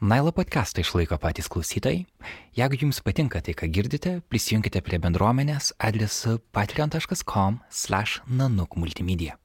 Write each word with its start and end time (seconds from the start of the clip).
Nailo 0.00 0.32
podcastą 0.32 0.80
išlaiko 0.80 1.20
patys 1.20 1.44
klausytojai. 1.52 2.08
Jeigu 2.56 2.72
jums 2.80 3.04
patinka 3.04 3.44
tai, 3.44 3.52
ką 3.52 3.68
girdite, 3.68 4.24
prisijunkite 4.32 4.80
prie 4.80 4.96
bendruomenės 4.96 5.76
adresu 5.76 6.40
patreon.com/nanukmultimedia. 6.56 9.36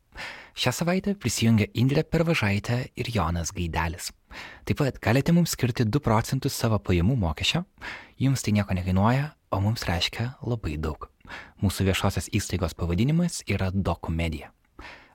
Šią 0.56 0.72
savaitę 0.72 1.20
prisijungia 1.20 1.68
Indrė 1.76 2.08
Pervažaitė 2.08 2.96
ir 2.96 3.12
Jonas 3.12 3.52
Gaidelis. 3.52 4.16
Taip 4.64 4.80
pat 4.80 4.96
galite 5.04 5.36
mums 5.36 5.52
skirti 5.52 5.84
2 5.84 6.00
procentus 6.00 6.56
savo 6.56 6.80
pajamų 6.80 7.20
mokesčio. 7.20 7.68
Jums 8.18 8.42
tai 8.42 8.56
nieko 8.56 8.74
nekainuoja, 8.74 9.36
o 9.52 9.60
mums 9.60 9.84
reiškia 9.84 10.40
labai 10.40 10.80
daug. 10.80 11.12
Mūsų 11.60 11.84
viešosios 11.92 12.32
įstaigos 12.32 12.72
pavadinimas 12.80 13.44
yra 13.44 13.76
Dokumedija. 13.76 14.56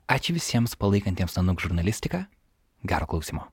Ačiū 0.05 0.37
visiems 0.37 0.77
palaikantiems 0.77 1.33
Nanuk 1.35 1.57
žurnalistiką. 1.65 2.29
Gero 2.85 3.05
klausimo. 3.07 3.49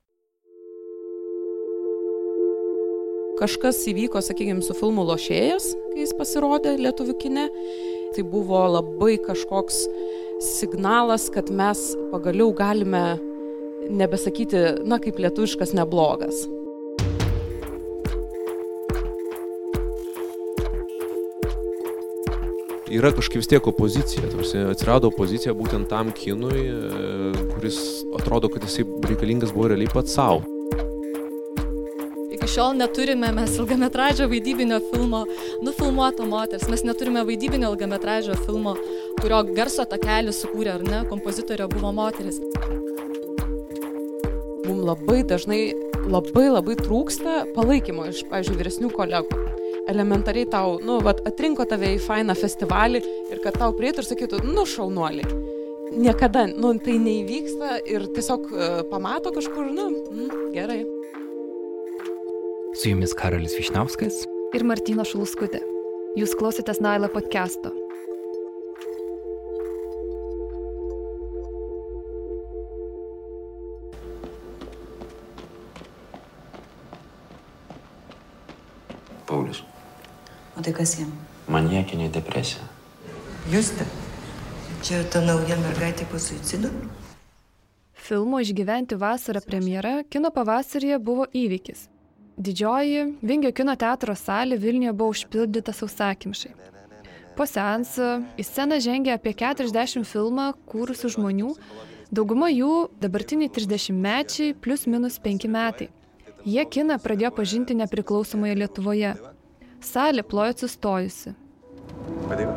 Kažkas 3.38 3.84
įvyko, 3.86 4.18
sakykime, 4.18 4.64
su 4.66 4.74
filmu 4.74 5.04
Lošėjas, 5.06 5.70
kai 5.92 6.02
jis 6.02 6.14
pasirodė 6.18 6.74
lietuvių 6.80 7.14
kine. 7.22 7.46
Tai 8.16 8.24
buvo 8.26 8.64
labai 8.72 9.14
kažkoks 9.22 9.84
signalas, 10.42 11.28
kad 11.30 11.52
mes 11.54 11.92
pagaliau 12.10 12.50
galime 12.56 13.04
nebesakyti, 13.88 14.82
na, 14.82 14.98
kaip 14.98 15.22
lietuviškas 15.22 15.76
neblogas. 15.78 16.48
yra 22.88 23.10
kažkaip 23.12 23.42
vis 23.42 23.50
tiek 23.52 23.66
opozicija. 23.68 24.30
Tarsi 24.32 24.62
atsirado 24.72 25.12
opozicija 25.12 25.52
būtent 25.54 25.90
tam 25.92 26.08
kinui, 26.16 26.62
e, 26.64 27.48
kuris 27.52 27.80
atrodo, 28.16 28.48
kad 28.48 28.64
jisai 28.64 28.86
reikalingas 29.04 29.52
buvo 29.52 29.68
realiai 29.68 29.92
pats 29.92 30.16
savo. 30.16 30.57
Šiol 32.48 32.78
neturime 32.78 33.28
mes 33.32 33.56
ilgametražio 33.58 34.28
vaidybinio 34.28 34.78
filmo 34.90 35.26
Nufilmuoto 35.62 36.24
moters. 36.26 36.68
Mes 36.68 36.84
neturime 36.84 37.24
vaidybinio 37.28 37.68
ilgametražio 37.72 38.36
filmo, 38.46 38.72
kurio 39.20 39.42
garso 39.52 39.84
takelį 39.84 40.32
sukūrė 40.32 40.72
ar 40.78 40.86
ne, 40.86 41.02
kompozitorė 41.10 41.66
buvo 41.74 41.92
moteris. 41.92 42.40
Mums 44.64 44.80
labai 44.88 45.20
dažnai 45.28 45.60
labai 46.08 46.48
labai 46.48 46.78
trūksta 46.80 47.42
palaikymo 47.52 48.08
iš, 48.14 48.24
pavyzdžiui, 48.32 48.58
vyresnių 48.62 48.92
kolegų 48.96 49.44
elementariai 49.88 50.48
tau, 50.48 50.76
nu, 50.84 50.98
vat, 51.04 51.20
atrinko 51.28 51.64
tave 51.68 51.94
į 51.96 52.02
fainą 52.04 52.36
festivalį 52.36 53.02
ir 53.32 53.40
kad 53.44 53.56
tau 53.60 53.72
prieitų 53.76 54.04
ir 54.04 54.08
sakytų, 54.08 54.42
nu, 54.48 54.64
šaunuolį. 54.68 55.24
Niekada, 55.98 56.46
nu, 56.52 56.74
tai 56.84 56.96
neįvyksta 57.00 57.80
ir 57.88 58.08
tiesiog 58.16 58.52
uh, 58.52 58.68
pamato 58.92 59.32
kažkur, 59.36 59.68
nu, 59.72 59.88
mm, 59.96 60.48
gerai. 60.56 60.82
Su 62.74 62.88
jumis 62.88 63.14
Karolis 63.14 63.54
Višnauskas 63.56 64.26
ir 64.52 64.62
Martina 64.68 65.04
Šuluskutė. 65.08 65.62
Jūs 66.20 66.34
klausėtės 66.36 66.82
Nailo 66.84 67.08
podcast'o. 67.08 67.72
Paulius. 79.24 79.64
O 80.52 80.60
tai 80.60 80.76
kas 80.76 80.98
jam? 81.00 81.10
Maniekinė 81.48 82.12
depresija. 82.12 82.68
Juste. 83.48 83.88
Čia 84.84 85.06
ta 85.08 85.24
nauja 85.24 85.56
mergaitė 85.64 86.04
po 86.12 86.20
suicido? 86.20 86.68
Filmo 87.96 88.44
Išgyventi 88.44 88.96
vasarą 89.00 89.40
premjera 89.44 90.02
kino 90.08 90.28
pavasaryje 90.32 91.00
buvo 91.00 91.32
įvykis. 91.32 91.88
Didžioji 92.38 93.18
Vingio 93.22 93.50
kino 93.50 93.74
teatro 93.74 94.14
salė 94.14 94.60
Vilniuje 94.62 94.92
buvo 94.94 95.10
užpildyta 95.10 95.72
sausakimšai. 95.74 96.52
Po 97.34 97.46
seansą 97.50 98.12
į 98.38 98.46
sceną 98.46 98.78
žengė 98.82 99.16
apie 99.16 99.32
40 99.34 100.06
filmą 100.06 100.52
kūrusių 100.70 101.10
žmonių, 101.16 101.50
dauguma 102.14 102.52
jų 102.52 102.88
dabartiniai 103.02 103.50
30-mečiai 103.50 104.54
plus 104.54 104.86
minus 104.86 105.18
5 105.26 105.48
metai. 105.50 105.90
Jie 106.46 106.62
kiną 106.62 107.00
pradėjo 107.02 107.34
pažinti 107.34 107.74
nepriklausomoje 107.74 108.54
Lietuvoje. 108.62 109.14
Salė 109.82 110.22
plojo 110.22 110.54
atsistojusi. 110.54 111.34
Patiko? 112.30 112.54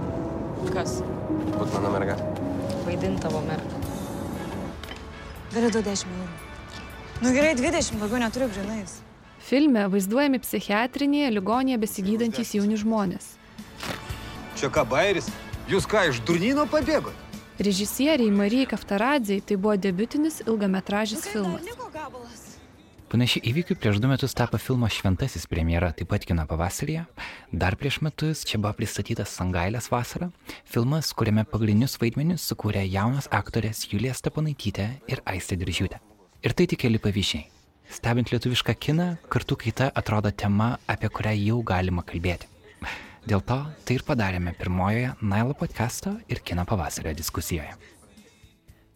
Kas? 0.70 1.00
Būt 1.58 1.74
mano 1.74 1.98
merga. 1.98 2.22
Vaidint 2.86 3.22
tavo 3.26 3.42
mergą. 3.50 3.86
Galiu 5.56 5.70
duoti 5.74 5.90
10 5.90 6.18
eurų. 6.18 6.34
Nu 7.22 7.34
gerai, 7.34 7.56
20, 7.58 7.98
daugiau 8.02 8.22
neturiu 8.22 8.54
grinais. 8.54 9.02
Filme 9.42 9.88
vaizduojami 9.90 10.40
psichiatrinėje 10.44 11.32
ligonėje 11.34 11.80
besigydantys 11.82 12.54
jauni 12.58 12.78
žmonės. 12.80 13.34
Čia 14.60 14.70
ką 14.74 14.86
bairis? 14.88 15.32
Jūs 15.72 15.88
ką, 15.90 16.06
iš 16.12 16.22
durnyno 16.28 16.68
pabėgot? 16.70 17.16
Režisieriai 17.62 18.32
Marijai 18.34 18.70
Kaftaradzei 18.70 19.42
tai 19.46 19.58
buvo 19.58 19.76
debutinis 19.78 20.42
ilgametražis 20.46 21.28
filmas. 21.30 21.66
Panašiai 23.12 23.44
įvykių 23.52 23.76
prieš 23.76 24.00
du 24.00 24.08
metus 24.08 24.32
tapo 24.38 24.56
filmo 24.62 24.88
Šventasis 24.88 25.44
premjera, 25.52 25.90
taip 25.92 26.08
pat 26.14 26.24
kino 26.24 26.46
pavasaryje. 26.48 27.04
Dar 27.52 27.76
prieš 27.76 28.00
metus 28.08 28.46
čia 28.48 28.56
buvo 28.62 28.72
pristatytas 28.78 29.36
Sangailės 29.36 29.92
vasara, 29.92 30.32
filmas, 30.64 31.12
kuriame 31.12 31.44
pagrindinius 31.44 32.00
vaidmenis 32.00 32.48
sukūrė 32.48 32.86
jaunos 32.88 33.28
aktorės 33.28 33.84
Julija 33.92 34.16
Stepanaitytė 34.16 34.88
ir 35.12 35.26
Aistė 35.28 35.60
Diržiūtė. 35.60 36.00
Ir 36.42 36.56
tai 36.56 36.72
tik 36.72 36.88
keli 36.88 37.04
pavyzdžiai. 37.04 37.61
Stebint 37.92 38.32
lietuvišką 38.32 38.74
kiną, 38.80 39.06
kartu 39.30 39.58
kaita 39.60 39.90
atrodo 39.92 40.32
tema, 40.32 40.78
apie 40.88 41.10
kurią 41.12 41.34
jau 41.36 41.58
galima 41.64 42.04
kalbėti. 42.08 42.48
Dėl 43.28 43.42
to 43.44 43.58
tai 43.86 43.98
ir 43.98 44.04
padarėme 44.08 44.54
pirmojoje 44.58 45.12
Nailo 45.22 45.54
podcast'o 45.60 46.14
ir 46.32 46.40
kino 46.40 46.64
pavasario 46.66 47.12
diskusijoje. 47.14 47.74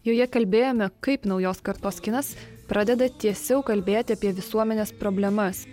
Joje 0.06 0.28
kalbėjome, 0.32 0.88
kaip 1.04 1.26
naujos 1.28 1.60
kartos 1.66 2.00
kinas 2.02 2.32
pradeda 2.70 3.10
tiesiau 3.10 3.66
kalbėti 3.66 4.16
apie 4.16 4.32
visuomenės 4.38 4.94
problemas, 4.98 5.66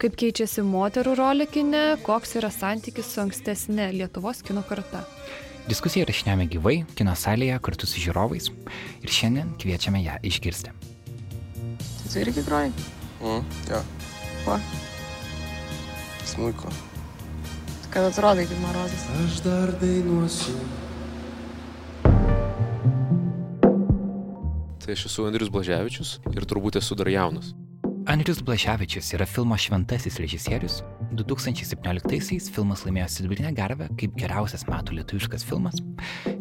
kaip 0.00 0.16
keičiasi 0.18 0.64
moterų 0.66 1.16
rolė 1.18 1.48
kine, 1.50 1.82
koks 2.06 2.38
yra 2.40 2.50
santykis 2.50 3.10
su 3.12 3.20
ankstesnė 3.22 3.90
Lietuvos 3.98 4.40
kino 4.46 4.64
karta. 4.66 5.04
Diskusiją 5.68 6.08
rašinėjame 6.08 6.48
gyvai, 6.56 6.78
kino 6.98 7.12
salėje 7.14 7.60
kartu 7.62 7.90
su 7.90 8.00
žiūrovais 8.02 8.48
ir 8.48 9.14
šiandien 9.20 9.52
kviečiame 9.62 10.02
ją 10.06 10.16
išgirsti. 10.26 10.91
Tu 12.12 12.20
irgi 12.20 12.42
groji? 12.44 12.72
Mm, 13.22 13.44
jo, 13.70 13.78
Kuo? 14.44 14.58
smuiko. 16.24 16.68
Kad 17.90 18.04
atrodai 18.04 18.44
kaip 18.48 18.60
marozas. 18.60 19.06
Aš 19.24 19.40
dar 19.44 19.72
dainuosiu. 19.80 20.56
Tai 24.84 24.92
aš 24.92 25.06
esu 25.08 25.24
Andrius 25.28 25.52
Blaževičius 25.52 26.18
ir 26.34 26.48
turbūt 26.48 26.80
esu 26.80 26.96
dar 26.98 27.08
jaunas. 27.12 27.54
Andrius 28.12 28.42
Blaševičius 28.44 29.12
yra 29.16 29.24
filmo 29.28 29.56
Šventasis 29.56 30.20
režisierius. 30.20 30.82
2017-aisiais 31.16 32.48
filmas 32.52 32.84
laimėjo 32.84 33.08
Sidabrinę 33.14 33.52
garvę 33.56 33.88
kaip 33.96 34.16
geriausias 34.20 34.66
metų 34.68 35.00
lietuviškas 35.00 35.48
filmas. 35.48 35.80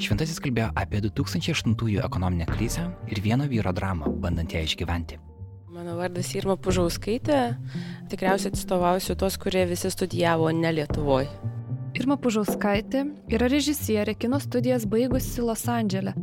Šventasis 0.01 0.43
kalbėjo 0.43 0.71
apie 0.75 1.03
2008-ųjų 1.07 2.03
ekonominę 2.03 2.47
krizę 2.51 2.89
ir 3.07 3.23
vieno 3.23 3.47
vyro 3.51 3.75
dramą, 3.75 4.11
bandant 4.23 4.55
ją 4.55 4.63
išgyventi. 4.67 5.19
Mano 5.91 6.05
vardas 6.05 6.29
Irma 6.39 6.53
Pužauskaitė. 6.55 7.37
Tikriausiai 8.07 8.53
atstovausiu 8.53 9.11
tos, 9.19 9.35
kurie 9.35 9.65
visi 9.67 9.89
studijavo 9.91 10.47
ne 10.55 10.69
Lietuvoje. 10.71 11.27
Irma 11.99 12.15
Pužauskaitė 12.15 13.01
yra 13.35 13.49
režisierė 13.51 14.13
kino 14.15 14.39
studijas 14.39 14.85
baigusi 14.87 15.43
Los 15.43 15.65
Andželė. 15.67 16.13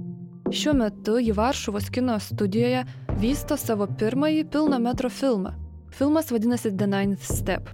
Šiuo 0.49 0.73
metu 0.79 1.19
ji 1.21 1.37
Varšuvos 1.37 1.93
kino 1.93 2.17
studijoje 2.17 2.87
vysto 3.21 3.61
savo 3.61 3.85
pirmąjį 4.01 4.49
pilno 4.49 4.81
metro 4.81 5.13
filmą. 5.13 5.53
Filmas 5.93 6.33
vadinasi 6.33 6.73
The 6.73 6.89
Ninth 6.89 7.29
Step. 7.29 7.69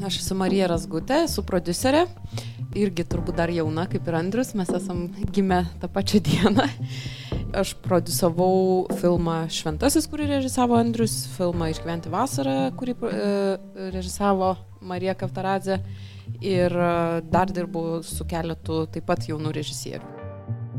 Aš 0.00 0.22
esu 0.22 0.40
Marija 0.40 0.72
Razgutė, 0.72 1.26
esu 1.28 1.44
producerė. 1.44 2.06
Irgi 2.72 3.04
turbūt 3.04 3.36
dar 3.36 3.52
jauna 3.52 3.84
kaip 3.92 4.08
ir 4.08 4.16
Andrius, 4.16 4.56
mes 4.56 4.72
esam 4.80 5.10
gimę 5.28 5.66
tą 5.76 5.92
pačią 5.92 6.24
dieną. 6.24 6.70
Aš 7.56 7.72
producavau 7.80 8.84
filmą 9.00 9.46
Šventasis, 9.48 10.04
kurį 10.10 10.26
režisavo 10.34 10.76
Andrius, 10.76 11.22
filmą 11.32 11.70
Išgyventi 11.72 12.10
vasarą, 12.12 12.56
kurį 12.76 12.94
e, 13.08 13.30
režisavo 13.94 14.50
Marija 14.84 15.14
Kaftaradze 15.16 15.78
ir 16.44 16.72
e, 16.76 16.90
dar 17.24 17.48
dirbu 17.48 18.02
su 18.04 18.26
keletu 18.28 18.82
taip 18.92 19.08
pat 19.08 19.24
jaunų 19.30 19.54
režisierių. 19.56 20.12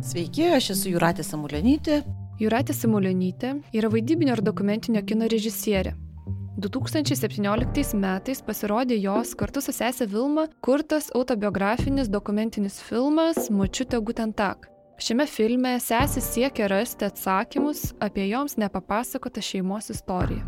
Sveiki, 0.06 0.46
aš 0.60 0.70
esu 0.76 0.94
Juratė 0.94 1.26
Samulionytė. 1.26 2.04
Jūratė 2.40 2.78
Simulionytė 2.78 3.56
yra 3.76 3.90
vaidybinio 3.92 4.38
ir 4.38 4.46
dokumentinio 4.46 5.02
kino 5.04 5.28
režisierė. 5.32 5.98
2017 6.60 7.96
metais 7.98 8.42
pasirodė 8.46 8.98
jos 9.00 9.34
kartu 9.40 9.64
su 9.64 9.74
sesė 9.74 10.06
Vilma 10.12 10.46
kurtas 10.62 11.10
autobiografinis 11.16 12.12
dokumentinis 12.12 12.78
filmas 12.84 13.48
Močiutė 13.50 14.04
Gutentak. 14.04 14.70
Šiame 15.00 15.24
filme 15.32 15.78
sesė 15.80 16.20
siekia 16.20 16.66
rasti 16.68 17.06
atsakymus 17.08 17.94
apie 18.04 18.26
joms 18.28 18.58
nepapasakotą 18.60 19.40
šeimos 19.40 19.88
istoriją. 19.94 20.44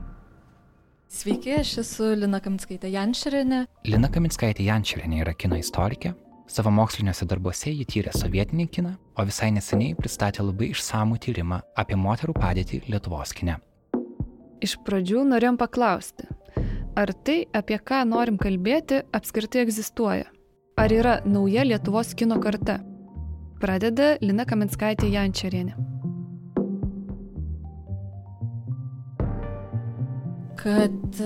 Sveiki, 1.12 1.54
aš 1.62 1.72
esu 1.86 2.10
Lina 2.20 2.42
Kaminskaitė 2.44 2.92
Janšerinė. 2.92 3.62
Lina 3.88 4.10
Kaminskaitė 4.12 4.66
Janšerinė 4.68 5.22
yra 5.24 5.36
kino 5.40 5.56
istorikė. 5.60 6.12
Savo 6.52 6.72
moksliniuose 6.76 7.30
darbuose 7.32 7.72
ji 7.72 7.88
tyrė 7.88 8.12
sovietinį 8.12 8.68
kiną, 8.76 8.94
o 9.16 9.24
visai 9.28 9.54
neseniai 9.56 9.96
pristatė 9.96 10.44
labai 10.44 10.74
išsamų 10.74 11.22
tyrimą 11.24 11.64
apie 11.80 11.96
moterų 11.96 12.36
padėtį 12.36 12.84
Lietuvos 12.92 13.32
kine. 13.32 13.56
Iš 14.60 14.76
pradžių 14.84 15.24
norėjom 15.32 15.64
paklausti, 15.64 16.28
ar 17.00 17.16
tai, 17.24 17.46
apie 17.56 17.80
ką 17.80 18.04
norim 18.04 18.36
kalbėti, 18.36 19.00
apskritai 19.16 19.64
egzistuoja? 19.64 20.28
Ar 20.76 20.92
yra 20.92 21.22
nauja 21.24 21.64
Lietuvos 21.64 22.12
kino 22.20 22.44
karta? 22.44 22.82
Pradeda 23.62 24.16
Lina 24.26 24.46
Kaminskaitė 24.50 25.12
Jančerienė. 25.14 25.78
kad 30.62 31.18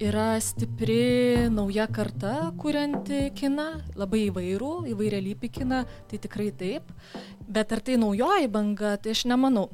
yra 0.00 0.40
stipri 0.40 1.48
nauja 1.52 1.84
karta, 1.92 2.54
kurianti 2.56 3.26
kiną, 3.36 3.66
labai 4.00 4.22
įvairų, 4.30 4.70
įvairialypį 4.94 5.50
kiną, 5.58 5.82
tai 6.08 6.20
tikrai 6.24 6.48
taip. 6.56 6.88
Bet 7.44 7.74
ar 7.76 7.84
tai 7.84 7.98
naujoji 8.00 8.48
banga, 8.48 8.94
tai 8.96 9.12
aš 9.12 9.26
nemanau 9.28 9.68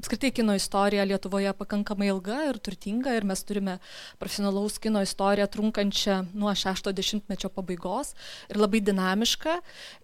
apskritai 0.00 0.30
kino 0.32 0.54
istorija 0.56 1.04
Lietuvoje 1.04 1.52
pakankamai 1.52 2.06
ilga 2.08 2.38
ir 2.48 2.58
turtinga 2.64 3.12
ir 3.18 3.24
mes 3.28 3.42
turime 3.44 3.76
profesionalaus 4.20 4.78
kino 4.80 5.02
istoriją 5.04 5.44
trunkančią 5.52 6.14
nuo 6.32 6.52
60-mečio 6.56 7.50
pabaigos 7.52 8.14
ir 8.48 8.56
labai 8.60 8.80
dinamišką. 8.86 9.58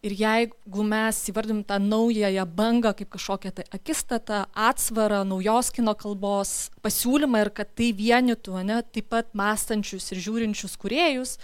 Ir 0.04 0.16
jeigu 0.20 0.84
mes 0.84 1.20
įvardim 1.32 1.62
tą 1.64 1.78
naująją 1.80 2.44
bangą 2.58 2.92
kaip 2.98 3.08
kažkokią 3.14 3.54
tai 3.56 3.64
akistatą, 3.78 4.42
atsvarą, 4.68 5.22
naujos 5.24 5.72
kino 5.72 5.94
kalbos 5.96 6.52
pasiūlymą 6.84 7.46
ir 7.46 7.52
kad 7.56 7.72
tai 7.72 7.88
vienytų, 7.96 8.58
ne, 8.68 8.82
taip 8.92 9.08
pat 9.14 9.32
mąstančius 9.38 10.10
ir 10.12 10.20
žiūrinčius 10.26 10.76
kuriejus, 10.82 11.38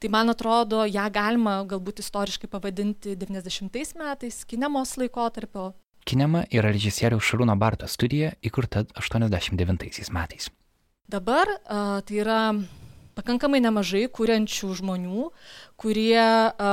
tai 0.00 0.08
man 0.14 0.32
atrodo, 0.32 0.86
ją 0.88 1.04
galima 1.12 1.58
galbūt 1.68 2.00
istoriškai 2.00 2.48
pavadinti 2.48 3.18
90 3.20 4.00
metais, 4.00 4.40
kinemos 4.48 4.96
laikotarpio 4.96 5.74
Kinema 6.06 6.44
yra 6.54 6.72
režisieriaus 6.72 7.24
Šarūno 7.26 7.56
Barto 7.58 7.88
studija 7.88 8.32
įkurta 8.44 8.84
89 8.98 10.12
metais. 10.14 10.50
Dabar 11.08 11.48
a, 11.64 12.00
tai 12.04 12.20
yra 12.20 12.40
pakankamai 13.18 13.62
nemažai 13.64 14.06
kuriančių 14.12 14.74
žmonių, 14.82 15.28
kurie 15.80 16.20
a, 16.20 16.72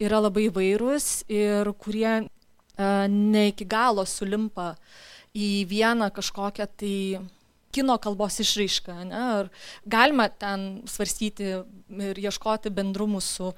yra 0.00 0.20
labai 0.24 0.48
vairūs 0.54 1.28
ir 1.28 1.68
kurie 1.78 2.12
a, 2.16 2.22
ne 3.08 3.48
iki 3.52 3.68
galo 3.68 4.06
sulimpa 4.08 4.74
į 5.36 5.66
vieną 5.68 6.08
kažkokią 6.16 6.68
tai 6.80 6.94
kino 7.74 7.98
kalbos 8.00 8.40
išraišką. 8.42 8.96
Ne? 9.08 9.22
Ar 9.42 9.50
galima 9.86 10.28
ten 10.28 10.82
svarstyti 10.88 11.50
ir 12.08 12.20
ieškoti 12.24 12.72
bendrumų 12.74 13.20
su 13.24 13.52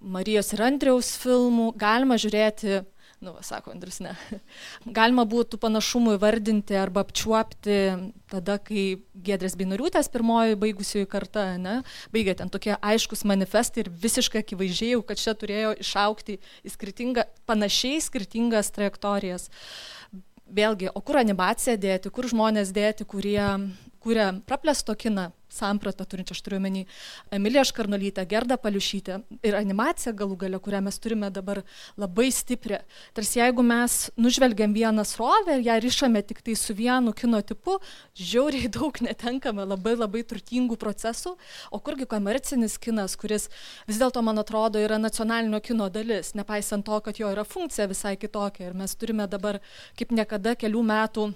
Marijos 0.00 0.52
ir 0.54 0.64
Andriaus 0.66 1.14
filmu, 1.22 1.70
galima 1.78 2.18
žiūrėti 2.20 2.82
nu, 3.22 3.32
va, 3.36 3.42
sako 3.46 3.70
Andrius, 3.70 4.00
ne. 4.02 4.12
Galima 4.98 5.24
būtų 5.28 5.60
panašumų 5.62 6.16
įvardinti 6.16 6.76
arba 6.78 7.04
apčiuopti 7.06 7.76
tada, 8.32 8.58
kai 8.58 8.98
Gedrės 9.14 9.54
Binariūtės 9.60 10.10
pirmoji 10.12 10.58
baigusiųjų 10.62 11.08
karta, 11.12 11.46
ne, 11.62 11.76
baigė 12.14 12.34
ten 12.40 12.50
tokie 12.52 12.74
aiškus 12.74 13.22
manifestai 13.28 13.84
ir 13.84 13.92
visiškai 14.02 14.42
akivaizdžiai, 14.42 14.98
kad 15.06 15.22
čia 15.22 15.36
turėjo 15.38 15.76
išaukti 15.84 16.40
į 16.66 16.74
skirtingą, 16.74 17.28
panašiai 17.46 18.02
skirtingas 18.02 18.72
trajektorijas. 18.74 19.48
Vėlgi, 20.52 20.90
o 20.92 21.00
kur 21.00 21.22
animaciją 21.22 21.78
dėti, 21.80 22.10
kur 22.12 22.26
žmonės 22.28 22.74
dėti, 22.74 23.06
kurie 23.08 23.46
kuria 24.02 24.32
praplėsto 24.46 24.96
kiną 24.98 25.30
sampratą 25.52 26.04
turinčią, 26.08 26.34
aš 26.36 26.40
turiu 26.44 26.58
menį 26.62 26.84
Emiliją 27.36 27.64
Škarnolytę, 27.68 28.24
Gerdą 28.28 28.56
Paliušytę 28.60 29.18
ir 29.44 29.56
animaciją 29.58 30.14
galų 30.16 30.38
galę, 30.44 30.60
kurią 30.64 30.80
mes 30.86 30.98
turime 31.02 31.30
dabar 31.30 31.62
labai 32.00 32.30
stiprią. 32.32 32.80
Tarsi 33.16 33.40
jeigu 33.40 33.64
mes 33.66 33.98
nužvelgiam 34.16 34.72
vieną 34.74 35.04
srovę 35.08 35.58
ir 35.58 35.66
ją 35.68 35.78
ryšame 35.84 36.22
tik 36.28 36.42
tai 36.42 36.56
su 36.56 36.74
vienu 36.74 37.12
kino 37.12 37.42
tipu, 37.42 37.78
žiauriai 38.16 38.70
daug 38.72 39.00
netenkame 39.04 39.66
labai 39.68 39.94
labai 39.98 40.24
turtingų 40.24 40.78
procesų, 40.80 41.36
o 41.70 41.78
kurgi 41.78 42.08
komercinis 42.08 42.78
kinas, 42.80 43.16
kuris 43.20 43.48
vis 43.88 44.00
dėlto, 44.00 44.24
man 44.24 44.40
atrodo, 44.40 44.80
yra 44.80 44.98
nacionalinio 44.98 45.60
kino 45.60 45.90
dalis, 45.92 46.32
nepaisant 46.38 46.86
to, 46.86 47.00
kad 47.04 47.20
jo 47.20 47.30
yra 47.32 47.44
funkcija 47.44 47.90
visai 47.92 48.16
kitokia 48.16 48.70
ir 48.70 48.76
mes 48.76 48.96
turime 48.96 49.28
dabar 49.28 49.60
kaip 49.98 50.12
niekada 50.16 50.56
kelių 50.56 50.82
metų 50.88 51.32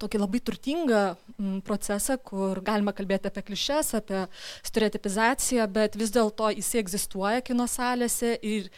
tokį 0.00 0.20
labai 0.20 0.40
turtingą 0.44 1.00
mm, 1.14 1.58
procesą, 1.66 2.16
kur 2.18 2.60
galima 2.64 2.94
kalbėti 2.96 3.30
apie 3.30 3.44
klišes, 3.50 3.94
apie 3.98 4.24
stereotipizaciją, 4.66 5.66
bet 5.72 5.98
vis 6.00 6.12
dėlto 6.14 6.50
jisai 6.54 6.82
egzistuoja 6.82 7.44
kino 7.46 7.66
salėse 7.70 8.34
ir 8.42 8.70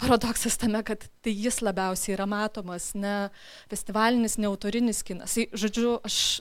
paradoksas 0.00 0.56
tame, 0.60 0.82
kad 0.86 1.04
tai 1.24 1.32
jis 1.36 1.60
labiausiai 1.64 2.14
yra 2.16 2.26
matomas, 2.28 2.92
ne 2.94 3.30
festivalinis, 3.70 4.38
ne 4.40 4.48
autorinis 4.50 5.02
kinas. 5.06 5.36
Tai, 5.36 5.48
žodžiu, 5.64 5.98
aš 6.06 6.40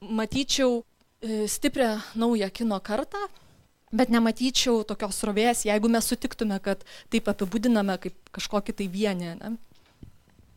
matyčiau 0.00 0.80
e, 0.80 1.46
stiprią 1.48 1.94
naują 2.20 2.50
kino 2.52 2.80
kartą, 2.84 3.22
bet 3.92 4.12
nematyčiau 4.12 4.84
tokios 4.86 5.18
srovės, 5.20 5.64
jeigu 5.66 5.90
mes 5.90 6.06
sutiktume, 6.06 6.60
kad 6.62 6.84
taip 7.12 7.28
apibūdiname 7.32 7.96
kaip 8.02 8.32
kažkokį 8.36 8.76
tai 8.78 8.88
vienį. 8.92 9.34
Ne? 9.40 9.56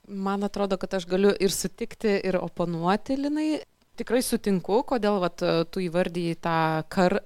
Man 0.08 0.44
atrodo, 0.44 0.78
kad 0.78 0.94
aš 0.94 1.06
galiu 1.08 1.32
ir 1.40 1.52
sutikti, 1.52 2.18
ir 2.28 2.36
oponuoti 2.42 3.16
Linai. 3.22 3.48
Tikrai 3.94 4.24
sutinku, 4.26 4.80
kodėl 4.90 5.20
vat, 5.22 5.44
tu 5.70 5.82
įvardyji 5.84 6.40
tą 6.42 6.82
kar, 6.92 7.20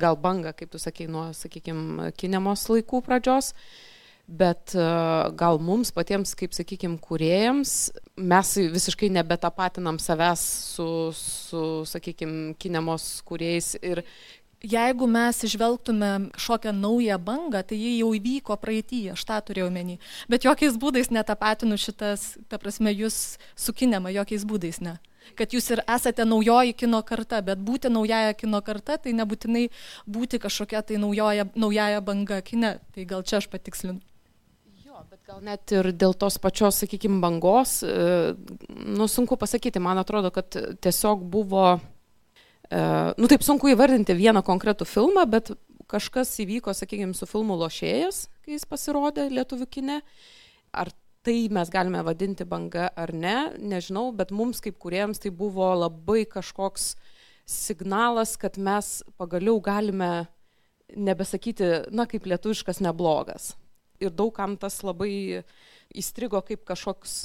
gal 0.00 0.16
bangą, 0.16 0.54
kaip 0.56 0.70
tu 0.72 0.80
sakei, 0.80 1.04
nuo, 1.04 1.26
sakykime, 1.36 2.08
kinemos 2.16 2.62
laikų 2.72 3.02
pradžios, 3.04 3.50
bet 4.24 4.72
gal 5.36 5.60
mums 5.60 5.92
patiems, 5.92 6.32
kaip 6.40 6.56
sakykime, 6.56 6.96
kuriejams, 7.04 7.74
mes 8.16 8.54
visiškai 8.72 9.12
nebetapatinam 9.12 10.00
savęs 10.00 10.46
su, 10.72 10.88
su 11.12 11.62
sakykime, 11.92 12.54
kinemos 12.56 13.20
kuriejais 13.28 13.74
ir 13.84 14.00
jeigu 14.64 15.06
mes 15.06 15.42
išvelgtume 15.44 16.10
kažkokią 16.34 16.72
naują 16.72 17.18
bangą, 17.18 17.62
tai 17.62 17.78
ji 17.78 17.98
jau 17.98 18.12
įvyko 18.16 18.56
praeitį, 18.60 19.00
aš 19.14 19.24
tą 19.28 19.40
turėjau 19.48 19.70
menį. 19.74 19.98
Bet 20.32 20.46
jokiais 20.48 20.78
būdais 20.80 21.10
netapatinu 21.12 21.78
šitas, 21.80 22.34
ta 22.48 22.58
prasme, 22.58 22.92
jūs 22.94 23.36
su 23.56 23.76
kinema, 23.76 24.12
jokiais 24.14 24.46
būdais 24.48 24.80
ne. 24.84 24.96
Kad 25.38 25.54
jūs 25.56 25.70
ir 25.72 25.80
esate 25.88 26.24
naujoji 26.28 26.74
kino 26.76 27.00
karta, 27.06 27.40
bet 27.44 27.60
būti 27.64 27.88
naujaja 27.92 28.34
kino 28.36 28.60
karta, 28.64 28.98
tai 29.00 29.14
nebūtinai 29.16 29.68
būti 30.04 30.40
kažkokia 30.42 30.82
tai 30.84 30.98
naujoja, 31.00 31.46
naujaja 31.56 32.02
banga 32.04 32.42
kine. 32.44 32.76
Tai 32.92 33.06
gal 33.08 33.24
čia 33.24 33.40
aš 33.40 33.48
patikslinu. 33.52 34.02
Bet 35.10 35.20
gal 35.26 35.40
net 35.44 35.72
ir 35.74 35.90
dėl 35.92 36.14
tos 36.16 36.38
pačios, 36.42 36.78
sakykime, 36.80 37.20
bangos, 37.22 37.82
nu 37.84 39.08
sunku 39.10 39.36
pasakyti, 39.38 39.82
man 39.82 40.00
atrodo, 40.00 40.30
kad 40.34 40.56
tiesiog 40.82 41.22
buvo 41.30 41.64
nu 42.70 43.28
taip 43.30 43.44
sunku 43.44 43.70
įvardinti 43.72 44.16
vieną 44.16 44.42
konkretų 44.46 44.86
filmą, 44.88 45.26
bet 45.30 45.52
kažkas 45.90 46.32
įvyko, 46.42 46.72
sakykime, 46.74 47.14
su 47.16 47.28
filmu 47.28 47.56
Lošėjas, 47.60 48.26
kai 48.44 48.56
jis 48.56 48.66
pasirodė 48.68 49.28
lietuvių 49.32 49.68
kine. 49.70 50.00
Ar 50.74 50.90
tai 51.24 51.48
mes 51.52 51.70
galime 51.72 52.02
vadinti 52.04 52.44
banga 52.48 52.90
ar 53.00 53.12
ne, 53.16 53.36
nežinau, 53.58 54.10
bet 54.16 54.32
mums 54.34 54.60
kaip 54.64 54.78
kuriems 54.80 55.22
tai 55.22 55.32
buvo 55.32 55.70
labai 55.76 56.24
kažkoks 56.28 56.94
signalas, 57.48 58.36
kad 58.40 58.58
mes 58.60 59.02
pagaliau 59.20 59.60
galime 59.64 60.26
nebesakyti, 60.94 61.90
na, 61.92 62.08
kaip 62.08 62.26
lietuviškas 62.28 62.80
neblogas. 62.84 63.54
Ir 64.02 64.12
daugam 64.12 64.58
tas 64.60 64.80
labai 64.84 65.44
įstrigo 65.94 66.40
kaip 66.44 66.64
kažkoks 66.66 67.20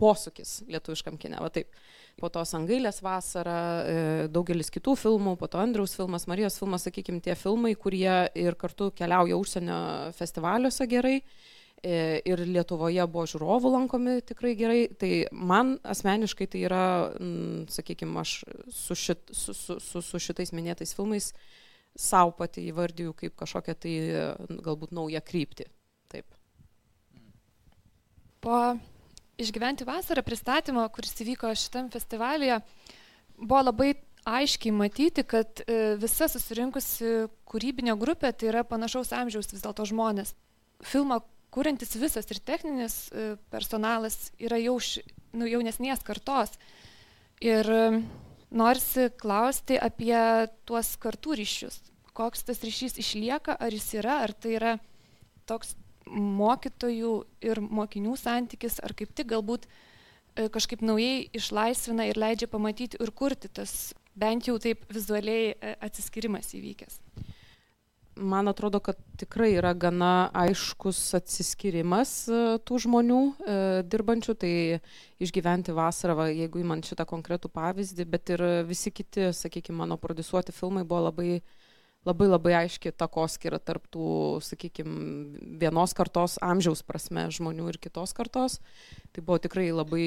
posūkis 0.00 0.62
lietuviškam 0.70 1.18
kine, 1.20 1.40
va 1.42 1.50
taip 1.52 1.72
po 2.18 2.30
to 2.32 2.42
Sangailės 2.46 3.00
vasara, 3.04 3.58
e, 3.82 4.00
daugelis 4.32 4.72
kitų 4.74 4.94
filmų, 4.98 5.36
po 5.38 5.48
to 5.50 5.60
Andriaus 5.62 5.94
filmas, 5.96 6.26
Marijos 6.30 6.58
filmas, 6.60 6.86
sakykime, 6.86 7.22
tie 7.24 7.36
filmai, 7.38 7.74
kurie 7.78 8.28
ir 8.38 8.58
kartu 8.58 8.90
keliauja 8.96 9.38
užsienio 9.38 9.78
festivaliuose 10.18 10.88
gerai. 10.90 11.20
E, 11.78 12.18
ir 12.26 12.42
Lietuvoje 12.42 13.04
buvo 13.06 13.22
žiūrovų 13.30 13.70
lankomi 13.70 14.16
tikrai 14.26 14.56
gerai. 14.58 14.80
Tai 14.98 15.12
man 15.30 15.76
asmeniškai 15.86 16.48
tai 16.50 16.64
yra, 16.66 16.82
sakykime, 17.70 18.18
aš 18.18 18.34
su, 18.74 18.98
šit, 18.98 19.30
su, 19.30 19.54
su, 19.54 20.02
su, 20.02 20.22
šitais 20.22 20.50
minėtais 20.56 20.96
filmais 20.98 21.30
savo 21.98 22.34
pati 22.38 22.66
įvardyju 22.72 23.14
kaip 23.18 23.38
kažkokią 23.38 23.78
tai 23.78 23.94
galbūt 24.66 24.94
naują 24.94 25.22
kryptį. 25.22 25.70
Taip. 26.10 26.26
Po 28.42 28.58
išgyventi 29.38 29.86
vasarą 29.88 30.24
pristatymo, 30.26 30.84
kuris 30.94 31.14
įvyko 31.22 31.50
šitam 31.56 31.88
festivalyje, 31.94 32.60
buvo 33.38 33.62
labai 33.68 33.94
aiškiai 34.28 34.74
matyti, 34.74 35.24
kad 35.24 35.62
e, 35.64 35.96
visa 36.00 36.28
susirinkusi 36.28 37.28
kūrybinė 37.48 37.94
grupė 38.00 38.32
tai 38.36 38.50
yra 38.50 38.64
panašaus 38.66 39.14
amžiaus 39.16 39.52
vis 39.54 39.64
dėlto 39.64 39.86
žmonės. 39.88 40.34
Filmą 40.84 41.22
kuriantis 41.54 41.96
visas 41.96 42.28
ir 42.28 42.40
techninis 42.44 43.08
e, 43.10 43.36
personalas 43.52 44.32
yra 44.38 44.58
jau 44.60 44.76
š, 44.82 45.04
nu, 45.32 45.48
jaunesnės 45.48 46.04
kartos. 46.06 46.58
Ir 47.44 47.68
e, 47.72 48.02
norisi 48.50 49.08
klausti 49.20 49.78
apie 49.80 50.18
tuos 50.68 50.94
kartų 51.00 51.38
ryšius. 51.40 51.80
Koks 52.18 52.42
tas 52.48 52.60
ryšys 52.64 52.98
išlieka, 52.98 53.54
ar 53.54 53.74
jis 53.74 53.92
yra, 54.00 54.20
ar 54.26 54.34
tai 54.34 54.56
yra 54.58 54.76
toks 55.48 55.76
mokytojų 56.10 57.12
ir 57.44 57.60
mokinių 57.60 58.16
santykis, 58.18 58.80
ar 58.84 58.94
kaip 58.98 59.14
tik 59.16 59.30
galbūt 59.34 59.66
e, 59.68 60.48
kažkaip 60.52 60.82
naujai 60.84 61.28
išlaisvina 61.36 62.08
ir 62.08 62.20
leidžia 62.20 62.50
pamatyti 62.50 63.00
ir 63.00 63.12
kurti 63.14 63.50
tas 63.52 63.92
bent 64.18 64.48
jau 64.48 64.58
taip 64.62 64.86
vizualiai 64.92 65.52
e, 65.54 65.74
atsiskirimas 65.84 66.54
įvykęs. 66.58 67.00
Man 68.18 68.50
atrodo, 68.50 68.80
kad 68.82 68.98
tikrai 69.20 69.52
yra 69.54 69.70
gana 69.78 70.30
aiškus 70.34 70.98
atsiskirimas 71.20 72.14
e, 72.26 72.40
tų 72.66 72.80
žmonių 72.88 73.20
e, 73.22 73.58
dirbančių, 73.86 74.34
tai 74.42 74.52
išgyventi 75.22 75.74
vasarą, 75.76 76.16
va, 76.18 76.26
jeigu 76.32 76.64
įman 76.64 76.82
šitą 76.86 77.06
konkretų 77.06 77.52
pavyzdį, 77.54 78.08
bet 78.10 78.34
ir 78.34 78.44
visi 78.66 78.90
kiti, 78.90 79.30
sakykime, 79.36 79.84
mano 79.84 80.00
produsuoti 80.02 80.54
filmai 80.56 80.82
buvo 80.88 81.06
labai 81.06 81.30
uh, 81.38 81.54
labai 82.06 82.28
labai 82.28 82.54
aiški 82.62 82.92
takoskira 82.96 83.58
tarp 83.58 83.88
tų, 83.92 84.06
sakykime, 84.44 85.40
vienos 85.60 85.94
kartos 85.96 86.36
amžiaus 86.44 86.84
prasme 86.86 87.26
žmonių 87.34 87.68
ir 87.72 87.80
kitos 87.82 88.14
kartos. 88.16 88.58
Tai 89.12 89.24
buvo 89.24 89.40
tikrai 89.42 89.68
labai, 89.74 90.06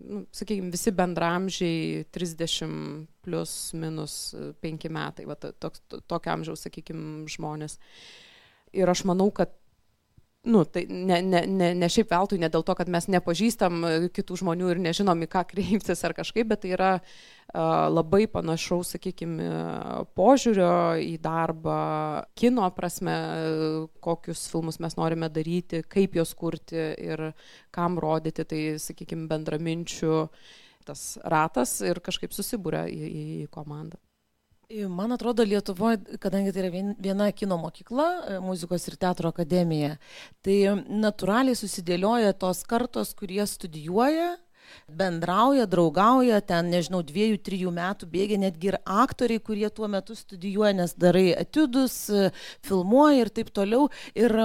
nu, 0.00 0.24
sakykime, 0.36 0.72
visi 0.72 0.94
bendramžiai 0.96 2.06
30 2.14 3.06
plus 3.26 3.54
minus 3.76 4.16
5 4.64 4.90
metai, 4.96 5.28
va, 5.28 5.36
toks, 5.36 5.84
tokio 6.08 6.34
amžiaus, 6.34 6.64
sakykime, 6.66 7.28
žmonės. 7.30 7.78
Ir 8.76 8.90
aš 8.90 9.04
manau, 9.08 9.28
kad 9.34 9.52
nu, 10.42 10.64
tai 10.64 10.86
ne, 10.88 11.20
ne, 11.20 11.42
ne, 11.46 11.72
ne 11.76 11.88
šiaip 11.92 12.12
veltui, 12.14 12.38
ne 12.40 12.48
dėl 12.48 12.64
to, 12.64 12.74
kad 12.78 12.88
mes 12.88 13.10
nepažįstam 13.12 13.84
e, 13.84 13.90
kitų 14.16 14.38
žmonių 14.40 14.70
ir 14.72 14.80
nežinom, 14.86 15.26
į 15.26 15.28
ką 15.28 15.44
kreiptis 15.50 16.00
ar 16.06 16.14
kažkaip, 16.16 16.48
bet 16.48 16.62
tai 16.64 16.72
yra 16.72 16.92
uh, 16.96 17.04
labai 17.92 18.24
panašaus, 18.30 18.94
sakykime, 18.94 19.50
požiūrio 20.16 20.72
į 21.02 21.18
darbą, 21.22 21.76
kino 22.38 22.68
prasme, 22.76 23.16
kokius 24.00 24.46
filmus 24.52 24.80
mes 24.80 24.96
norime 24.96 25.28
daryti, 25.28 25.82
kaip 25.84 26.16
juos 26.16 26.32
kurti 26.38 26.88
ir 26.96 27.30
kam 27.74 27.98
rodyti, 28.00 28.46
tai, 28.48 28.62
sakykime, 28.80 29.28
bendraminčių 29.30 30.20
tas 30.88 31.18
ratas 31.28 31.82
ir 31.84 32.00
kažkaip 32.00 32.32
susibūrė 32.32 32.86
į, 32.88 33.10
į 33.44 33.50
komandą. 33.52 34.00
Man 34.70 35.10
atrodo, 35.10 35.42
Lietuvoje, 35.42 35.98
kadangi 36.22 36.52
tai 36.54 36.62
yra 36.62 36.94
viena 37.02 37.26
kino 37.34 37.56
mokykla, 37.58 38.06
e, 38.22 38.36
muzikos 38.38 38.84
ir 38.86 38.94
teatro 39.02 39.32
akademija, 39.34 39.96
tai 40.46 40.60
natūraliai 40.86 41.58
susidėlioja 41.58 42.36
tos 42.38 42.62
kartos, 42.70 43.10
kurie 43.18 43.42
studijuoja, 43.50 44.36
bendrauja, 44.86 45.66
draugauja, 45.66 46.38
ten, 46.46 46.70
nežinau, 46.70 47.02
dviejų, 47.02 47.40
trijų 47.42 47.74
metų 47.74 48.06
bėgia 48.14 48.38
netgi 48.38 48.70
ir 48.70 48.78
aktoriai, 48.86 49.42
kurie 49.42 49.66
tuo 49.74 49.90
metu 49.90 50.14
studijuoja, 50.14 50.76
nes 50.84 50.94
darai 50.94 51.32
etiudus, 51.34 52.04
e, 52.06 52.30
filmuoja 52.62 53.24
ir 53.24 53.34
taip 53.40 53.50
toliau. 53.50 53.88
Ir 54.14 54.38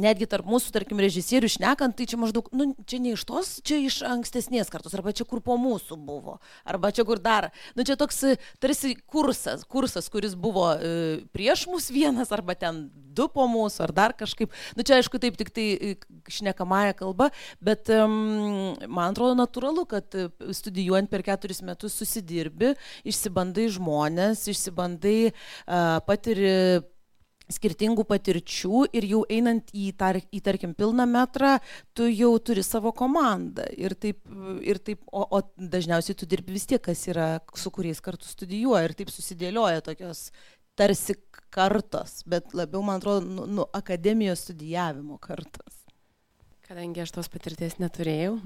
netgi 0.00 0.28
tarp 0.30 0.48
mūsų, 0.48 0.72
tarkim, 0.74 1.00
režisierių 1.02 1.50
šnekant, 1.56 1.96
tai 1.96 2.06
čia 2.08 2.18
maždaug, 2.20 2.48
nu, 2.56 2.70
čia 2.88 3.00
ne 3.02 3.14
iš 3.16 3.24
tos, 3.28 3.56
čia 3.66 3.78
iš 3.84 4.00
ankstesnės 4.06 4.70
kartos, 4.72 4.94
arba 4.96 5.14
čia 5.16 5.26
kur 5.28 5.42
po 5.44 5.56
mūsų 5.60 5.98
buvo, 5.98 6.38
arba 6.68 6.92
čia 6.94 7.06
kur 7.08 7.20
dar. 7.22 7.50
Nu, 7.76 7.86
čia 7.86 7.96
toks 7.98 8.22
tarsi 8.62 8.94
kursas, 9.08 9.64
kursas, 9.68 10.10
kuris 10.12 10.36
buvo 10.38 10.68
e, 10.76 10.92
prieš 11.34 11.66
mus 11.70 11.88
vienas, 11.92 12.32
arba 12.34 12.56
ten 12.58 12.86
du 13.16 13.28
po 13.32 13.46
mūsų, 13.50 13.86
ar 13.86 13.94
dar 13.96 14.14
kažkaip. 14.16 14.52
Nu, 14.76 14.84
čia 14.86 14.98
aišku, 15.00 15.20
taip 15.22 15.38
tik 15.40 15.52
tai 15.56 15.66
e, 15.74 15.92
šnekamąją 16.32 16.96
kalbą, 16.98 17.30
bet 17.64 17.90
um, 17.94 18.76
man 18.84 19.14
atrodo 19.14 19.36
natūralu, 19.38 19.86
kad 19.88 20.18
e, 20.18 20.28
studijuojant 20.56 21.10
per 21.12 21.24
keturis 21.26 21.62
metus 21.64 21.96
susidirbi, 21.96 22.74
išsibandai 23.08 23.70
žmonės, 23.72 24.44
išsibandai, 24.52 25.18
uh, 25.30 25.98
patiri 26.06 26.84
skirtingų 27.52 28.04
patirčių 28.08 28.86
ir 28.96 29.06
jau 29.06 29.22
einant 29.30 29.70
į, 29.76 29.90
tar, 29.98 30.18
į 30.34 30.40
tarkim, 30.44 30.74
pilną 30.78 31.06
metrą, 31.10 31.56
tu 31.96 32.08
jau 32.10 32.32
turi 32.42 32.64
savo 32.66 32.92
komandą. 32.96 33.66
Ir 33.78 33.94
taip, 33.94 34.20
ir 34.66 34.80
taip 34.82 35.02
o, 35.12 35.22
o 35.22 35.42
dažniausiai 35.56 36.18
tu 36.18 36.28
dirbi 36.28 36.56
vis 36.56 36.66
tiek, 36.66 36.82
kas 36.82 37.06
yra, 37.10 37.28
su 37.54 37.72
kuriais 37.74 38.02
kartu 38.04 38.28
studijuoja. 38.28 38.84
Ir 38.88 38.96
taip 38.98 39.14
susidėlioja 39.14 39.84
tokios 39.86 40.28
tarsi 40.76 41.16
kartos, 41.54 42.20
bet 42.28 42.52
labiau, 42.56 42.82
man 42.84 43.00
atrodo, 43.00 43.24
nu, 43.24 43.46
nu, 43.48 43.66
akademijos 43.76 44.44
studijavimo 44.44 45.16
kartos. 45.22 45.85
Kadangi 46.66 46.98
aš 46.98 47.12
tos 47.14 47.28
patirties 47.30 47.76
neturėjau, 47.78 48.40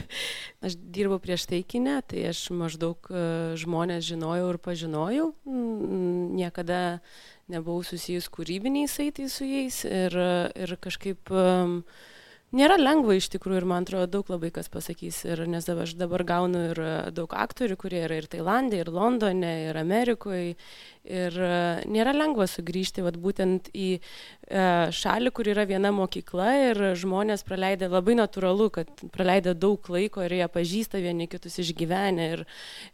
aš 0.64 0.76
dirbau 0.80 1.18
prieš 1.20 1.44
taikinę, 1.50 1.98
tai 2.08 2.22
aš 2.30 2.46
maždaug 2.56 3.10
e, 3.12 3.24
žmonės 3.60 4.06
žinojau 4.08 4.46
ir 4.54 4.58
pažinojau. 4.64 5.26
Niekada 6.38 6.78
nebuvau 7.52 7.84
susijus 7.84 8.30
kūrybiniais 8.32 8.94
saitais 8.96 9.36
su 9.36 9.44
jais 9.44 9.82
ir, 9.84 10.16
ir 10.56 10.72
kažkaip 10.80 11.28
um, 11.28 11.82
nėra 12.56 12.78
lengva 12.80 13.16
iš 13.18 13.28
tikrųjų 13.34 13.62
ir 13.62 13.66
man 13.68 13.86
atrodo 13.86 14.08
daug 14.18 14.30
labai 14.32 14.50
kas 14.54 14.70
pasakys. 14.72 15.22
Ir, 15.28 15.44
nes 15.50 15.68
aš 15.68 15.96
dabar 16.00 16.24
gaunu 16.28 16.68
ir 16.70 16.82
daug 17.16 17.32
aktorių, 17.34 17.78
kurie 17.80 18.04
yra 18.06 18.20
ir 18.20 18.28
Tailandė, 18.30 18.82
ir 18.82 18.92
Londone, 18.92 19.54
ir 19.68 19.80
Amerikoje. 19.80 20.56
Ir 21.08 21.32
e, 21.40 21.50
nėra 21.88 22.12
lengva 22.12 22.44
sugrįžti 22.50 23.00
vat, 23.00 23.16
būtent 23.16 23.70
į 23.72 23.86
e, 23.96 24.00
šalį, 24.92 25.30
kur 25.32 25.48
yra 25.48 25.64
viena 25.68 25.88
mokykla 25.94 26.48
ir 26.66 26.80
žmonės 27.00 27.46
praleidę 27.48 27.88
labai 27.88 28.18
natūralu, 28.18 28.66
kad 28.74 28.90
praleidę 29.14 29.54
daug 29.56 29.88
laiko 29.88 30.26
ir 30.26 30.34
jie 30.36 30.48
pažįsta 30.52 31.00
vieni 31.00 31.28
kitus 31.32 31.56
išgyvenę 31.64 32.26
ir, 32.34 32.44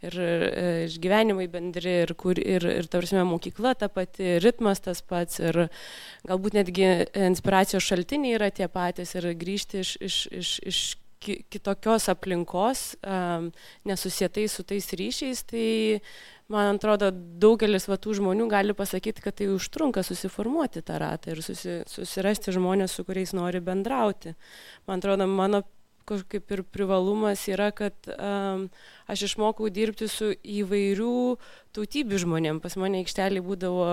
ir 0.07 0.15
e, 0.21 0.69
išgyvenimai 0.85 1.49
bendri 1.51 1.97
ir, 2.05 2.15
kur, 2.15 2.39
ir, 2.39 2.63
ir 2.77 2.87
tarsi 2.91 3.19
mokykla 3.19 3.75
ta 3.81 3.91
pati, 3.91 4.37
ritmas 4.43 4.79
tas 4.85 5.03
pats 5.03 5.41
ir 5.43 5.65
galbūt 6.23 6.55
netgi 6.61 6.87
inspiracijos 7.19 7.83
šaltiniai 7.83 8.39
yra 8.39 8.51
tie 8.53 8.69
patys 8.71 9.11
ir 9.19 9.27
grįžti 9.45 9.85
iš, 9.85 9.95
iš, 10.09 10.21
iš, 10.41 10.53
iš 10.73 10.85
kitokios 11.25 12.09
aplinkos, 12.09 12.95
um, 13.01 13.51
nesusietai 13.87 14.47
su 14.51 14.63
tais 14.67 14.87
ryšiais, 14.93 15.43
tai 15.49 15.67
man 16.51 16.75
atrodo, 16.75 17.09
daugelis 17.41 17.87
va, 17.89 17.97
tų 18.01 18.17
žmonių 18.19 18.47
gali 18.51 18.75
pasakyti, 18.77 19.23
kad 19.23 19.37
tai 19.39 19.49
užtrunka 19.53 20.03
susiformuoti 20.05 20.83
tą 20.85 20.99
ratą 21.01 21.33
ir 21.33 21.41
susi, 21.45 21.81
susirasti 21.89 22.53
žmonės, 22.55 22.93
su 22.93 23.05
kuriais 23.07 23.33
nori 23.37 23.63
bendrauti. 23.63 24.35
Man 24.89 25.01
atrodo, 25.01 25.27
mano 25.29 25.63
kažkaip 26.05 26.51
ir 26.53 26.61
privalumas 26.69 27.47
yra, 27.49 27.71
kad 27.73 27.95
um, 28.13 28.67
aš 29.09 29.25
išmokau 29.31 29.71
dirbti 29.73 30.09
su 30.11 30.35
įvairių 30.37 31.15
tautybių 31.73 32.21
žmonėm. 32.21 32.61
Pas 32.61 32.77
mane 32.77 33.01
aikštelį 33.01 33.41
būdavo 33.45 33.87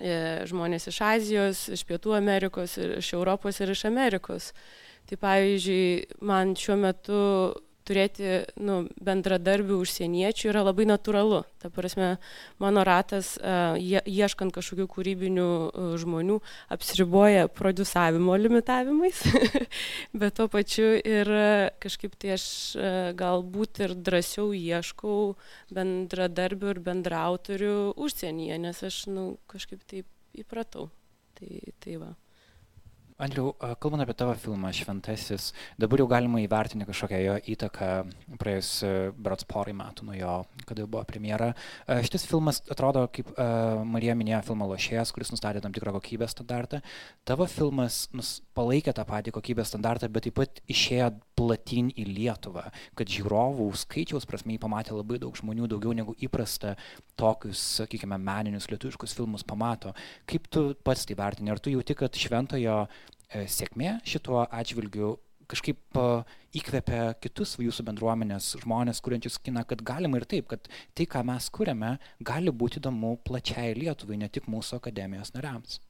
žmonės 0.00 0.88
iš 0.88 1.00
Azijos, 1.04 1.66
iš 1.72 1.84
Pietų 1.88 2.16
Amerikos, 2.16 2.78
iš 2.78 3.12
Europos 3.14 3.60
ir 3.60 3.74
iš 3.74 3.84
Amerikos. 3.90 4.52
Tai 5.08 5.18
pavyzdžiui, 5.18 6.22
man 6.22 6.54
šiuo 6.56 6.78
metu 6.78 7.20
turėti 7.88 8.42
nu, 8.62 8.82
bendradarbių 9.02 9.78
užsieniečių 9.82 10.48
yra 10.52 10.64
labai 10.66 10.86
natūralu. 10.90 11.42
Ta 11.62 11.70
prasme, 11.72 12.16
mano 12.62 12.84
ratas, 12.86 13.34
ieškant 13.38 14.54
kažkokių 14.54 14.86
kūrybinių 14.92 15.48
žmonių, 16.02 16.38
apsiriboja 16.74 17.48
produsavimo 17.52 18.36
limitavimais, 18.40 19.22
bet 20.20 20.38
tuo 20.38 20.48
pačiu 20.52 20.94
ir 20.98 21.30
kažkaip 21.82 22.16
tai 22.20 22.34
aš 22.36 22.46
galbūt 23.18 23.84
ir 23.86 23.96
drąsiau 23.98 24.50
ieškau 24.56 25.34
bendradarbių 25.74 26.74
ir 26.74 26.82
bendrautorių 26.88 27.76
užsienyje, 27.96 28.58
nes 28.66 28.82
aš 28.88 29.04
nu, 29.12 29.28
kažkaip 29.50 29.84
taip 29.88 30.08
įpratau. 30.38 30.90
Tai, 31.38 31.58
tai 31.82 31.96
va. 32.00 32.12
Andriu, 33.22 33.52
kalbant 33.78 34.02
apie 34.02 34.16
tavo 34.18 34.32
filmą 34.34 34.72
Šventasis, 34.74 35.52
dabar 35.78 36.00
jau 36.02 36.08
galima 36.10 36.40
įvertinti 36.42 36.88
kažkokią 36.88 37.20
jo 37.22 37.34
įtaką 37.52 37.90
praėjus 38.40 38.70
berots 39.14 39.46
porai 39.46 39.74
metų 39.78 40.08
nuo 40.08 40.16
jo, 40.16 40.32
kada 40.66 40.88
buvo 40.90 41.04
premjera. 41.06 41.52
Šitas 41.86 42.26
filmas 42.26 42.58
atrodo, 42.66 43.04
kaip 43.14 43.30
Marija 43.86 44.16
minėjo, 44.18 44.40
filmo 44.48 44.66
lošėjas, 44.72 45.14
kuris 45.14 45.30
nustatė 45.30 45.62
tam 45.62 45.76
tikrą 45.76 45.94
kokybės 46.00 46.34
standartą. 46.34 46.80
Tavo 47.22 47.46
filmas 47.46 48.08
palaikė 48.58 48.96
tą 48.96 49.06
patį 49.06 49.36
kokybės 49.38 49.70
standartą, 49.70 50.10
bet 50.10 50.26
taip 50.26 50.40
pat 50.40 50.58
išėjo 50.66 51.12
platin 51.38 51.92
į 51.94 52.08
Lietuvą, 52.10 52.66
kad 52.98 53.10
žiūrovų 53.10 53.68
skaičiaus 53.84 54.26
prasme 54.28 54.56
jį 54.56 54.64
pamatė 54.66 54.98
labai 54.98 55.20
daug 55.22 55.38
žmonių, 55.38 55.70
daugiau 55.70 55.94
negu 55.94 56.16
įprasta 56.18 56.74
tokius, 57.18 57.62
sakykime, 57.78 58.18
meninius 58.18 58.66
lietuviškus 58.70 59.14
filmus 59.16 59.46
pamato. 59.46 59.94
Kaip 60.28 60.50
tu 60.52 60.66
pats 60.84 61.06
tai 61.06 61.16
vertini? 61.18 61.54
Ar 61.54 61.62
tu 61.62 61.72
jauti, 61.72 61.96
kad 61.98 62.18
šventojo 62.18 62.82
sėkmė 63.32 63.98
šituo 64.08 64.46
atžvilgiu 64.46 65.16
kažkaip 65.52 65.98
e, 65.98 66.06
įkvepia 66.60 67.12
kitus 67.22 67.56
jūsų 67.60 67.86
bendruomenės 67.90 68.52
žmonės, 68.62 69.02
kuriančius 69.04 69.38
kiną, 69.44 69.64
kad 69.68 69.84
galima 69.86 70.20
ir 70.20 70.26
taip, 70.28 70.48
kad 70.52 70.68
tai, 70.96 71.06
ką 71.10 71.24
mes 71.28 71.48
kuriame, 71.54 71.96
gali 72.24 72.52
būti 72.52 72.80
įdomu 72.80 73.16
plačiai 73.26 73.76
Lietuvai, 73.78 74.20
ne 74.20 74.30
tik 74.32 74.48
mūsų 74.52 74.80
akademijos 74.80 75.34
nariams. 75.36 75.80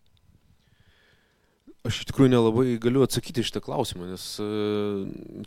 Aš 1.82 1.96
iš 1.98 2.06
tikrųjų 2.12 2.30
nelabai 2.30 2.76
galiu 2.78 3.00
atsakyti 3.02 3.42
šitą 3.42 3.58
klausimą, 3.64 4.06
nes 4.12 4.24
e, 4.38 4.44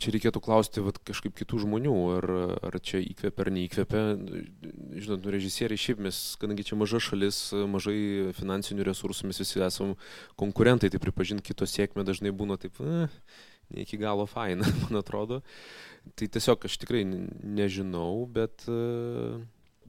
čia 0.02 0.12
reikėtų 0.12 0.42
klausti 0.44 0.82
vat, 0.84 0.98
kažkaip 1.08 1.32
kitų 1.38 1.62
žmonių, 1.62 1.94
ar, 2.18 2.26
ar 2.68 2.76
čia 2.84 3.00
įkvepia 3.00 3.46
ar 3.46 3.50
neįkvepia. 3.56 4.02
Žinot, 5.00 5.24
nu, 5.24 5.32
režisieriai 5.32 5.80
šiaip 5.80 6.02
mes, 6.04 6.18
kadangi 6.42 6.66
čia 6.68 6.76
maža 6.76 7.00
šalis, 7.00 7.40
mažai 7.72 7.96
finansinių 8.36 8.84
resursų, 8.84 9.30
mes 9.30 9.40
visi 9.40 9.64
esame 9.64 9.96
konkurentai, 10.36 10.92
tai 10.92 11.00
pripažinti 11.00 11.46
kito 11.48 11.64
sėkmę 11.72 12.04
dažnai 12.04 12.36
būna 12.36 12.60
taip, 12.60 12.84
eh, 12.84 13.08
ne 13.72 13.88
iki 13.88 13.96
galo 14.04 14.28
faina, 14.28 14.68
man 14.84 15.00
atrodo. 15.00 15.40
Tai 16.20 16.28
tiesiog 16.36 16.68
aš 16.68 16.76
tikrai 16.84 17.06
nežinau, 17.08 18.26
bet... 18.28 18.68
Uh, 18.68 19.40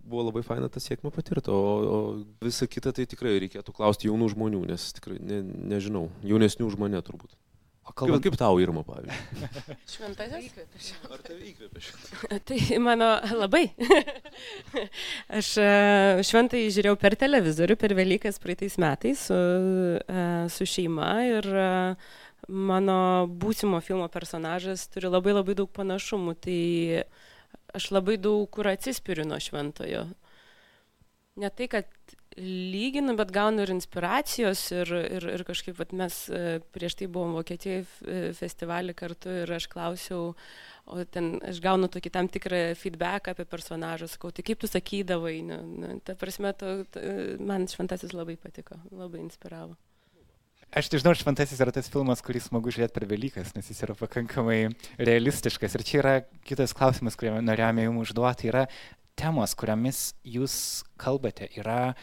buvo 0.07 0.27
labai 0.29 0.43
faina 0.45 0.69
tą 0.71 0.81
sėkmę 0.83 1.11
patirti, 1.13 1.51
o, 1.51 1.73
o 1.97 1.97
visa 2.43 2.67
kita 2.69 2.93
tai 2.95 3.07
tikrai 3.09 3.35
reikėtų 3.43 3.75
klausti 3.75 4.09
jaunų 4.09 4.31
žmonių, 4.35 4.63
nes 4.71 4.91
tikrai 4.97 5.19
ne, 5.19 5.41
nežinau, 5.73 6.07
jaunesnių 6.27 6.71
už 6.71 6.79
mane 6.81 7.01
turbūt. 7.05 7.35
O 7.87 7.93
kalbant 7.95 8.19
kaip, 8.19 8.35
kaip 8.35 8.41
tau, 8.41 8.57
Irma, 8.59 8.83
pavyzdžiui? 8.83 9.75
Šventasis? 9.93 10.47
Įkvėpė 10.49 11.13
Ar 11.15 11.21
tave 11.23 11.45
įkvėpė 11.53 11.83
šventasis? 11.85 12.41
tai 12.49 12.79
mano 12.83 13.07
labai. 13.31 13.63
Aš 15.39 15.53
e, 15.63 15.69
šventai 16.27 16.65
žiūrėjau 16.75 16.97
per 16.99 17.15
televizorių 17.19 17.77
per 17.79 17.95
Velykas 17.95 18.41
praeitais 18.43 18.75
metais 18.83 19.23
su, 19.29 19.37
e, 20.03 20.25
su 20.51 20.67
šeima 20.67 21.13
ir 21.29 21.47
e, 21.47 21.69
mano 22.47 22.99
būsimo 23.31 23.79
filmo 23.83 24.09
personažas 24.11 24.89
turi 24.91 25.07
labai 25.11 25.37
labai 25.37 25.55
daug 25.55 25.71
panašumų. 25.71 26.35
Tai 26.43 26.59
aš 27.77 27.91
labai 27.96 28.17
daug 28.22 28.48
kur 28.53 28.69
atsispiriu 28.72 29.27
nuo 29.27 29.39
šventojo. 29.41 30.07
Ne 31.38 31.50
tai, 31.53 31.67
kad 31.69 32.15
lyginu, 32.38 33.15
bet 33.17 33.31
gaunu 33.34 33.63
ir 33.65 33.72
inspiracijos 33.74 34.62
ir, 34.75 34.91
ir, 35.17 35.25
ir 35.38 35.43
kažkaip 35.46 35.77
vat, 35.79 35.93
mes 35.98 36.17
e, 36.29 36.60
prieš 36.74 36.98
tai 37.00 37.07
buvom 37.10 37.34
Vokietijoje 37.38 38.34
festivalį 38.38 38.93
kartu 38.98 39.34
ir 39.43 39.53
aš 39.57 39.67
klausiau, 39.72 40.36
o 40.88 41.05
ten 41.10 41.36
aš 41.46 41.62
gaunu 41.63 41.89
tokį 41.91 42.13
tam 42.13 42.29
tikrą 42.31 42.62
feedback 42.77 43.31
apie 43.34 43.48
personažą, 43.50 44.10
sakau, 44.12 44.31
tai 44.31 44.46
kaip 44.46 44.62
tu 44.62 44.69
sakydavai, 44.69 45.39
nu, 45.50 45.60
nu, 45.81 45.98
ta 46.05 46.15
prasme, 46.19 46.53
to, 46.57 46.79
to, 46.93 47.03
man 47.41 47.67
šventasis 47.72 48.13
labai 48.13 48.38
patiko, 48.41 48.77
labai 48.93 49.24
inspiravo. 49.25 49.75
Aš 50.75 50.89
nežinau, 50.91 51.13
Šventasis 51.15 51.62
yra 51.63 51.71
tas 51.71 51.88
filmas, 51.88 52.19
kurį 52.19 52.41
smagu 52.43 52.71
žiūrėti 52.75 52.91
per 52.91 53.05
Velykas, 53.07 53.53
nes 53.55 53.69
jis 53.71 53.86
yra 53.86 53.93
pakankamai 53.95 54.74
realistiškas. 55.00 55.77
Ir 55.79 55.83
čia 55.88 56.00
yra 56.01 56.15
kitas 56.47 56.75
klausimas, 56.75 57.15
kurį 57.15 57.38
norėjome 57.39 57.86
jums 57.86 58.09
užduoti, 58.09 58.50
yra 58.51 58.65
temos, 59.17 59.55
kuriamis 59.55 60.01
jūs 60.27 60.57
kalbate, 61.00 61.47
yra 61.55 61.95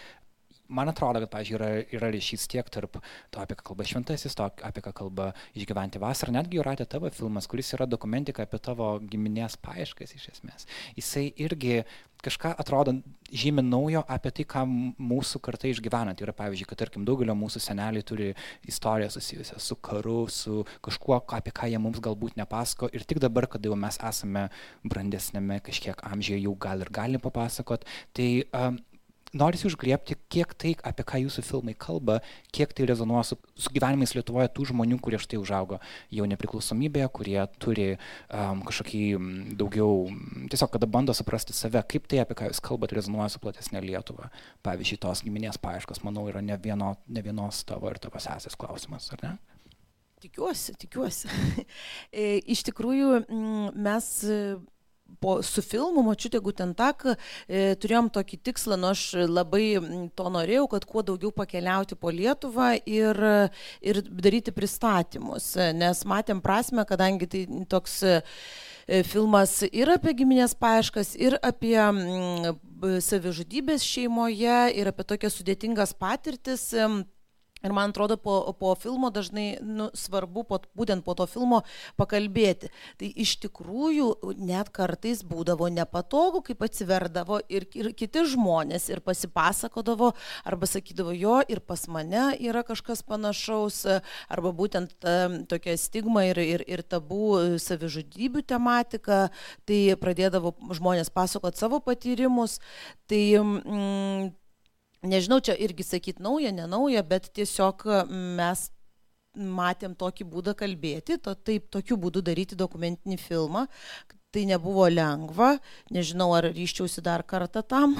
man 0.69 0.89
atrodo, 0.89 1.21
kad, 1.25 1.31
pavyzdžiui, 1.33 1.59
yra, 1.59 1.69
yra 1.99 2.11
ryšys 2.15 2.47
tiek 2.51 2.69
tarp 2.73 2.99
to, 3.01 3.43
apie 3.43 3.57
ką 3.59 3.69
kalba 3.71 3.87
šventasis, 3.89 4.37
to, 4.39 4.49
apie 4.67 4.85
ką 4.85 4.95
kalba 4.97 5.33
išgyventi 5.59 6.01
vasarą, 6.03 6.35
netgi 6.39 6.61
Jūratė 6.61 6.87
tavo 6.91 7.11
filmas, 7.15 7.49
kuris 7.51 7.75
yra 7.77 7.89
dokumentika 7.91 8.47
apie 8.47 8.61
tavo 8.63 8.95
giminės 9.03 9.59
paaiškas 9.65 10.17
iš 10.17 10.31
esmės. 10.37 10.69
Jisai 10.99 11.29
irgi 11.45 11.83
kažką 12.25 12.55
atrodo 12.57 12.95
žymi 13.35 13.63
naujo 13.67 14.01
apie 14.09 14.33
tai, 14.39 14.47
ką 14.49 14.63
mūsų 15.11 15.41
kartai 15.45 15.75
išgyvena. 15.75 16.15
Tai 16.17 16.27
yra, 16.27 16.35
pavyzdžiui, 16.39 16.69
kad, 16.71 16.81
tarkim, 16.81 17.05
daugelio 17.09 17.35
mūsų 17.37 17.61
seneliai 17.61 18.07
turi 18.07 18.31
istoriją 18.71 19.11
susijusią 19.13 19.61
su 19.61 19.77
karu, 19.85 20.23
su 20.33 20.63
kažkuo, 20.85 21.21
apie 21.37 21.53
ką 21.55 21.69
jie 21.73 21.83
mums 21.83 22.01
galbūt 22.05 22.39
nepasako. 22.41 22.89
Ir 22.97 23.05
tik 23.09 23.21
dabar, 23.25 23.49
kada 23.51 23.69
jau 23.69 23.77
mes 23.77 24.01
esame 24.01 24.49
brandesnėme 24.87 25.61
kažkiek 25.67 26.01
amžiuje, 26.09 26.45
jau 26.47 26.57
gal 26.67 26.85
ir 26.85 26.93
gali 26.95 27.21
papasakot, 27.21 27.85
tai 28.17 28.29
um, 28.57 28.81
norisi 29.35 29.67
užgriepti, 29.69 30.17
kiek 30.33 30.55
tai, 30.59 30.73
apie 30.87 31.05
ką 31.07 31.21
jūsų 31.25 31.45
filmai 31.47 31.75
kalba, 31.79 32.21
kiek 32.55 32.73
tai 32.77 32.87
rezonuoja 32.89 33.25
su, 33.31 33.39
su 33.59 33.73
gyvenimais 33.75 34.15
Lietuvoje 34.17 34.51
tų 34.55 34.69
žmonių, 34.71 34.99
kurie 35.03 35.21
štai 35.23 35.41
užaugo 35.43 35.81
jau 36.15 36.29
nepriklausomybėje, 36.31 37.09
kurie 37.15 37.39
turi 37.63 37.89
um, 37.95 38.63
kažkokį 38.67 39.03
daugiau, 39.61 40.07
tiesiog 40.53 40.75
kada 40.77 40.91
bando 40.91 41.17
suprasti 41.17 41.57
save, 41.57 41.83
kaip 41.91 42.07
tai, 42.11 42.23
apie 42.25 42.39
ką 42.39 42.51
jūs 42.51 42.63
kalbate, 42.65 42.99
rezonuoja 42.99 43.33
su 43.35 43.43
platesnė 43.43 43.83
Lietuva. 43.85 44.31
Pavyzdžiui, 44.67 45.01
tos 45.03 45.25
giminės 45.27 45.61
paieškos, 45.63 46.05
manau, 46.07 46.29
yra 46.31 46.45
ne, 46.45 46.59
vieno, 46.63 46.95
ne 47.09 47.25
vienos 47.25 47.65
tavo 47.69 47.91
ir 47.91 48.01
tavo 48.03 48.23
sesės 48.23 48.59
klausimas, 48.59 49.11
ar 49.15 49.27
ne? 49.27 49.35
Tikiuosi, 50.25 50.77
tikiuosi. 50.81 51.29
E, 52.15 52.39
iš 52.55 52.63
tikrųjų, 52.69 53.25
mes 53.75 54.07
po, 55.21 55.39
su 55.43 55.63
filmu 55.65 56.03
Močiutė 56.05 56.41
Gutentak 56.45 57.07
e, 57.09 57.15
turėjom 57.81 58.11
tokį 58.15 58.41
tikslą, 58.49 58.79
nu 58.81 58.91
aš 58.93 59.05
labai 59.29 59.65
to 60.17 60.29
norėjau, 60.33 60.67
kad 60.75 60.87
kuo 60.89 61.05
daugiau 61.07 61.33
pakeliauti 61.35 61.99
po 62.01 62.13
Lietuvą 62.15 62.75
ir, 62.89 63.21
ir 63.85 64.03
daryti 64.09 64.55
pristatymus, 64.55 65.55
nes 65.77 66.05
matėm 66.09 66.43
prasme, 66.45 66.85
kadangi 66.89 67.31
tai 67.31 67.45
toks 67.71 68.01
e, 68.05 68.21
filmas 69.09 69.63
ir 69.71 69.93
apie 69.95 70.15
giminės 70.19 70.57
paieškas, 70.61 71.15
ir 71.17 71.39
apie 71.43 71.79
m, 71.81 72.55
savižudybės 73.05 73.85
šeimoje, 73.87 74.61
ir 74.77 74.93
apie 74.93 75.09
tokias 75.09 75.39
sudėtingas 75.41 75.95
patirtis. 75.97 76.69
M, 76.77 77.03
Ir 77.65 77.73
man 77.73 77.95
atrodo, 77.95 78.19
po, 78.21 78.53
po 78.59 78.75
filmo 78.77 79.09
dažnai 79.11 79.57
nu, 79.65 79.89
svarbu 79.97 80.45
po, 80.45 80.59
būtent 80.77 81.05
po 81.07 81.15
to 81.17 81.25
filmo 81.31 81.63
pakalbėti. 81.97 82.69
Tai 83.01 83.09
iš 83.25 83.39
tikrųjų 83.47 84.35
net 84.37 84.69
kartais 84.75 85.23
būdavo 85.25 85.71
nepatogu, 85.73 86.43
kaip 86.45 86.67
atsiverdavo 86.67 87.41
ir, 87.49 87.65
ir 87.73 87.91
kiti 87.97 88.27
žmonės 88.35 88.91
ir 88.93 89.01
pasipasakodavo, 89.05 90.13
arba 90.45 90.69
sakydavo, 90.69 91.17
jo 91.17 91.41
ir 91.49 91.63
pas 91.65 91.87
mane 91.89 92.27
yra 92.37 92.65
kažkas 92.69 93.05
panašaus, 93.07 93.81
arba 94.29 94.53
būtent 94.53 94.93
tokia 95.49 95.79
stigma 95.81 96.27
ir, 96.29 96.43
ir, 96.45 96.69
ir 96.69 96.85
tabų 96.85 97.57
savižudybių 97.65 98.45
tematika, 98.45 99.29
tai 99.65 99.81
pradėdavo 100.01 100.53
žmonės 100.77 101.13
pasakot 101.15 101.57
savo 101.57 101.81
patyrimus. 101.85 102.61
Tai, 103.09 103.25
mm, 103.41 104.33
nežinau, 105.05 105.41
čia 105.45 105.57
irgi 105.61 105.87
sakyt 105.87 106.23
nauja, 106.25 106.53
nenauja, 106.55 107.05
bet 107.07 107.31
tiesiog 107.37 107.87
mes 108.39 108.69
matėm 109.35 109.95
tokį 109.99 110.27
būdą 110.31 110.55
kalbėti, 110.59 111.19
to, 111.19 111.35
taip 111.35 111.71
tokiu 111.75 111.99
būdu 112.01 112.23
daryti 112.25 112.59
dokumentinį 112.59 113.19
filmą. 113.19 113.67
Tai 114.35 114.43
nebuvo 114.51 114.89
lengva, 114.91 115.53
nežinau 115.95 116.33
ar 116.35 116.49
ryščiausi 116.51 117.05
dar 117.07 117.23
kartą 117.23 117.61
tam, 117.63 117.93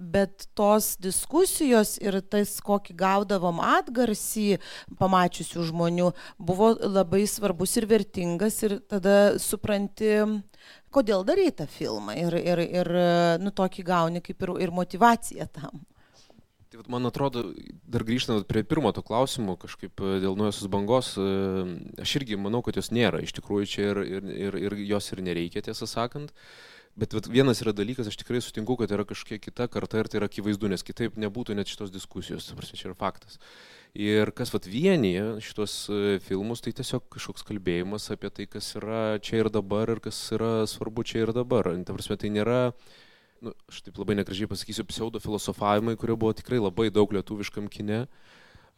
bet 0.00 0.46
tos 0.56 0.94
diskusijos 0.96 1.98
ir 2.00 2.16
tas, 2.24 2.54
kokį 2.64 2.96
gaudavom 2.96 3.60
atgarsį 3.60 4.46
pamačiusių 4.96 5.66
žmonių, 5.68 6.06
buvo 6.40 6.70
labai 6.72 7.26
svarbus 7.28 7.76
ir 7.76 7.88
vertingas 7.90 8.56
ir 8.64 8.78
tada 8.88 9.36
supranti, 9.36 10.14
kodėl 10.88 11.28
darai 11.28 11.50
tą 11.52 11.68
filmą 11.68 12.16
ir, 12.16 12.40
ir, 12.40 12.64
ir 12.64 12.92
nu, 13.44 13.52
tokį 13.52 13.84
gauni 13.92 14.24
kaip 14.24 14.48
ir, 14.48 14.56
ir 14.64 14.72
motivaciją 14.72 15.52
tam. 15.52 15.84
Tai 16.68 16.82
man 16.92 17.08
atrodo, 17.08 17.46
dar 17.88 18.04
grįžtant 18.04 18.44
prie 18.48 18.60
pirmo 18.60 18.90
to 18.92 19.00
klausimo, 19.00 19.54
kažkaip 19.56 20.02
e, 20.04 20.18
dėl 20.20 20.34
nuojosios 20.36 20.68
bangos, 20.68 21.14
e, 21.16 21.28
aš 22.04 22.18
irgi 22.20 22.36
manau, 22.36 22.60
kad 22.64 22.76
jos 22.76 22.90
nėra, 22.92 23.22
iš 23.24 23.32
tikrųjų 23.38 23.68
čia 23.72 23.86
ir, 23.86 24.00
ir, 24.04 24.26
ir, 24.48 24.58
ir 24.66 24.76
jos 24.90 25.08
ir 25.14 25.24
nereikia, 25.24 25.64
tiesą 25.64 25.88
sakant. 25.88 26.34
Bet 26.98 27.14
vienas 27.30 27.62
yra 27.62 27.72
dalykas, 27.72 28.10
aš 28.10 28.18
tikrai 28.20 28.42
sutinku, 28.42 28.74
kad 28.76 28.92
yra 28.92 29.06
kažkiek 29.08 29.40
kita 29.40 29.68
karta 29.70 30.02
ir 30.02 30.10
tai 30.10 30.18
yra 30.20 30.28
akivaizdu, 30.28 30.68
nes 30.68 30.82
kitaip 30.84 31.16
nebūtų 31.16 31.54
net 31.56 31.70
šitos 31.70 31.92
diskusijos, 31.94 32.50
prasme, 32.58 32.76
čia 32.80 32.90
yra 32.90 32.98
faktas. 32.98 33.38
Ir 33.96 34.34
kas 34.36 34.52
vat 34.52 34.68
vienyje 34.68 35.38
šitos 35.46 35.80
e, 35.88 36.18
filmus, 36.26 36.60
tai 36.60 36.74
tiesiog 36.76 37.06
kažkoks 37.14 37.48
kalbėjimas 37.48 38.10
apie 38.12 38.28
tai, 38.34 38.48
kas 38.50 38.74
yra 38.76 39.02
čia 39.24 39.44
ir 39.44 39.52
dabar 39.54 39.94
ir 39.94 40.02
kas 40.04 40.20
yra 40.36 40.66
svarbu 40.68 41.06
čia 41.06 41.22
ir 41.24 41.32
dabar. 41.32 41.70
Ta 41.86 41.96
prasme, 41.96 42.18
tai 42.20 42.34
nėra 42.34 42.60
nu, 43.44 43.54
aš 43.70 43.82
taip 43.86 43.98
labai 44.00 44.18
negražiai 44.18 44.50
pasakysiu, 44.50 44.86
pseudofilosofavimai, 44.88 45.96
kurio 46.00 46.16
buvo 46.20 46.34
tikrai 46.36 46.60
labai 46.62 46.88
daug 46.94 47.12
lietuviškam 47.16 47.68
kine. 47.72 48.06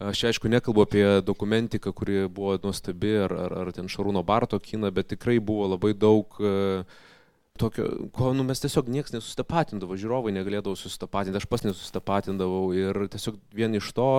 Aš 0.01 0.23
aišku 0.31 0.49
nekalbu 0.49 0.87
apie 0.87 1.05
dokumentiką, 1.21 1.93
kuri 1.93 2.25
buvo 2.33 2.55
nuostabi, 2.63 3.13
ar, 3.27 3.35
ar, 3.37 3.57
ar 3.65 3.73
ten 3.77 3.91
Šarūno 3.93 4.23
Barto 4.25 4.57
kiną, 4.57 4.89
bet 4.97 5.11
tikrai 5.13 5.37
buvo 5.45 5.67
labai 5.75 5.93
daug 5.93 6.39
uh, 6.41 6.87
tokio, 7.61 7.89
ko 8.13 8.33
nu, 8.37 8.45
mes 8.49 8.63
tiesiog 8.63 8.89
niekas 8.93 9.13
nesusitapatindavo, 9.15 9.99
žiūrovai 10.01 10.33
negalėdavo 10.35 10.77
susitapatinti, 10.79 11.41
aš 11.41 11.49
pas 11.51 11.65
nesusitapatindavau 11.67 12.71
ir 12.77 13.05
tiesiog 13.13 13.37
vien 13.57 13.77
iš 13.77 13.91
to 13.97 14.11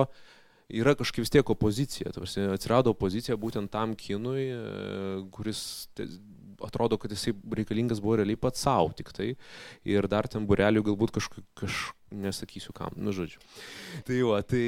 yra 0.72 0.94
kažkaip 0.98 1.26
vis 1.26 1.32
tiek 1.34 1.50
opozicija. 1.54 2.12
Tarsi, 2.14 2.46
atsirado 2.54 2.94
opozicija 2.94 3.36
būtent 3.40 3.72
tam 3.72 3.96
kinui, 3.98 4.46
e, 4.46 4.60
kuris 5.34 5.64
atrodo, 6.66 6.98
kad 7.00 7.12
jisai 7.12 7.34
reikalingas 7.58 8.00
buvo 8.02 8.18
realiai 8.20 8.38
pats 8.40 8.62
savo 8.64 8.92
tik 8.96 9.12
tai. 9.16 9.32
Ir 9.88 10.08
dar 10.10 10.28
ten 10.30 10.46
burelių 10.48 10.84
galbūt 10.86 11.14
kažkaip, 11.16 11.44
kaž, 11.58 11.90
nesakysiu 12.12 12.74
kam, 12.76 12.92
nu 12.96 13.12
žodžiu. 13.16 13.40
Tai 14.06 14.18
va, 14.28 14.40
tai, 14.44 14.64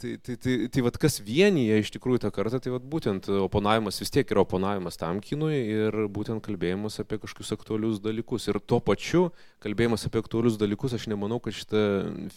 tai, 0.00 0.14
tai, 0.22 0.36
tai, 0.42 0.56
tai, 0.72 0.84
va, 0.86 0.92
kas 0.94 1.20
vienyje 1.24 1.80
iš 1.82 1.92
tikrųjų 1.94 2.24
tą 2.24 2.32
kartą, 2.34 2.60
tai 2.62 2.72
va, 2.74 2.80
būtent 2.80 3.28
oponavimas 3.46 4.00
vis 4.02 4.12
tiek 4.14 4.32
yra 4.34 4.42
oponavimas 4.44 4.98
tam 5.00 5.20
kinui 5.24 5.54
ir 5.62 6.00
būtent 6.12 6.42
kalbėjimas 6.46 7.00
apie 7.02 7.20
kažkokius 7.22 7.54
aktualius 7.56 8.00
dalykus. 8.04 8.48
Ir 8.50 8.60
tuo 8.62 8.80
pačiu 8.84 9.28
kalbėjimas 9.64 10.06
apie 10.08 10.22
aktualius 10.24 10.58
dalykus, 10.60 10.96
aš 10.96 11.08
nemanau, 11.12 11.38
kad 11.42 11.56
šitą 11.56 11.84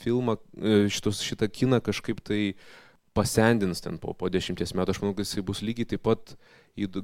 filmą, 0.03 0.37
e, 0.59 0.85
šitos, 0.93 1.23
šitą 1.25 1.49
kiną 1.51 1.81
kažkaip 1.85 2.21
tai 2.25 2.43
pasendins 3.13 3.81
ten 3.83 3.97
po, 4.01 4.13
po 4.17 4.29
dešimties 4.31 4.75
metų, 4.77 4.95
aš 4.95 5.01
manau, 5.03 5.15
kad 5.17 5.27
jisai 5.27 5.45
bus 5.45 5.63
lygiai 5.65 5.87
taip 5.93 6.03
pat, 6.07 6.35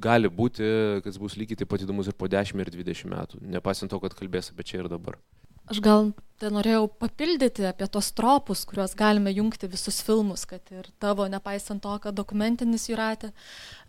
gali 0.02 0.32
būti, 0.32 0.68
kad 1.04 1.12
jis 1.12 1.22
bus 1.22 1.38
lygiai 1.39 1.62
taip 1.62 1.72
pat 1.72 1.86
įdomus 1.86 2.12
ir 2.12 2.18
po 2.18 2.30
dešimt 2.32 2.63
ir 2.63 2.74
dvidešimt 2.74 3.13
metų, 3.13 3.41
nepasint 3.56 3.91
to, 3.91 4.00
kad 4.04 4.15
kalbės 4.18 4.52
apie 4.54 4.68
čia 4.68 4.84
ir 4.84 4.91
dabar. 4.91 5.20
Aš 5.65 5.80
gal 5.82 6.12
tai 6.38 6.52
norėjau 6.54 6.86
papildyti 7.02 7.63
apie 7.65 7.88
tos 7.89 8.12
tropus, 8.13 8.65
kuriuos 8.70 8.94
galime 8.98 9.32
jungti 9.34 9.70
visus 9.72 9.98
filmus, 10.06 10.44
kad 10.46 10.62
ir 10.70 10.91
tavo, 11.02 11.26
nepaisant 11.32 11.82
to, 11.82 11.94
kad 12.04 12.13
dokumentinis 12.13 12.86
jūratė, 12.91 13.32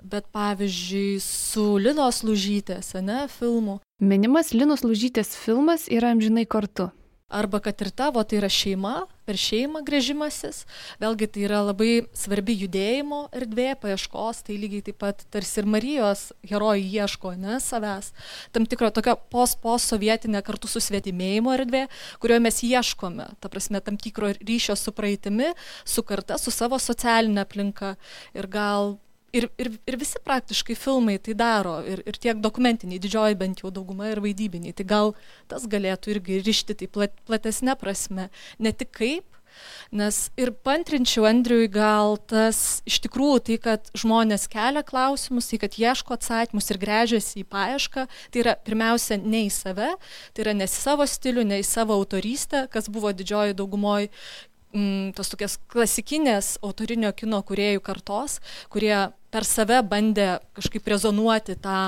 bet 0.00 0.30
pavyzdžiui, 0.32 1.18
su 1.20 1.66
Linos 1.82 2.22
Lužytės, 2.24 2.94
ne, 3.04 3.26
filmu. 3.28 3.80
Minimas 4.00 4.54
Linos 4.56 4.86
Lužytės 4.86 5.34
filmas 5.36 5.90
yra 5.92 6.14
amžinai 6.16 6.46
kartu. 6.48 6.88
Arba 7.28 7.58
kad 7.58 7.80
ir 7.82 7.88
tavo 7.90 8.22
tai 8.22 8.36
yra 8.38 8.46
šeima, 8.46 9.00
per 9.26 9.34
šeimą 9.34 9.80
grėžimasis. 9.82 10.60
Vėlgi 11.02 11.26
tai 11.34 11.40
yra 11.48 11.58
labai 11.66 12.04
svarbi 12.14 12.54
judėjimo 12.54 13.24
erdvė, 13.34 13.72
paieškos, 13.82 14.44
tai 14.46 14.54
lygiai 14.62 14.84
taip 14.86 15.00
pat 15.02 15.24
tarsi 15.34 15.58
ir 15.58 15.66
Marijos 15.66 16.28
herojai 16.46 16.84
ieško, 16.86 17.32
ne, 17.42 17.56
savęs. 17.64 18.12
Tam 18.54 18.68
tikro 18.70 18.92
tokio 18.94 19.16
pos-pos-sovietinė 19.34 20.44
kartu 20.46 20.70
su 20.70 20.78
svetimėjimo 20.86 21.56
erdvė, 21.56 21.82
kurioje 22.22 22.44
mes 22.46 22.62
ieškome, 22.68 23.26
ta 23.42 23.50
prasme, 23.50 23.82
tam 23.82 23.98
tikro 23.98 24.30
ryšio 24.38 24.78
su 24.78 24.94
praeitimi, 24.94 25.50
su 25.82 26.06
karta, 26.06 26.38
su 26.38 26.54
savo 26.54 26.78
socialinė 26.78 27.42
aplinka. 27.42 27.96
Ir 28.38 28.46
gal 28.46 29.00
ir, 29.34 29.48
ir, 29.58 29.70
ir 29.86 29.98
visi 30.00 30.20
praktiškai 30.24 30.76
filmai 30.78 31.16
tai 31.22 31.36
daro, 31.38 31.78
ir, 31.86 32.02
ir 32.06 32.18
tiek 32.20 32.40
dokumentiniai, 32.42 33.00
didžioji 33.02 33.38
bent 33.38 33.62
jau 33.64 33.72
dauguma 33.74 34.10
ir 34.12 34.22
vaidybiniai. 34.24 34.74
Tai 34.76 34.86
gal 34.88 35.14
tas 35.50 35.66
galėtų 35.70 36.16
irgi 36.16 36.42
ryšti 36.46 36.78
tai 36.82 36.90
plat, 36.92 37.16
platesnė 37.28 37.76
prasme, 37.80 38.30
ne 38.62 38.72
tik 38.72 38.92
kaip, 38.96 39.36
nes 39.94 40.18
ir 40.36 40.52
pantrinčiau 40.66 41.24
Andriui 41.28 41.68
gal 41.72 42.18
tas 42.28 42.82
iš 42.88 42.98
tikrųjų 43.06 43.38
tai, 43.48 43.58
kad 43.62 43.90
žmonės 43.96 44.48
kelia 44.52 44.82
klausimus, 44.86 45.48
tai 45.50 45.60
kad 45.62 45.78
ieško 45.80 46.16
atsakymus 46.18 46.68
ir 46.72 46.80
grežiasi 46.82 47.40
į 47.42 47.46
paiešką, 47.52 48.06
tai 48.32 48.42
yra 48.44 48.56
pirmiausia 48.66 49.20
ne 49.22 49.46
į 49.46 49.54
save, 49.54 49.94
tai 50.36 50.44
yra 50.44 50.56
ne 50.56 50.68
į 50.68 50.74
savo 50.74 51.06
stilių, 51.08 51.46
ne 51.48 51.62
į 51.62 51.66
savo 51.66 51.96
autorystę, 51.96 52.66
kas 52.72 52.90
buvo 52.92 53.14
didžioji 53.16 53.56
daugumoji 53.56 54.12
mm, 54.76 55.14
tos 55.16 55.32
tokias 55.32 55.56
klasikinės 55.72 56.56
autorinio 56.64 57.12
kino 57.16 57.40
kuriejų 57.46 57.82
kartos, 57.84 58.38
kurie 58.72 58.94
per 59.32 59.44
save 59.48 59.80
bandė 59.84 60.28
kažkaip 60.56 60.86
rezonuoti 60.92 61.58
tą 61.60 61.80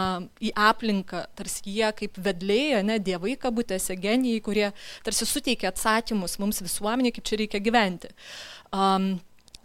į 0.44 0.52
aplinką, 0.68 1.24
tarsi 1.38 1.62
jie 1.78 1.92
kaip 2.00 2.18
vedlėjai, 2.24 2.82
ne 2.86 2.98
dievai 3.00 3.36
kabutėse, 3.40 3.96
genijai, 4.00 4.42
kurie 4.44 4.66
tarsi 5.06 5.28
suteikia 5.28 5.72
atsakymus 5.72 6.38
mums 6.42 6.60
visuomeniai, 6.64 7.14
kaip 7.16 7.28
čia 7.28 7.40
reikia 7.40 7.62
gyventi. 7.64 8.12
Um, 8.74 9.14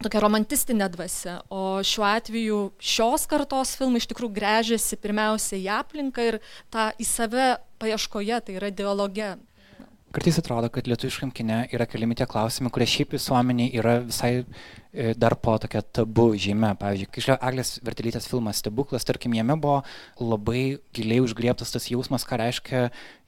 tokia 0.03 0.21
romantistinė 0.23 0.89
dvasia, 0.93 1.39
o 1.53 1.81
šiuo 1.85 2.05
atveju 2.07 2.59
šios 2.81 3.27
kartos 3.31 3.75
filmai 3.79 4.01
iš 4.01 4.09
tikrųjų 4.11 4.35
grežiasi 4.35 4.99
pirmiausia 4.99 5.59
į 5.59 5.69
aplinką 5.79 6.27
ir 6.31 6.39
tą 6.73 6.91
į 6.99 7.07
save 7.07 7.49
paieškoje, 7.83 8.39
tai 8.47 8.57
yra 8.59 8.71
dialoge. 8.71 9.33
Kartais 10.13 10.35
atrodo, 10.37 10.67
kad 10.69 10.85
lietuviškam 10.85 11.31
kine 11.33 11.63
yra 11.73 11.87
keliami 11.89 12.13
tie 12.13 12.27
klausimai, 12.29 12.69
kurie 12.73 12.85
šiaip 12.85 13.15
visuomeniai 13.15 13.71
yra 13.81 13.95
visai 14.05 14.43
e, 14.43 15.15
dar 15.17 15.33
po 15.41 15.55
tokia 15.57 15.81
tabu 15.81 16.27
žymė. 16.37 16.75
Pavyzdžiui, 16.77 17.07
kai 17.09 17.23
žiūrėjau 17.25 17.37
Aglės 17.47 17.71
Vertelytės 17.81 18.27
filmas 18.29 18.59
Stebuklas, 18.61 19.07
tarkim, 19.09 19.33
jame 19.33 19.55
buvo 19.57 19.79
labai 20.21 20.77
giliai 20.93 21.23
užgriebtas 21.25 21.73
tas 21.73 21.89
jausmas, 21.89 22.27
ką 22.29 22.37
reiškia 22.43 22.83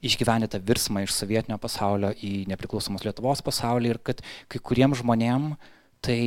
išgyventi 0.06 0.52
tą 0.52 0.60
virsmą 0.68 1.02
iš 1.02 1.16
sovietinio 1.16 1.58
pasaulio 1.58 2.12
į 2.22 2.46
nepriklausomos 2.52 3.02
Lietuvos 3.02 3.42
pasaulį 3.42 3.90
ir 3.96 4.00
kad 4.06 4.22
kai 4.46 4.62
kuriems 4.70 5.02
žmonėm 5.02 5.56
tai 6.06 6.20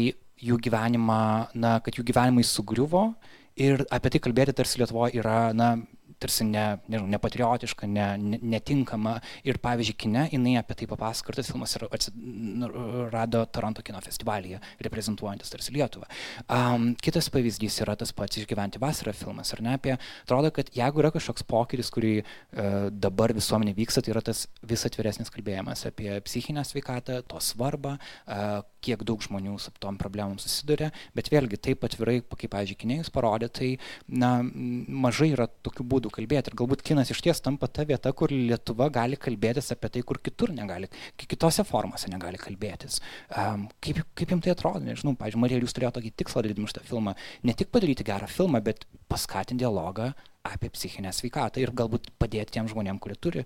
jų 0.44 0.60
gyvenimą, 0.68 1.22
na, 1.56 1.78
kad 1.86 1.96
jų 1.96 2.04
gyvenimai 2.12 2.44
sugriuvo 2.44 3.14
ir 3.56 3.88
apie 3.96 4.12
tai 4.12 4.24
kalbėti 4.28 4.60
tarsi 4.60 4.84
Lietuvoje 4.84 5.24
yra, 5.24 5.54
na, 5.56 5.78
tarsi 6.22 6.46
ne, 6.48 6.66
nežinau, 6.88 7.10
nepatriotiška, 7.16 7.88
ne, 7.90 8.08
ne, 8.20 8.40
netinkama. 8.56 9.18
Ir 9.48 9.60
pavyzdžiui, 9.64 9.98
kine 10.00 10.26
jinai 10.32 10.58
apie 10.60 10.78
tai 10.80 10.90
papasakojo, 10.92 11.40
tas 11.40 11.52
filmas 11.52 11.76
nu, 12.16 12.70
rado 13.14 13.44
Toronto 13.54 13.84
kino 13.86 14.02
festivalyje, 14.04 14.60
reprezentuojantis 14.86 15.54
tarsi 15.54 15.76
Lietuvą. 15.76 16.10
Um, 16.46 16.92
kitas 17.00 17.30
pavyzdys 17.34 17.80
yra 17.86 17.96
tas 18.00 18.14
pats 18.16 18.42
išgyventi 18.42 18.82
vasarą 18.82 19.14
filmas, 19.16 19.54
ar 19.56 19.64
ne? 19.66 19.76
Apie, 19.80 19.96
atrodo, 20.26 20.52
kad 20.56 20.72
jeigu 20.76 21.04
yra 21.04 21.14
kažkoks 21.16 21.46
pokyris, 21.50 21.92
kurį 21.96 22.16
uh, 22.22 22.90
dabar 22.92 23.34
visuomenė 23.38 23.76
vyksta, 23.78 24.04
tai 24.04 24.14
yra 24.16 24.24
tas 24.26 24.46
vis 24.66 24.86
atviresnis 24.88 25.32
kalbėjimas 25.34 25.86
apie 25.90 26.12
psichinę 26.26 26.66
sveikatą, 26.68 27.22
to 27.30 27.42
svarbą, 27.44 27.98
uh, 28.00 28.60
kiek 28.84 29.04
daug 29.08 29.22
žmonių 29.24 29.58
su 29.60 29.74
tom 29.82 29.98
problemom 30.00 30.40
susiduria, 30.42 30.90
bet 31.16 31.32
vėlgi 31.32 31.60
taip 31.70 31.84
atvirai, 31.88 32.20
kaip, 32.24 32.52
pavyzdžiui, 32.54 32.80
kinėjus 32.80 33.12
parodė, 33.14 33.50
tai 33.52 33.70
na, 34.08 34.40
mažai 34.44 35.32
yra 35.34 35.50
tokių 35.66 35.86
būdų 35.94 36.09
būdų 36.10 36.16
kalbėti. 36.18 36.52
Ir 36.52 36.58
galbūt 36.58 36.82
kinas 36.84 37.10
iš 37.12 37.22
ties 37.22 37.42
tampa 37.42 37.68
ta 37.68 37.86
vieta, 37.86 38.12
kur 38.14 38.30
Lietuva 38.30 38.90
gali 38.90 39.18
kalbėtis 39.18 39.72
apie 39.72 39.90
tai, 39.90 40.02
kur 40.02 40.20
kitur 40.20 40.52
negali, 40.52 40.90
kitose 41.16 41.64
formose 41.64 42.10
negali 42.10 42.38
kalbėtis. 42.38 43.00
Um, 43.36 43.70
kaip, 43.82 44.02
kaip 44.16 44.32
jums 44.32 44.44
tai 44.44 44.54
atrodo? 44.54 44.82
Nežinau, 44.84 45.16
pavyzdžiui, 45.16 45.42
Marija, 45.42 45.62
jūs 45.62 45.76
turėjote 45.76 46.00
tokį 46.00 46.14
tikslą 46.18 46.44
darydami 46.44 46.70
šitą 46.70 46.86
filmą. 46.86 47.16
Ne 47.44 47.54
tik 47.54 47.70
padaryti 47.72 48.06
gerą 48.06 48.28
filmą, 48.28 48.62
bet 48.62 48.86
paskatinti 49.10 49.64
dialogą 49.64 50.14
apie 50.44 50.70
psichinę 50.74 51.12
sveikatą 51.14 51.62
ir 51.62 51.74
galbūt 51.76 52.12
padėti 52.20 52.58
tiem 52.58 52.70
žmonėm, 52.70 53.00
kurie 53.00 53.18
turi 53.20 53.46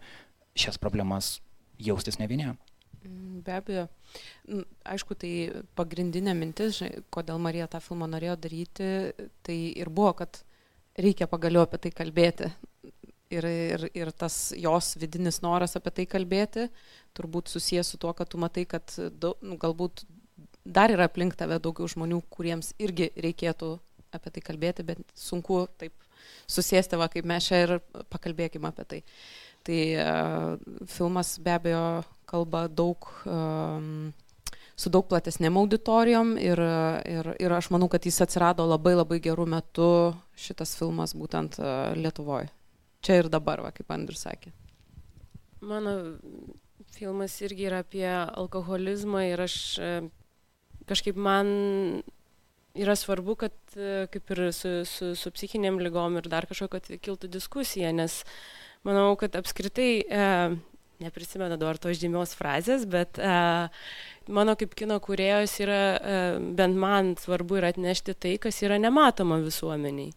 šias 0.56 0.80
problemas 0.80 1.39
jaustis 1.82 2.19
ne 2.19 2.30
vieniem. 2.30 2.58
Mm, 3.04 3.41
be 3.43 3.58
abejo. 3.58 3.88
Mm, 4.47 4.63
aišku, 4.93 5.17
tai 5.19 5.34
pagrindinė 5.76 6.36
mintis, 6.38 6.80
kodėl 7.12 7.41
Marija 7.41 7.67
tą 7.67 7.82
filmą 7.84 8.08
norėjo 8.08 8.38
daryti, 8.45 8.89
tai 9.43 9.58
ir 9.73 9.91
buvo, 9.91 10.13
kad 10.21 10.43
reikia 10.99 11.27
pagaliau 11.29 11.65
apie 11.65 11.79
tai 11.86 11.93
kalbėti. 11.95 12.51
Ir, 13.34 13.45
ir, 13.49 13.88
ir 13.97 14.12
tas 14.13 14.51
jos 14.53 14.91
vidinis 15.01 15.39
noras 15.41 15.73
apie 15.79 15.89
tai 15.89 16.03
kalbėti 16.06 16.67
turbūt 17.17 17.49
susijęs 17.49 17.93
su 17.93 17.99
tuo, 18.01 18.13
kad 18.17 18.29
tu 18.29 18.38
matai, 18.41 18.65
kad 18.69 18.93
daug, 19.21 19.39
nu, 19.45 19.58
galbūt 19.62 20.03
dar 20.63 20.93
yra 20.93 21.08
aplink 21.10 21.36
tave 21.39 21.60
daugiau 21.62 21.89
žmonių, 21.89 22.21
kuriems 22.34 22.73
irgi 22.82 23.12
reikėtų 23.17 23.75
apie 24.13 24.34
tai 24.36 24.43
kalbėti, 24.45 24.86
bet 24.86 25.01
sunku 25.17 25.63
taip 25.82 25.95
susėsti, 26.49 26.99
va, 26.99 27.10
kaip 27.12 27.27
mes 27.27 27.49
čia 27.49 27.63
ir 27.65 27.75
pakalbėkime 28.13 28.69
apie 28.69 28.86
tai. 28.89 29.01
Tai 29.63 29.79
uh, 30.03 30.86
filmas 30.91 31.38
be 31.41 31.53
abejo 31.56 31.86
kalba 32.29 32.65
daug 32.67 33.08
um, 33.29 34.12
su 34.75 34.89
daug 34.93 35.05
platesnėm 35.09 35.57
auditorijom 35.62 36.33
ir, 36.41 36.59
ir, 37.09 37.29
ir 37.39 37.55
aš 37.55 37.69
manau, 37.73 37.89
kad 37.91 38.05
jis 38.05 38.21
atsirado 38.25 38.65
labai 38.67 38.95
labai 38.95 39.19
gerų 39.23 39.45
metų 39.53 39.89
šitas 40.39 40.73
filmas 40.79 41.13
būtent 41.17 41.59
e, 41.62 41.69
Lietuvoje. 41.99 42.49
Čia 43.03 43.19
ir 43.21 43.29
dabar, 43.29 43.62
va, 43.65 43.73
kaip 43.75 43.91
Andrius 43.93 44.23
sakė. 44.25 44.53
Mano 45.63 45.93
filmas 46.95 47.36
irgi 47.43 47.67
yra 47.69 47.83
apie 47.83 48.07
alkoholizmą 48.09 49.25
ir 49.29 49.45
aš 49.45 49.57
e, 49.77 49.93
kažkaip 50.89 51.19
man 51.19 51.47
yra 52.73 52.95
svarbu, 52.97 53.38
kad 53.45 53.55
e, 53.77 54.07
kaip 54.13 54.33
ir 54.33 54.45
su, 54.55 54.81
su, 54.89 55.13
su 55.15 55.31
psichiniam 55.36 55.79
lygom 55.81 56.17
ir 56.17 56.29
dar 56.31 56.47
kažko, 56.49 56.71
kad 56.73 56.89
kiltų 56.89 57.29
diskusija, 57.31 57.93
nes 57.93 58.23
manau, 58.88 59.13
kad 59.19 59.36
apskritai, 59.38 59.91
e, 60.01 60.27
neprisimenu 61.03 61.57
dabar 61.59 61.79
tos 61.81 61.99
žymios 62.01 62.33
frazės, 62.39 62.87
bet 62.89 63.19
e, 63.19 63.35
mano 64.31 64.55
kaip 64.59 64.73
kino 64.79 64.99
kūrėjos 65.03 65.59
yra, 65.63 65.81
e, 65.97 66.23
bent 66.57 66.79
man 66.79 67.13
svarbu 67.19 67.59
yra 67.61 67.73
atnešti 67.73 68.15
tai, 68.15 68.37
kas 68.41 68.61
yra 68.65 68.79
nematoma 68.81 69.41
visuomeniai. 69.43 70.13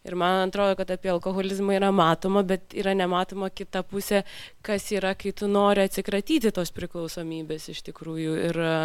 Ir 0.00 0.14
man 0.16 0.46
atrodo, 0.46 0.78
kad 0.78 0.88
apie 0.94 1.10
alkoholizmą 1.12 1.74
yra 1.76 1.90
matoma, 1.92 2.40
bet 2.46 2.72
yra 2.72 2.94
nematoma 2.96 3.50
kita 3.52 3.82
pusė, 3.84 4.22
kas 4.64 4.86
yra, 4.96 5.12
kai 5.12 5.34
tu 5.36 5.44
nori 5.50 5.84
atsikratyti 5.84 6.52
tos 6.56 6.72
priklausomybės 6.72 7.68
iš 7.74 7.82
tikrųjų. 7.90 8.36
Ir 8.48 8.60
e, 8.64 8.76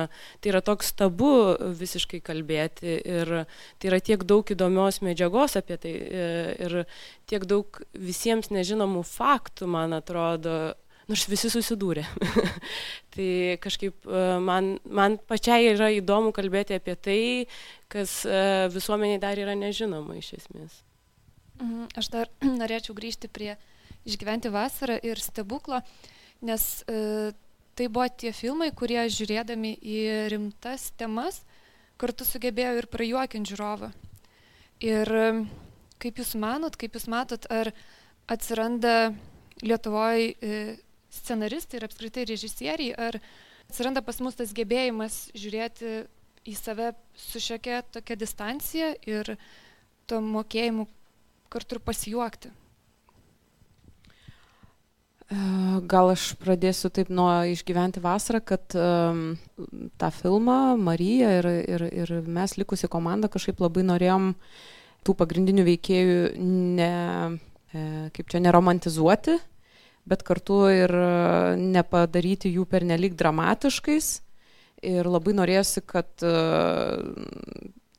tai 0.43 0.51
yra 0.51 0.59
toks 0.65 0.91
tabu 0.99 1.31
visiškai 1.79 2.19
kalbėti. 2.19 2.97
Ir 2.99 3.31
tai 3.79 3.91
yra 3.93 4.01
tiek 4.03 4.27
daug 4.27 4.51
įdomios 4.51 4.99
medžiagos 5.07 5.55
apie 5.61 5.79
tai. 5.79 5.93
Ir 6.67 6.81
tiek 7.31 7.47
daug 7.47 7.79
visiems 7.95 8.51
nežinomų 8.51 9.05
faktų, 9.07 9.71
man 9.71 9.95
atrodo, 9.95 10.75
nors 11.09 11.25
visi 11.29 11.51
susidūrė. 11.53 12.05
tai 13.13 13.29
kažkaip 13.63 14.07
e, 14.07 14.23
man, 14.43 14.75
man 14.85 15.19
pačiai 15.29 15.71
yra 15.73 15.91
įdomu 15.93 16.33
kalbėti 16.35 16.77
apie 16.77 16.95
tai, 16.97 17.21
kas 17.91 18.23
e, 18.25 18.41
visuomeniai 18.73 19.21
dar 19.21 19.39
yra 19.41 19.55
nežinoma 19.57 20.17
iš 20.19 20.33
esmės. 20.39 20.81
Mhm, 21.61 21.87
aš 21.95 22.11
dar 22.13 22.31
norėčiau 22.61 22.95
grįžti 22.97 23.31
prie 23.31 23.55
išgyventi 24.05 24.51
vasarą 24.53 24.97
ir 25.05 25.21
stebuklo, 25.21 25.81
nes 26.45 26.65
e, 26.89 27.33
tai 27.75 27.89
buvo 27.91 28.07
tie 28.09 28.31
filmai, 28.35 28.71
kurie 28.75 29.01
žiūrėdami 29.11 29.75
į 29.81 29.99
rimtas 30.33 30.91
temas 30.99 31.41
kartu 32.01 32.27
sugebėjo 32.27 32.75
ir 32.79 32.89
prajuokinti 32.91 33.53
žiūrovą. 33.53 33.91
Ir 34.83 35.11
e, 35.21 35.29
kaip 36.01 36.19
Jūs 36.19 36.35
manot, 36.41 36.75
kaip 36.79 36.97
Jūs 36.97 37.07
matot, 37.11 37.47
ar 37.51 37.71
atsiranda 38.31 39.13
Lietuvoje 39.63 40.33
scenaristai 41.21 41.79
ir 41.79 41.87
apskritai 41.87 42.27
režisieriai, 42.29 42.95
ar 42.97 43.19
atsiranda 43.69 44.03
pas 44.05 44.19
mus 44.23 44.37
tas 44.37 44.53
gebėjimas 44.55 45.29
žiūrėti 45.37 45.95
į 46.45 46.53
save 46.59 46.91
su 47.17 47.41
šiokia 47.41 47.81
tokia 47.93 48.17
distancija 48.19 48.91
ir 49.09 49.35
to 50.05 50.21
mokėjimu 50.21 50.85
kartu 51.49 51.77
ir 51.77 51.83
pasijuokti. 51.85 52.51
E, 55.25 55.37
gal 55.89 56.11
aš 56.13 56.35
pradėsiu 56.37 56.91
taip 56.93 57.09
nuo 57.09 57.29
išgyventi 57.49 58.03
vasarą, 58.03 58.43
kad 58.45 58.75
um, 58.77 59.23
tą 59.97 60.11
filmą 60.13 60.75
Marija 60.77 61.31
ir, 61.39 61.49
ir, 61.65 61.85
ir 62.03 62.13
mes 62.29 62.53
likusi 62.61 62.89
komanda 62.91 63.31
kažkaip 63.31 63.63
labai 63.63 63.87
norėjom 63.87 64.33
tų 65.05 65.17
pagrindinių 65.17 65.65
veikėjų 65.65 66.19
ne, 66.77 66.91
e, 67.73 67.87
kaip 68.13 68.29
čia, 68.29 68.43
neromantizuoti, 68.45 69.39
bet 70.05 70.23
kartu 70.25 70.65
ir 70.69 70.91
nepadaryti 71.59 72.51
jų 72.53 72.65
pernelyg 72.69 73.17
dramatiškais. 73.17 74.09
Ir 74.85 75.07
labai 75.09 75.33
norėjusi, 75.33 75.81
kad 75.87 76.25
uh, 76.27 76.99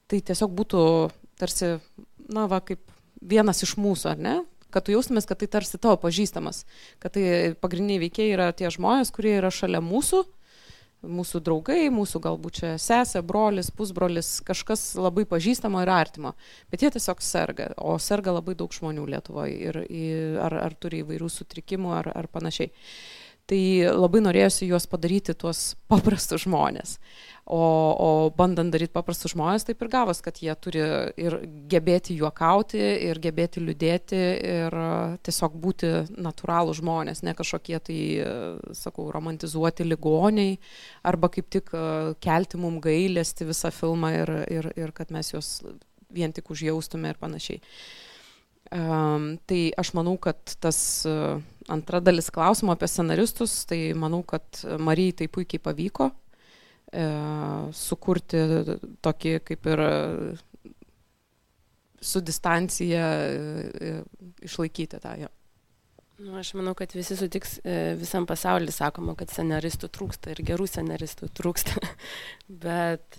tai 0.06 0.20
tiesiog 0.22 0.52
būtų 0.54 0.82
tarsi, 1.40 1.76
na, 2.30 2.46
va, 2.50 2.60
kaip 2.62 2.84
vienas 3.26 3.64
iš 3.66 3.74
mūsų, 3.80 4.12
ar 4.12 4.22
ne? 4.22 4.36
kad 4.76 4.84
tu 4.84 4.92
jaustumės, 4.92 5.24
kad 5.24 5.38
tai 5.40 5.46
tarsi 5.48 5.78
tavo 5.80 5.96
pažįstamas, 6.02 6.64
kad 7.00 7.14
tai 7.14 7.54
pagrindiniai 7.62 8.02
veikėjai 8.02 8.32
yra 8.34 8.48
tie 8.52 8.68
žmonės, 8.68 9.12
kurie 9.14 9.38
yra 9.38 9.48
šalia 9.54 9.80
mūsų, 9.80 10.26
mūsų 11.04 11.40
draugai, 11.44 11.88
mūsų 11.92 12.20
galbūt 12.24 12.60
čia 12.60 12.70
sesė, 12.80 13.22
brolis, 13.26 13.70
pusbrolis, 13.74 14.40
kažkas 14.46 14.94
labai 14.98 15.26
pažįstamo 15.28 15.82
ir 15.84 15.92
artimo, 15.92 16.34
bet 16.72 16.82
jie 16.82 16.90
tiesiog 16.94 17.22
serga, 17.24 17.70
o 17.76 17.98
serga 18.02 18.34
labai 18.36 18.56
daug 18.58 18.72
žmonių 18.72 19.06
Lietuvoje 19.12 19.58
ir, 19.68 19.80
ir 19.90 20.40
ar, 20.42 20.56
ar 20.66 20.76
turi 20.80 21.04
įvairių 21.04 21.30
sutrikimų 21.32 21.94
ar, 22.00 22.10
ar 22.16 22.30
panašiai. 22.32 22.72
Tai 23.46 23.58
labai 23.94 24.24
norėjusi 24.24 24.66
juos 24.66 24.88
padaryti 24.90 25.34
tuos 25.38 25.76
paprastus 25.90 26.42
žmonės. 26.42 26.96
O, 27.46 27.60
o 28.02 28.08
bandant 28.34 28.72
daryti 28.74 28.90
paprastus 28.90 29.36
žmonės, 29.36 29.62
taip 29.68 29.84
ir 29.84 29.90
gavos, 29.92 30.18
kad 30.18 30.40
jie 30.42 30.50
turi 30.58 30.80
ir 31.22 31.36
gebėti 31.70 32.16
juokauti, 32.18 32.80
ir 33.06 33.20
gebėti 33.22 33.62
liūdėti, 33.62 34.22
ir 34.50 34.76
tiesiog 35.22 35.54
būti 35.62 35.92
natūralų 36.26 36.74
žmonės, 36.80 37.22
ne 37.22 37.36
kažkokie 37.38 37.78
tai, 37.86 38.00
sakau, 38.74 39.06
romantizuoti 39.14 39.86
ligoniai, 39.86 40.56
arba 41.06 41.30
kaip 41.30 41.46
tik 41.54 41.70
kelti 42.26 42.58
mum 42.58 42.80
gailesti 42.82 43.46
visą 43.46 43.70
filmą 43.70 44.10
ir, 44.24 44.34
ir, 44.58 44.72
ir 44.74 44.96
kad 44.96 45.14
mes 45.14 45.30
juos 45.30 45.60
vien 46.10 46.34
tik 46.34 46.50
užjaustume 46.50 47.14
ir 47.14 47.22
panašiai. 47.22 47.62
Um, 48.74 49.36
tai 49.46 49.68
aš 49.78 49.92
manau, 49.94 50.16
kad 50.18 50.56
tas 50.58 50.78
uh, 51.06 51.38
antra 51.68 52.00
dalis 52.00 52.30
klausimo 52.30 52.74
apie 52.74 52.88
scenaristus, 52.90 53.64
tai 53.68 53.92
manau, 53.98 54.22
kad 54.26 54.62
Marijai 54.78 55.16
tai 55.20 55.28
puikiai 55.32 55.62
pavyko 55.62 56.10
e, 56.92 57.06
sukurti 57.74 58.42
tokį 59.04 59.32
kaip 59.46 59.70
ir 59.72 59.82
su 62.06 62.22
distancija 62.22 63.08
e, 63.26 63.96
išlaikyti 64.46 65.02
tą 65.02 65.16
jo. 65.24 65.32
Nu, 66.16 66.38
aš 66.40 66.54
manau, 66.56 66.72
kad 66.72 66.94
visi 66.96 67.12
sutiks, 67.18 67.58
visam 68.00 68.24
pasauliu 68.24 68.72
sakoma, 68.72 69.12
kad 69.18 69.28
scenaristų 69.28 69.90
trūksta 69.92 70.32
ir 70.32 70.38
gerų 70.48 70.64
scenaristų 70.70 71.28
trūksta. 71.36 71.76
Bet 72.64 73.18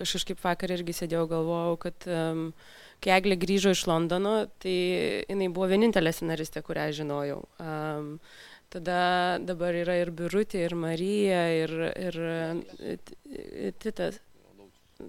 kažkaip 0.00 0.42
vakar 0.42 0.74
irgi 0.74 0.96
sėdėjau 1.04 1.28
galvojau, 1.30 1.76
kad 1.84 2.08
um, 2.10 2.48
kai 3.02 3.16
Eglė 3.18 3.36
grįžo 3.42 3.74
iš 3.74 3.84
Londono, 3.90 4.46
tai 4.62 4.76
jinai 5.26 5.50
buvo 5.52 5.68
vienintelė 5.72 6.14
scenaristė, 6.14 6.62
kurią 6.66 6.88
žinojau. 7.02 7.42
Um, 7.58 8.16
Tada 8.72 9.36
dabar 9.44 9.76
yra 9.76 9.98
ir 10.00 10.08
Birutė, 10.16 10.62
ir 10.64 10.72
Marija, 10.80 11.42
ir, 11.52 11.72
ir 11.92 12.14
e, 12.24 13.72
Titas. 13.82 14.16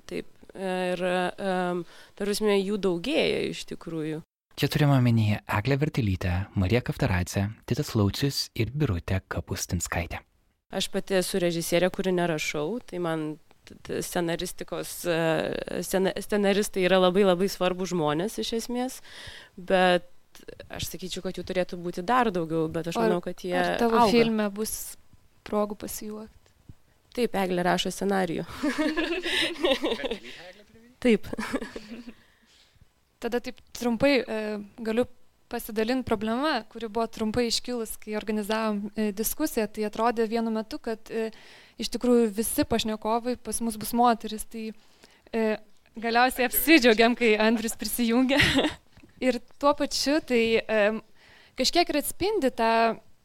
Taip. 0.10 0.28
Ir, 0.54 1.00
um, 1.40 1.80
tarusime, 2.20 2.58
jų 2.60 2.76
daugėja 2.84 3.40
iš 3.48 3.64
tikrųjų. 3.72 4.20
Čia 4.60 4.68
turime 4.70 5.00
omenyje 5.00 5.40
Eglę 5.48 5.80
Vertelytę, 5.82 6.34
Mariją 6.60 6.84
Kaftaracę, 6.86 7.48
Titas 7.66 7.96
Laucius 7.96 8.44
ir 8.54 8.70
Birutę 8.76 9.22
Kapustinskaitę. 9.32 10.20
Aš 10.74 10.90
pati 10.94 11.18
esu 11.22 11.40
režisierė, 11.42 11.90
kuri 11.94 12.14
nerašau, 12.14 12.82
tai 12.86 13.00
man 13.02 13.26
scenaristikos, 14.04 14.96
e, 15.08 15.84
scenaristai 15.84 16.86
yra 16.88 17.00
labai 17.02 17.26
labai 17.28 17.50
svarbus 17.52 17.94
žmonės 17.94 18.40
iš 18.44 18.54
esmės, 18.60 19.00
bet 19.58 20.10
aš 20.74 20.90
sakyčiau, 20.92 21.24
kad 21.26 21.38
jų 21.38 21.46
turėtų 21.48 21.80
būti 21.82 22.04
dar 22.06 22.32
daugiau, 22.34 22.68
bet 22.72 22.90
aš 22.92 23.00
manau, 23.00 23.22
kad 23.24 23.44
jie... 23.46 23.56
Ar 23.58 23.78
tavo 23.82 24.02
auga. 24.02 24.12
filme 24.12 24.48
bus 24.54 24.96
progų 25.48 25.78
pasijuokti? 25.86 26.44
Taip, 27.14 27.36
Eglė 27.38 27.62
rašo 27.68 27.92
scenarijų. 27.94 28.46
taip. 31.04 31.30
Tada 33.24 33.40
taip 33.40 33.60
trumpai 33.78 34.16
e, 34.20 34.40
galiu 34.84 35.06
pasidalinti 35.54 36.08
problema, 36.08 36.56
kuri 36.72 36.90
buvo 36.90 37.06
trumpai 37.08 37.46
iškilus, 37.52 37.94
kai 38.02 38.18
organizavom 38.18 38.88
e, 38.98 39.12
diskusiją. 39.16 39.68
Tai 39.70 39.86
atrodė 39.88 40.26
vienu 40.32 40.52
metu, 40.52 40.80
kad 40.82 41.12
e, 41.14 41.30
iš 41.82 41.92
tikrųjų 41.94 42.30
visi 42.36 42.66
pašnekovai 42.68 43.38
pas 43.42 43.62
mus 43.66 43.78
bus 43.80 43.94
moteris. 43.98 44.46
Tai 44.50 44.70
e, 44.70 45.46
galiausiai 46.00 46.48
apsidžiaugiam, 46.50 47.16
kai 47.18 47.36
Andris 47.42 47.78
prisijungė. 47.80 48.40
ir 49.28 49.40
tuo 49.62 49.74
pačiu 49.78 50.20
tai 50.26 50.44
e, 50.60 50.84
kažkiek 51.60 51.90
ir 51.90 52.02
atspindi 52.02 52.52
tą 52.54 52.74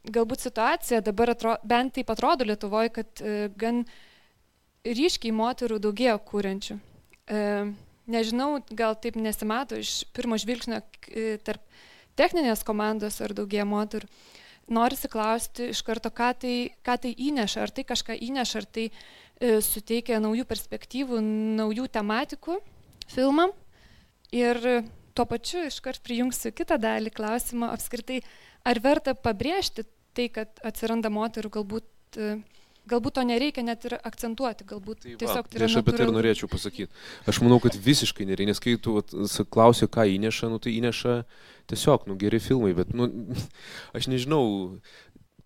galbūt 0.08 0.46
situaciją, 0.46 1.02
dabar 1.04 1.34
atro, 1.34 1.56
bent 1.66 1.96
taip 1.98 2.10
atrodo 2.12 2.46
Lietuvoje, 2.48 2.92
kad 3.00 3.22
e, 3.22 3.50
gan 3.58 3.82
ryškiai 4.86 5.34
moterų 5.34 5.80
daugėjo 5.84 6.16
kūrenčių. 6.30 6.78
E, 7.28 7.42
nežinau, 8.08 8.50
gal 8.70 8.96
taip 8.96 9.18
nesimato 9.20 9.78
iš 9.78 10.02
pirmo 10.16 10.38
žvilgsnio 10.40 10.80
e, 10.80 11.36
tarp 11.44 11.64
techninės 12.18 12.64
komandos 12.66 13.20
ar 13.24 13.34
daugie 13.36 13.64
moterų. 13.68 14.08
Norisi 14.68 15.08
klausti 15.08 15.70
iš 15.72 15.80
karto, 15.86 16.10
ką 16.12 16.32
tai, 16.42 16.54
ką 16.84 16.98
tai 17.04 17.14
įneša, 17.28 17.64
ar 17.64 17.72
tai 17.72 17.84
kažką 17.88 18.18
įneša, 18.28 18.60
ar 18.60 18.66
tai 18.68 18.88
e, 18.88 19.58
suteikia 19.64 20.20
naujų 20.20 20.44
perspektyvų, 20.48 21.20
naujų 21.60 21.88
tematikų 21.94 22.58
filmam. 23.08 23.54
Ir 24.36 24.60
tuo 25.16 25.24
pačiu 25.24 25.64
iškart 25.66 26.02
prijungsiu 26.04 26.52
kitą 26.52 26.76
dalį 26.78 27.14
klausimo 27.16 27.70
apskritai, 27.72 28.20
ar 28.68 28.80
verta 28.84 29.16
pabrėžti 29.16 29.86
tai, 30.14 30.28
kad 30.34 30.60
atsiranda 30.66 31.10
moterų, 31.12 31.54
galbūt, 31.58 31.88
e, 32.20 32.36
galbūt 32.88 33.18
to 33.18 33.24
nereikia 33.28 33.64
net 33.66 33.84
ir 33.88 33.96
akcentuoti, 33.98 34.66
galbūt 34.68 35.04
tai 35.04 35.16
tiesiog 35.20 35.44
va, 35.44 35.50
tai 35.50 35.60
yra. 35.60 35.68
Aš 35.68 35.76
apie 35.82 35.94
tai 35.96 36.06
ir 36.06 36.14
norėčiau 36.14 36.50
pasakyti. 36.50 37.04
Aš 37.30 37.42
manau, 37.44 37.60
kad 37.64 37.76
visiškai 37.88 38.26
nereikia, 38.28 38.52
nes 38.52 38.62
kai 38.64 38.76
tu 38.82 38.98
klausi, 39.52 39.90
ką 39.90 40.08
įneša, 40.16 40.50
nu 40.52 40.60
tai 40.62 40.74
įneša 40.78 41.18
tiesiog, 41.72 42.08
nu 42.08 42.16
geri 42.20 42.40
filmai, 42.42 42.72
bet, 42.78 42.94
nu, 42.96 43.10
aš 43.96 44.10
nežinau, 44.12 44.42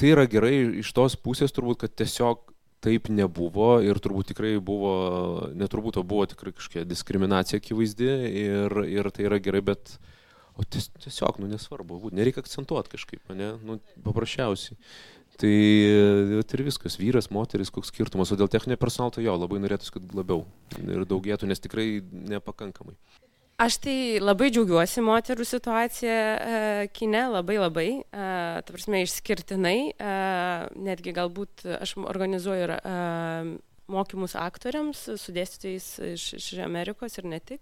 tai 0.00 0.14
yra 0.14 0.26
gerai 0.30 0.54
iš 0.82 0.94
tos 0.96 1.18
pusės 1.18 1.54
turbūt, 1.54 1.84
kad 1.84 1.98
tiesiog 2.02 2.48
taip 2.82 3.06
nebuvo 3.14 3.76
ir 3.84 3.98
turbūt 4.02 4.32
tikrai 4.32 4.56
buvo, 4.62 4.94
neturbūt, 5.54 6.00
o 6.00 6.06
buvo 6.06 6.26
tikrai 6.30 6.54
kažkokia 6.56 6.82
diskriminacija 6.88 7.60
akivaizdi 7.62 8.10
ir, 8.42 8.74
ir 8.90 9.10
tai 9.14 9.28
yra 9.28 9.38
gerai, 9.42 9.62
bet 9.70 9.94
o 10.58 10.66
tiesiog, 10.66 11.38
nu 11.40 11.48
nesvarbu, 11.52 12.10
nereikia 12.12 12.42
akcentuoti 12.42 12.92
kažkaip, 12.96 13.30
ne, 13.38 13.54
nu, 13.62 13.78
paprasčiausiai. 14.04 14.76
Tai 15.42 15.50
ir 15.50 16.62
viskas, 16.62 16.94
vyras, 17.00 17.26
moteris, 17.34 17.72
koks 17.74 17.90
skirtumas, 17.90 18.30
o 18.30 18.38
dėl 18.38 18.50
techninio 18.52 18.78
personalo 18.78 19.16
tai 19.16 19.24
jo, 19.26 19.34
labai 19.34 19.58
norėtųsi, 19.64 19.96
kad 19.96 20.14
labiau 20.14 20.44
ir 20.78 21.02
daugėtų, 21.10 21.48
nes 21.50 21.62
tikrai 21.62 21.86
nepakankamai. 22.30 22.94
Aš 23.62 23.76
tai 23.84 23.96
labai 24.18 24.48
džiaugiuosi 24.50 25.02
moterų 25.04 25.44
situaciją 25.46 26.14
e, 26.14 26.86
kine, 26.96 27.20
labai 27.30 27.58
labai, 27.60 27.88
e, 28.00 28.28
ta 28.62 28.74
prasme, 28.74 29.02
išskirtinai, 29.04 29.76
e, 29.92 30.14
netgi 30.82 31.14
galbūt 31.14 31.66
aš 31.76 31.92
organizuoju 32.00 32.64
ir 32.64 32.72
e, 32.78 32.94
mokymus 33.90 34.34
aktoriams 34.38 35.00
su 35.18 35.34
dėstytojais 35.34 35.86
iš, 36.12 36.26
iš 36.38 36.48
Amerikos 36.62 37.18
ir 37.18 37.28
ne 37.28 37.38
tik. 37.42 37.60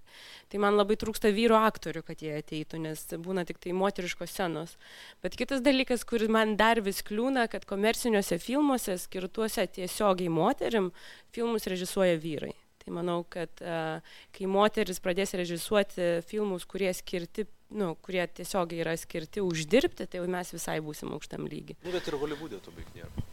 Tai 0.52 0.60
man 0.62 0.76
labai 0.78 0.96
trūksta 1.00 1.32
vyro 1.34 1.58
aktorių, 1.64 2.02
kad 2.06 2.22
jie 2.24 2.34
ateitų, 2.38 2.80
nes 2.84 3.04
būna 3.24 3.46
tik 3.48 3.60
tai 3.62 3.74
moteriškos 3.76 4.32
scenos. 4.34 4.76
Bet 5.24 5.38
kitas 5.40 5.64
dalykas, 5.64 6.04
kuris 6.08 6.30
man 6.32 6.56
dar 6.60 6.82
vis 6.84 7.02
kliūna, 7.06 7.46
kad 7.52 7.66
komerciniuose 7.68 8.40
filmuose 8.42 8.98
skirtuose 9.00 9.66
tiesiogiai 9.78 10.32
moterim 10.32 10.90
filmus 11.34 11.68
režisuoja 11.70 12.18
vyrai. 12.20 12.54
Tai 12.80 12.94
manau, 12.96 13.20
kad 13.28 13.60
uh, 13.60 14.00
kai 14.32 14.48
moteris 14.48 15.02
pradės 15.04 15.34
režisuoti 15.36 16.22
filmus, 16.28 16.64
kurie 16.68 16.88
skirti, 16.96 17.44
nu, 17.76 17.92
kurie 18.00 18.24
tiesiog 18.24 18.72
yra 18.78 18.96
skirti 18.96 19.44
uždirbti, 19.44 20.08
tai 20.08 20.24
mes 20.24 20.54
visai 20.56 20.78
būsim 20.84 21.12
aukštam 21.12 21.44
lygiai. 21.44 21.76
Nu, 21.84 21.92
bet 21.92 22.08
ir 22.08 22.16
Hollywoodė 22.22 22.62
to 22.64 22.72
beveik 22.72 22.94
nėra. 22.96 23.28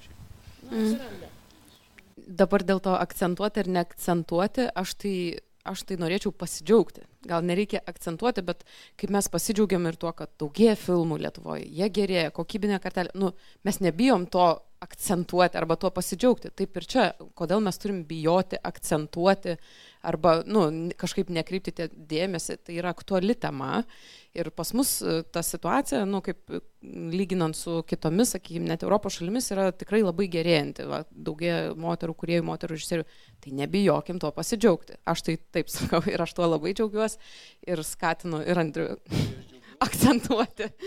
Mm. 0.67 1.46
Dabar 2.17 2.63
dėl 2.65 2.81
to 2.81 2.95
akcentuoti 2.97 3.61
ar 3.61 3.69
neakcentuoti, 3.77 4.67
aš 4.73 4.93
tai, 5.03 5.15
aš 5.69 5.83
tai 5.85 5.97
norėčiau 6.01 6.33
pasidžiaugti. 6.33 7.05
Gal 7.29 7.45
nereikia 7.45 7.83
akcentuoti, 7.85 8.41
bet 8.47 8.63
kaip 8.97 9.13
mes 9.13 9.29
pasidžiaugiam 9.29 9.85
ir 9.89 9.99
tuo, 10.01 10.13
kad 10.17 10.31
daugėja 10.41 10.77
filmų 10.81 11.19
Lietuvoje, 11.21 11.67
jie 11.67 11.89
gerėja, 11.93 12.33
kokybinė 12.33 12.79
kartelė. 12.81 13.13
Nu, 13.19 13.33
mes 13.67 13.81
nebijom 13.83 14.25
to 14.33 14.47
akcentuoti 14.81 15.57
arba 15.57 15.75
tuo 15.79 15.91
pasidžiaugti. 15.93 16.51
Taip 16.57 16.77
ir 16.77 16.85
čia, 16.89 17.05
kodėl 17.37 17.61
mes 17.65 17.77
turim 17.81 18.03
bijoti, 18.07 18.59
akcentuoti 18.69 19.57
arba 20.07 20.39
nu, 20.45 20.67
kažkaip 20.97 21.31
nekreipti 21.33 21.89
dėmesį, 21.91 22.59
tai 22.65 22.77
yra 22.77 22.93
aktuali 22.93 23.35
tema. 23.37 23.81
Ir 24.37 24.49
pas 24.53 24.69
mus 24.77 24.91
e, 25.01 25.21
ta 25.33 25.41
situacija, 25.45 26.03
nu, 26.05 26.21
kaip 26.25 26.51
lyginant 26.85 27.57
su 27.57 27.81
kitomis, 27.89 28.35
sakykime, 28.35 28.69
net 28.69 28.85
Europos 28.85 29.17
šalimis, 29.17 29.49
yra 29.55 29.71
tikrai 29.73 30.03
labai 30.03 30.27
gerėjanti. 30.31 30.85
Va, 30.89 31.01
daugia 31.11 31.73
moterų, 31.77 32.15
kuriejų, 32.21 32.45
moterų 32.47 32.77
režisierių. 32.77 33.07
Tai 33.43 33.55
nebijokim 33.61 34.21
to 34.21 34.31
pasidžiaugti. 34.35 34.99
Aš 35.09 35.25
tai 35.25 35.37
taip 35.57 35.73
sakau 35.73 36.03
ir 36.09 36.21
aš 36.21 36.37
tuo 36.37 36.47
labai 36.49 36.75
džiaugiuosi 36.77 37.17
ir 37.67 37.83
skatinu 37.85 38.43
ir 38.45 38.61
Andriu 38.61 38.95
akcentuoti. 39.87 40.71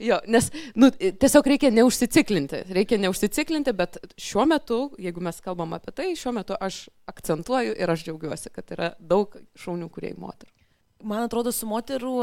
Jo, 0.00 0.16
nes 0.32 0.46
nu, 0.80 0.88
tiesiog 0.96 1.44
reikia 1.52 1.68
neužsiciklinti, 1.76 2.62
reikia 2.72 2.96
neužsiciklinti, 3.02 3.74
bet 3.76 3.98
šiuo 4.16 4.46
metu, 4.48 4.78
jeigu 4.96 5.20
mes 5.20 5.42
kalbam 5.44 5.74
apie 5.76 5.92
tai, 5.92 6.06
šiuo 6.16 6.32
metu 6.38 6.56
aš 6.56 6.86
akcentuoju 7.12 7.74
ir 7.76 7.92
aš 7.92 8.06
džiaugiuosi, 8.06 8.52
kad 8.54 8.72
yra 8.72 8.94
daug 8.96 9.36
šaunių 9.60 9.90
kuriejų 9.92 10.16
moterų. 10.24 10.59
Man 11.02 11.24
atrodo, 11.24 11.52
su 11.52 11.66
moterų 11.68 12.14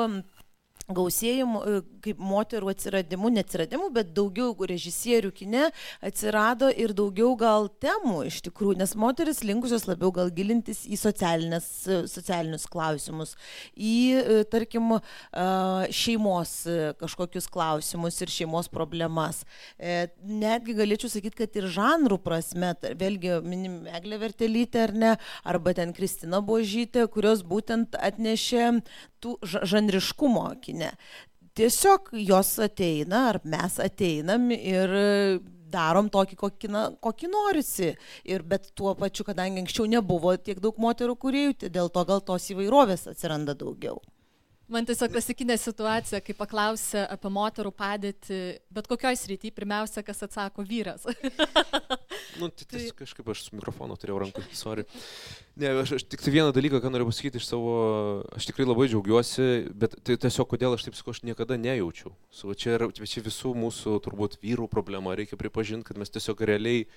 gausėjimu, 0.87 1.61
e, 1.67 1.79
kaip 2.05 2.19
moterų 2.23 2.69
atsiradimu, 2.71 3.31
neatsiradimu, 3.35 3.89
bet 3.91 4.13
daugiau 4.15 4.53
režisierių 4.55 5.33
kine 5.35 5.65
atsirado 5.99 6.69
ir 6.71 6.93
daugiau 6.95 7.33
gal 7.39 7.67
temų 7.83 8.21
iš 8.29 8.39
tikrųjų, 8.45 8.77
nes 8.79 8.95
moteris 8.95 9.43
linkusios 9.43 9.87
labiau 9.89 10.13
gal 10.15 10.31
gilintis 10.31 10.85
į 10.87 10.95
e, 10.95 11.59
socialinius 12.07 12.67
klausimus, 12.71 13.35
į, 13.75 13.97
e, 14.15 14.43
tarkim, 14.47 14.95
šeimos 15.91 16.51
kažkokius 16.99 17.47
klausimus 17.51 18.15
ir 18.21 18.31
šeimos 18.31 18.69
problemas. 18.71 19.41
Netgi 19.77 20.75
galėčiau 20.77 21.09
sakyti, 21.11 21.35
kad 21.41 21.57
ir 21.59 21.67
žanrų 21.73 22.19
prasme, 22.23 22.71
vėlgi 22.99 23.41
minim 23.43 23.81
Eglė 23.97 24.19
Vertelytė 24.21 24.85
ar 24.85 24.93
ne, 24.95 25.11
arba 25.43 25.73
ten 25.77 25.91
Kristina 25.97 26.39
Božytė, 26.45 27.07
kurios 27.11 27.43
būtent 27.47 27.97
atnešė 27.99 28.69
tų 29.23 29.37
žanriškumo 29.43 30.47
kine. 30.63 30.93
Tiesiog 31.57 32.11
jos 32.21 32.51
ateina, 32.61 33.27
ar 33.31 33.39
mes 33.43 33.79
ateinam 33.81 34.51
ir 34.53 34.91
darom 35.71 36.09
tokį, 36.13 36.37
kokį, 36.39 36.69
na, 36.71 36.83
kokį 37.03 37.31
norisi. 37.31 37.93
Ir, 38.29 38.45
bet 38.47 38.69
tuo 38.77 38.93
pačiu, 38.99 39.25
kadangi 39.27 39.63
anksčiau 39.63 39.87
nebuvo 39.89 40.35
tiek 40.37 40.61
daug 40.63 40.77
moterų 40.81 41.17
kuriejų, 41.23 41.57
tai 41.63 41.71
dėl 41.73 41.91
to 41.93 42.05
gal 42.07 42.23
tos 42.23 42.47
įvairovės 42.53 43.07
atsiranda 43.11 43.57
daugiau. 43.57 43.99
Man 44.67 44.83
tiesiog 44.83 45.13
klasikinė 45.13 45.55
situacija, 45.55 46.19
kai 46.19 46.33
paklausia 46.35 47.05
apie 47.13 47.29
moterų 47.31 47.69
padėtį, 47.71 48.39
bet 48.75 48.89
kokioj 48.91 49.15
srity, 49.15 49.51
pirmiausia, 49.55 50.03
kas 50.03 50.25
atsako 50.27 50.65
vyras. 50.67 51.05
nu, 52.41 52.49
tai, 52.51 52.67
tai 52.73 52.81
kažkaip 52.99 53.31
aš 53.31 53.45
su 53.45 53.55
mikrofonu 53.55 53.95
turėjau 53.95 54.19
rankų, 54.25 54.43
sorry. 54.59 54.83
Ne, 55.55 55.71
aš, 55.85 55.95
aš 56.01 56.07
tik 56.11 56.25
tai 56.25 56.35
vieną 56.35 56.51
dalyką, 56.55 56.81
ką 56.83 56.91
noriu 56.91 57.07
pasakyti 57.07 57.39
iš 57.39 57.47
savo, 57.47 57.77
aš 58.35 58.49
tikrai 58.49 58.67
labai 58.67 58.89
džiaugiuosi, 58.91 59.47
bet 59.71 59.95
tai 60.03 60.19
tiesiog 60.27 60.51
kodėl 60.51 60.75
aš 60.75 60.89
taip 60.89 60.99
sakau, 60.99 61.15
aš 61.15 61.23
niekada 61.23 61.55
nejaučiau. 61.55 62.11
Su, 62.27 62.51
čia 62.51 62.75
yra 62.75 62.91
čia 62.91 63.23
visų 63.23 63.55
mūsų 63.55 64.01
turbūt 64.03 64.35
vyrų 64.43 64.67
problema, 64.73 65.15
reikia 65.15 65.39
pripažinti, 65.39 65.87
kad 65.87 66.03
mes 66.03 66.11
tiesiog 66.11 66.43
realiai 66.43 66.89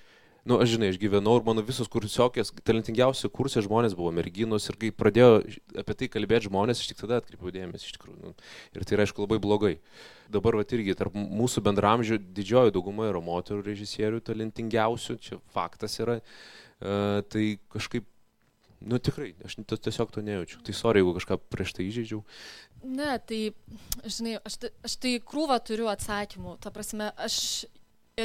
nu, 0.47 0.57
aš 0.61 0.75
žinai, 0.75 0.91
aš 0.93 0.99
gyvenau 1.01 1.35
ir 1.37 1.45
mano 1.45 1.63
visos 1.65 1.89
kursiokės, 1.91 2.53
talentingiausi 2.67 3.29
kursai 3.33 3.63
žmonės 3.65 3.95
buvo 3.97 4.13
merginos 4.15 4.69
ir 4.71 4.77
kai 4.81 4.91
pradėjo 4.95 5.41
apie 5.83 5.97
tai 5.99 6.09
kalbėti 6.13 6.49
žmonės, 6.49 6.81
aš 6.81 6.91
tik 6.91 7.01
tada 7.03 7.19
atkreipiau 7.21 7.53
dėmesį 7.55 7.89
iš 7.89 7.97
tikrųjų. 7.97 8.19
Nu, 8.23 8.33
ir 8.75 8.87
tai 8.87 8.97
yra, 8.97 9.07
aišku, 9.07 9.25
labai 9.25 9.41
blogai. 9.43 9.75
Dabar, 10.31 10.57
va, 10.57 10.65
irgi 10.65 10.95
tarp 10.97 11.17
mūsų 11.17 11.63
bendramžių 11.67 12.21
didžioji 12.37 12.73
dauguma 12.77 13.09
yra 13.11 13.21
moterų 13.23 13.65
režisierių 13.67 14.23
talentingiausių, 14.25 15.19
čia 15.21 15.41
faktas 15.53 15.99
yra. 16.01 16.21
Uh, 16.81 17.21
tai 17.29 17.59
kažkaip 17.69 18.07
Nu 18.81 18.97
tikrai, 18.97 19.35
aš 19.45 19.59
tiesiog 19.69 20.09
to 20.09 20.23
nejaučiu. 20.25 20.57
Tai 20.65 20.73
sorry, 20.73 21.01
jeigu 21.03 21.13
kažką 21.13 21.37
prieš 21.53 21.75
tai 21.77 21.85
įžeidžiau. 21.85 22.23
Ne, 22.81 23.11
tai, 23.29 23.53
žinai, 24.01 24.39
aš, 24.41 24.57
aš 24.81 24.95
tai 25.03 25.11
krūvą 25.21 25.59
turiu 25.61 25.85
atsakymų. 25.91 26.55
Ta 26.63 26.73
prasme, 26.73 27.11
aš 27.21 27.35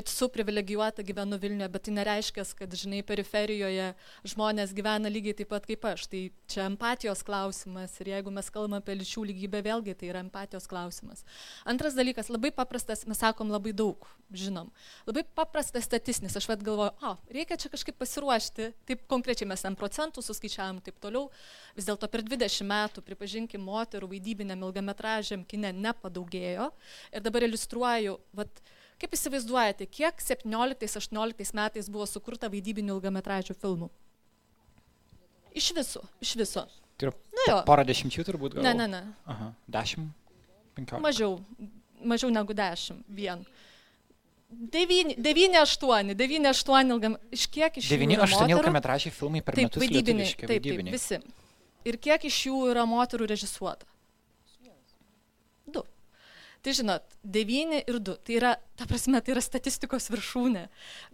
esu 0.04 0.28
privilegijuota, 0.32 1.04
gyvenu 1.06 1.38
Vilniuje, 1.40 1.68
bet 1.72 1.86
tai 1.86 1.94
nereiškia, 1.96 2.44
kad, 2.58 2.74
žinai, 2.76 3.00
periferijoje 3.06 3.86
žmonės 4.28 4.74
gyvena 4.76 5.10
lygiai 5.12 5.36
taip 5.40 5.50
pat 5.54 5.66
kaip 5.68 5.86
aš. 5.88 6.06
Tai 6.12 6.20
čia 6.52 6.66
empatijos 6.68 7.24
klausimas 7.26 7.94
ir 8.02 8.12
jeigu 8.12 8.32
mes 8.34 8.50
kalbame 8.52 8.82
apie 8.82 8.98
lyčių 9.00 9.24
lygybę, 9.30 9.62
vėlgi 9.64 9.96
tai 9.96 10.10
yra 10.12 10.22
empatijos 10.24 10.68
klausimas. 10.70 11.24
Antras 11.64 11.96
dalykas, 11.96 12.28
labai 12.32 12.52
paprastas, 12.54 13.06
mes 13.08 13.20
sakom 13.22 13.50
labai 13.54 13.72
daug, 13.76 14.04
žinom. 14.34 14.70
Labai 15.08 15.24
paprastas 15.38 15.86
statistinis, 15.86 16.36
aš 16.36 16.48
vad 16.50 16.64
galvoju, 16.66 16.92
o, 17.06 17.14
reikia 17.32 17.58
čia 17.60 17.70
kažkaip 17.72 17.98
pasiruošti, 18.00 18.70
taip 18.88 19.04
konkrečiai 19.10 19.48
mes 19.48 19.64
M 19.66 19.76
procentų 19.78 20.24
suskaičiavam 20.24 20.80
taip 20.84 20.98
toliau. 21.02 21.30
Vis 21.76 21.88
dėlto 21.88 22.08
per 22.10 22.24
20 22.26 22.66
metų, 22.66 23.04
pripažinkim, 23.06 23.62
moterų 23.66 24.10
vaidybiniam 24.14 24.64
ilgametražiam 24.66 25.44
kine 25.48 25.72
nepadaugėjo. 25.76 26.70
Ir 27.12 27.24
dabar 27.24 27.46
iliustruoju, 27.46 28.18
vad, 28.36 28.62
Kaip 28.96 29.12
įsivaizduojate, 29.12 29.84
kiek 29.92 30.22
17-18 30.24 31.52
metais 31.56 31.88
buvo 31.92 32.06
sukurta 32.08 32.48
vaidybinių 32.52 32.96
ilgametražių 32.96 33.56
filmų? 33.60 33.90
Iš 35.56 35.70
viso, 35.76 36.02
iš 36.24 36.32
viso. 36.40 36.64
Tai 36.96 37.10
yra 37.10 37.58
porą 37.68 37.84
dešimčių 37.88 38.24
turbūt 38.24 38.56
gal? 38.56 38.64
Ne, 38.64 38.72
ne, 38.76 38.86
ne. 38.88 39.02
Aha, 39.28 39.50
dešimt, 39.72 40.12
penkiolika. 40.76 41.04
Mažiau, 41.04 41.36
mažiau 42.00 42.32
negu 42.32 42.56
dešimt, 42.56 43.04
vien. 43.12 43.44
9, 44.48 45.18
8, 45.20 46.14
9, 46.16 46.48
8 46.52 46.92
ilgam, 46.94 47.16
iš 47.34 47.48
kiek 47.52 47.76
iš 47.80 47.90
9, 47.90 48.16
8 48.24 48.52
ilgametražiai 48.54 49.12
filmai 49.12 49.42
per 49.44 49.58
taip, 49.58 49.68
metus 49.68 49.82
vaidybiniai, 49.82 50.32
taip, 50.40 50.64
taip, 50.64 50.92
visi. 50.94 51.20
Ir 51.86 51.98
kiek 52.00 52.24
iš 52.30 52.38
jų 52.48 52.62
yra 52.70 52.86
moterų 52.88 53.28
režisuota? 53.34 53.88
Tai 56.66 56.72
žinot, 56.74 57.04
9 57.22 57.76
ir 57.78 57.98
2, 58.02 58.14
tai 58.26 58.34
yra, 58.40 58.48
ta 58.74 58.88
prasme, 58.90 59.20
tai 59.22 59.36
yra 59.36 59.42
statistikos 59.44 60.08
viršūnė. 60.10 60.64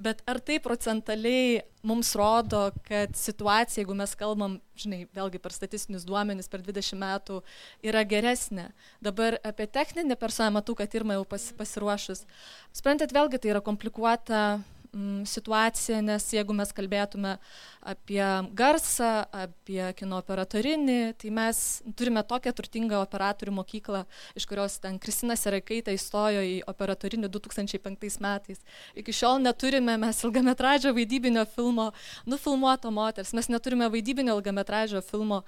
Bet 0.00 0.22
ar 0.24 0.38
tai 0.40 0.56
procentaliai 0.64 1.58
mums 1.84 2.14
rodo, 2.16 2.62
kad 2.86 3.12
situacija, 3.20 3.82
jeigu 3.82 3.92
mes 3.98 4.16
kalbam, 4.16 4.54
žinai, 4.80 5.02
vėlgi 5.12 5.42
per 5.44 5.52
statistinius 5.52 6.06
duomenis 6.08 6.48
per 6.48 6.64
20 6.64 6.96
metų, 7.02 7.42
yra 7.84 8.00
geresnė. 8.08 8.70
Dabar 9.04 9.36
apie 9.44 9.68
techninį 9.68 10.16
personą 10.16 10.54
matau, 10.56 10.72
kad 10.78 10.96
Irma 10.96 11.18
jau 11.18 11.28
pas, 11.28 11.50
pasiruošus. 11.60 12.24
Sprendat, 12.72 13.12
vėlgi 13.12 13.42
tai 13.44 13.52
yra 13.52 13.60
komplikuota 13.60 14.40
mm, 14.56 15.26
situacija, 15.28 16.00
nes 16.00 16.32
jeigu 16.32 16.56
mes 16.56 16.72
kalbėtume 16.72 17.36
apie 17.82 18.24
garsą, 18.54 19.24
apie 19.34 19.82
kino 19.98 20.20
operatorinį, 20.22 21.14
tai 21.18 21.32
mes 21.34 21.82
turime 21.98 22.22
tokią 22.26 22.52
turtingą 22.54 23.00
operatorių 23.02 23.54
mokyklą, 23.58 24.04
iš 24.38 24.46
kurios 24.46 24.78
ten 24.82 25.00
Kristina 25.02 25.34
Serakaitė 25.38 25.96
įstojo 25.96 26.44
į 26.46 26.54
operatorinį 26.70 27.30
2005 27.34 28.20
metais. 28.22 28.62
Iki 28.98 29.16
šiol 29.18 29.42
neturime 29.42 29.98
mes 29.98 30.22
ilgametražio 30.22 30.94
vaidybinio 30.94 31.44
filmo 31.56 31.90
nufilmuoto 32.26 32.94
moters, 32.94 33.34
mes 33.34 33.50
neturime 33.50 33.90
vaidybinio 33.90 34.38
ilgametražio 34.38 35.02
filmo 35.02 35.42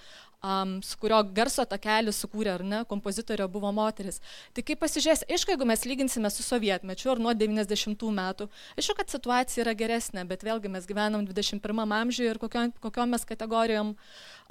um, 0.44 0.82
su 0.82 0.98
kurio 1.00 1.20
garso 1.36 1.64
takelį 1.68 2.12
sukūrė 2.14 2.54
ar 2.58 2.64
ne, 2.66 2.80
kompozitorė 2.88 3.46
buvo 3.50 3.70
moteris. 3.74 4.20
Tai 4.56 4.64
kaip 4.66 4.82
pasižiūrės, 4.82 5.24
aišku, 5.30 5.54
jeigu 5.54 5.68
mes 5.68 5.84
lyginsime 5.88 6.30
su 6.32 6.44
sovietmečiu 6.46 7.14
ar 7.14 7.22
nuo 7.22 7.34
90 7.38 8.04
metų, 8.18 8.48
aišku, 8.78 8.98
kad 8.98 9.14
situacija 9.14 9.64
yra 9.64 9.76
geresnė, 9.78 10.26
bet 10.28 10.44
vėlgi 10.46 10.72
mes 10.72 10.88
gyvenam 10.90 11.24
21 11.28 11.96
amžiuje 12.00 12.23
ir 12.32 12.40
kokiom, 12.42 12.72
kokiom 12.82 13.14
mes 13.14 13.26
kategorijom 13.28 13.94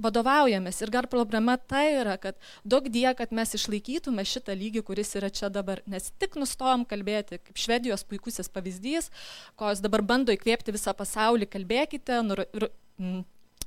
vadovaujamės. 0.04 0.82
Ir 0.84 0.94
dar 0.94 1.08
problema 1.12 1.58
ta 1.58 1.84
yra, 1.90 2.16
kad 2.22 2.38
daug 2.66 2.88
die, 2.94 3.08
kad 3.18 3.34
mes 3.36 3.54
išlaikytume 3.58 4.26
šitą 4.28 4.56
lygį, 4.58 4.86
kuris 4.88 5.14
yra 5.20 5.30
čia 5.34 5.52
dabar. 5.54 5.84
Nes 5.90 6.12
tik 6.22 6.38
nustojom 6.40 6.86
kalbėti, 6.90 7.42
kaip 7.44 7.60
Švedijos 7.66 8.06
puikusis 8.10 8.50
pavyzdys, 8.54 9.12
ko 9.60 9.74
jūs 9.74 9.84
dabar 9.84 10.06
bando 10.06 10.34
įkvėpti 10.36 10.76
visą 10.76 10.96
pasaulį, 10.98 11.50
kalbėkite, 11.54 12.22
nur, 12.26 12.46
ir, 12.54 12.70
m, 13.02 13.22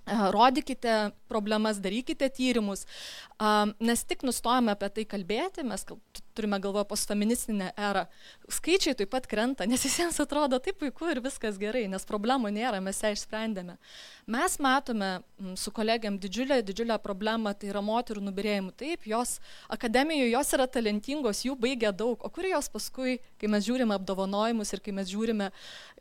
rodykite 0.07 1.11
problemas, 1.29 1.81
darykite 1.83 2.29
tyrimus, 2.31 2.87
nes 3.81 4.05
tik 4.07 4.23
nustojame 4.23 4.71
apie 4.73 4.89
tai 4.95 5.05
kalbėti, 5.09 5.65
mes 5.67 5.83
turime 6.37 6.61
galvoje 6.63 6.87
postfeministinę 6.87 7.73
erą, 7.89 8.05
skaičiai 8.53 8.95
taip 8.95 9.11
pat 9.11 9.27
krenta, 9.27 9.67
nes 9.67 9.83
visiems 9.83 10.21
atrodo 10.23 10.61
taip 10.63 10.79
puiku 10.79 11.11
ir 11.11 11.21
viskas 11.25 11.59
gerai, 11.59 11.87
nes 11.91 12.07
problemų 12.07 12.53
nėra, 12.55 12.81
mes 12.85 13.03
ją 13.03 13.11
išsprendėme. 13.17 13.77
Mes 14.31 14.57
matome 14.63 15.11
su 15.59 15.73
kolegiam 15.75 16.21
didžiulę, 16.23 16.61
didžiulę 16.67 16.99
problemą, 17.03 17.55
tai 17.59 17.73
yra 17.73 17.83
moterų 17.83 18.23
nubirėjimų. 18.29 18.75
Taip, 18.79 19.07
jos 19.11 19.39
akademijoje 19.73 20.31
jos 20.31 20.57
yra 20.59 20.67
talentingos, 20.71 21.45
jų 21.47 21.59
baigia 21.59 21.93
daug, 21.93 22.23
o 22.23 22.31
kur 22.31 22.47
jos 22.47 22.71
paskui, 22.71 23.19
kai 23.41 23.51
mes 23.51 23.67
žiūrime 23.67 23.97
apdovanojimus 23.99 24.75
ir 24.75 24.85
kai 24.85 24.95
mes 24.95 25.11
žiūrime, 25.11 25.51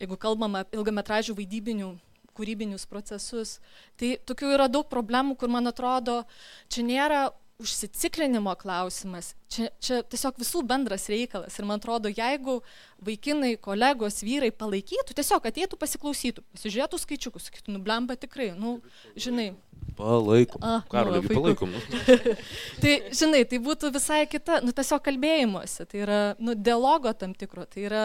jeigu 0.02 0.20
kalbame 0.22 0.66
ilgametražių 0.76 1.38
vaidybinių 1.40 1.96
kūrybinius 2.36 2.88
procesus. 2.90 3.58
Tai 4.00 4.16
tokių 4.28 4.54
yra 4.58 4.68
daug 4.72 4.88
problemų, 4.92 5.38
kur 5.40 5.52
man 5.52 5.72
atrodo, 5.72 6.24
čia 6.70 6.86
nėra 6.88 7.24
užsiciklinimo 7.60 8.52
klausimas, 8.60 9.32
čia, 9.48 9.70
čia 9.80 10.02
tiesiog 10.04 10.40
visų 10.42 10.62
bendras 10.68 11.08
reikalas. 11.12 11.56
Ir 11.56 11.68
man 11.68 11.80
atrodo, 11.80 12.12
jeigu 12.12 12.58
vaikinai, 13.06 13.54
kolegos, 13.64 14.20
vyrai 14.26 14.52
palaikytų, 14.52 15.16
tiesiog 15.16 15.48
ateitų 15.48 15.80
pasiklausytų, 15.80 16.44
pasižiūrėtų 16.56 17.00
skaičiukus, 17.00 17.48
sakytų, 17.48 17.78
nublemba 17.78 18.18
tikrai, 18.20 18.50
nu, 18.60 18.80
žinai. 19.16 19.54
Palaikom. 19.96 20.60
Karolį, 20.92 21.22
nu, 21.24 21.32
palaikom. 21.32 21.72
Nu. 21.72 22.18
tai, 22.84 22.96
žinai, 23.16 23.46
tai 23.48 23.62
būtų 23.64 23.94
visai 23.96 24.26
kita, 24.28 24.60
nu, 24.66 24.76
tiesiog 24.76 25.06
kalbėjimuose, 25.06 25.88
tai 25.88 26.04
yra, 26.04 26.20
nu, 26.44 26.58
dialogo 26.60 27.14
tam 27.16 27.38
tikro, 27.38 27.64
tai 27.72 27.88
yra, 27.88 28.04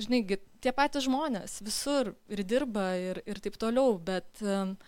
žinai, 0.00 0.22
tie 0.64 0.72
patys 0.72 1.04
žmonės 1.04 1.60
visur 1.66 2.14
ir 2.32 2.44
dirba 2.48 2.88
ir, 2.96 3.20
ir 3.28 3.44
taip 3.44 3.60
toliau, 3.60 3.98
bet 4.00 4.40
um, 4.40 4.78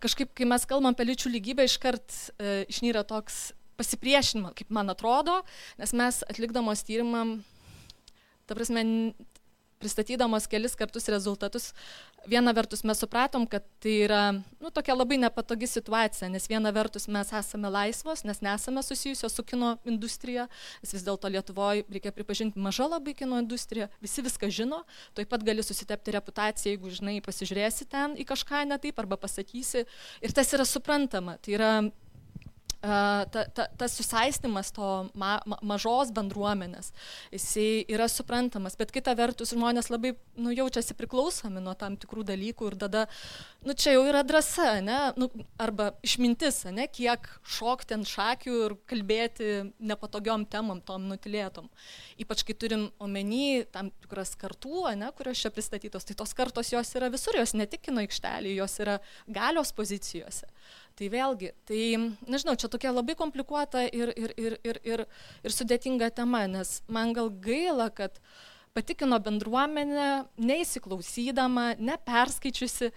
kažkaip, 0.00 0.32
kai 0.36 0.46
mes 0.48 0.64
kalbam 0.68 0.92
apie 0.92 1.06
lyčių 1.08 1.32
lygybę, 1.32 1.66
iškart 1.68 2.14
e, 2.38 2.62
išnyra 2.72 3.04
toks 3.08 3.52
pasipriešinimas, 3.80 4.54
kaip 4.58 4.70
man 4.72 4.92
atrodo, 4.92 5.40
nes 5.80 5.92
mes 5.96 6.20
atlikdamos 6.28 6.84
tyrimam, 6.86 7.40
ta 8.46 8.56
prasme, 8.56 8.84
pristatydamos 9.82 10.46
kelis 10.50 10.76
kartus 10.78 11.08
rezultatus, 11.12 11.70
viena 12.28 12.54
vertus 12.54 12.84
mes 12.86 13.00
supratom, 13.02 13.46
kad 13.50 13.64
tai 13.82 13.94
yra 14.06 14.20
nu, 14.32 14.70
tokia 14.70 14.94
labai 14.94 15.18
nepatogi 15.22 15.66
situacija, 15.70 16.30
nes 16.32 16.46
viena 16.50 16.72
vertus 16.74 17.08
mes 17.10 17.32
esame 17.34 17.70
laisvos, 17.72 18.22
nes 18.28 18.42
nesame 18.44 18.84
susijusios 18.86 19.34
su 19.34 19.44
kino 19.46 19.74
industrija, 19.88 20.46
nes 20.82 20.94
vis 20.94 21.06
dėlto 21.06 21.30
Lietuvoje 21.32 21.86
reikia 21.90 22.14
pripažinti 22.14 22.62
maža 22.62 22.86
labai 22.90 23.16
kino 23.18 23.40
industrija, 23.42 23.90
visi 24.04 24.24
viską 24.24 24.50
žino, 24.54 24.82
taip 25.18 25.32
pat 25.32 25.44
gali 25.46 25.64
susitepti 25.66 26.14
reputaciją, 26.18 26.76
jeigu 26.76 26.94
žinai, 26.94 27.18
pasižiūrėsi 27.24 27.88
ten 27.90 28.16
į 28.16 28.28
kažką 28.28 28.64
ne 28.70 28.78
taip 28.82 29.02
arba 29.02 29.18
pasakysi. 29.20 29.86
Ir 30.22 30.36
tas 30.36 30.54
yra 30.54 30.66
suprantama, 30.68 31.38
tai 31.42 31.58
yra 31.58 31.72
ta, 32.82 33.44
ta, 33.54 33.66
tas 33.78 33.94
susaistimas 33.94 34.72
to 34.74 34.88
ma, 35.14 35.36
ma, 35.46 35.58
mažos 35.62 36.10
bendruomenės, 36.14 36.90
jisai 37.30 37.84
yra 37.92 38.08
suprantamas, 38.10 38.74
bet 38.78 38.90
kita 38.94 39.14
vertus 39.18 39.52
žmonės 39.54 39.90
labai 39.92 40.16
nu, 40.34 40.50
jaučiasi 40.50 40.96
priklausomi 40.98 41.62
nuo 41.62 41.76
tam 41.78 41.94
tikrų 42.00 42.26
dalykų 42.32 42.72
ir 42.72 42.76
tada, 42.82 43.04
nu 43.62 43.76
čia 43.78 43.94
jau 43.94 44.02
yra 44.10 44.24
drąsa, 44.26 44.80
ne, 44.82 44.98
nu, 45.20 45.30
arba 45.62 45.92
išmintis, 46.02 46.64
ne, 46.74 46.88
kiek 46.90 47.28
šokti 47.46 47.98
ant 47.98 48.10
šakių 48.10 48.58
ir 48.66 48.76
kalbėti 48.90 49.52
nepatogiom 49.78 50.48
temom, 50.50 50.82
tom 50.82 51.06
nutilėtom. 51.12 51.70
Ypač 52.22 52.42
kai 52.48 52.58
turim 52.58 52.88
omeny 53.02 53.62
tam 53.70 53.92
tikras 54.02 54.34
kartų, 54.40 54.88
ne, 54.98 55.12
kurios 55.14 55.38
čia 55.38 55.54
pristatytos, 55.54 56.08
tai 56.08 56.18
tos 56.18 56.34
kartos 56.34 56.74
jos 56.74 56.94
yra 56.98 57.12
visur, 57.14 57.38
jos 57.38 57.54
ne 57.54 57.68
tik 57.70 57.86
kino 57.86 58.02
aikštelėje, 58.02 58.58
jos 58.58 58.78
yra 58.82 58.98
galios 59.30 59.70
pozicijose. 59.76 60.50
Tai 60.98 61.08
vėlgi, 61.08 61.52
tai, 61.68 61.82
nežinau, 62.28 62.54
čia 62.60 62.68
tokia 62.68 62.92
labai 62.92 63.16
komplikuota 63.16 63.86
ir, 63.88 64.12
ir, 64.12 64.34
ir, 64.36 64.56
ir, 64.60 64.80
ir, 64.84 65.04
ir 65.40 65.54
sudėtinga 65.54 66.10
tema, 66.12 66.44
nes 66.50 66.80
man 66.92 67.14
gal 67.16 67.30
gaila, 67.32 67.88
kad 67.94 68.18
patikino 68.76 69.18
bendruomenę, 69.20 70.26
neįsiklausydama, 70.40 71.72
neperskaičiusi, 71.80 72.90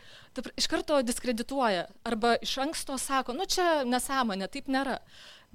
iš 0.56 0.68
karto 0.72 1.00
diskredituoja 1.08 1.88
arba 2.08 2.36
iš 2.44 2.58
anksto 2.64 3.00
sako, 3.00 3.36
nu 3.36 3.48
čia 3.48 3.84
nesąmonė, 3.88 4.52
taip 4.52 4.72
nėra 4.72 5.00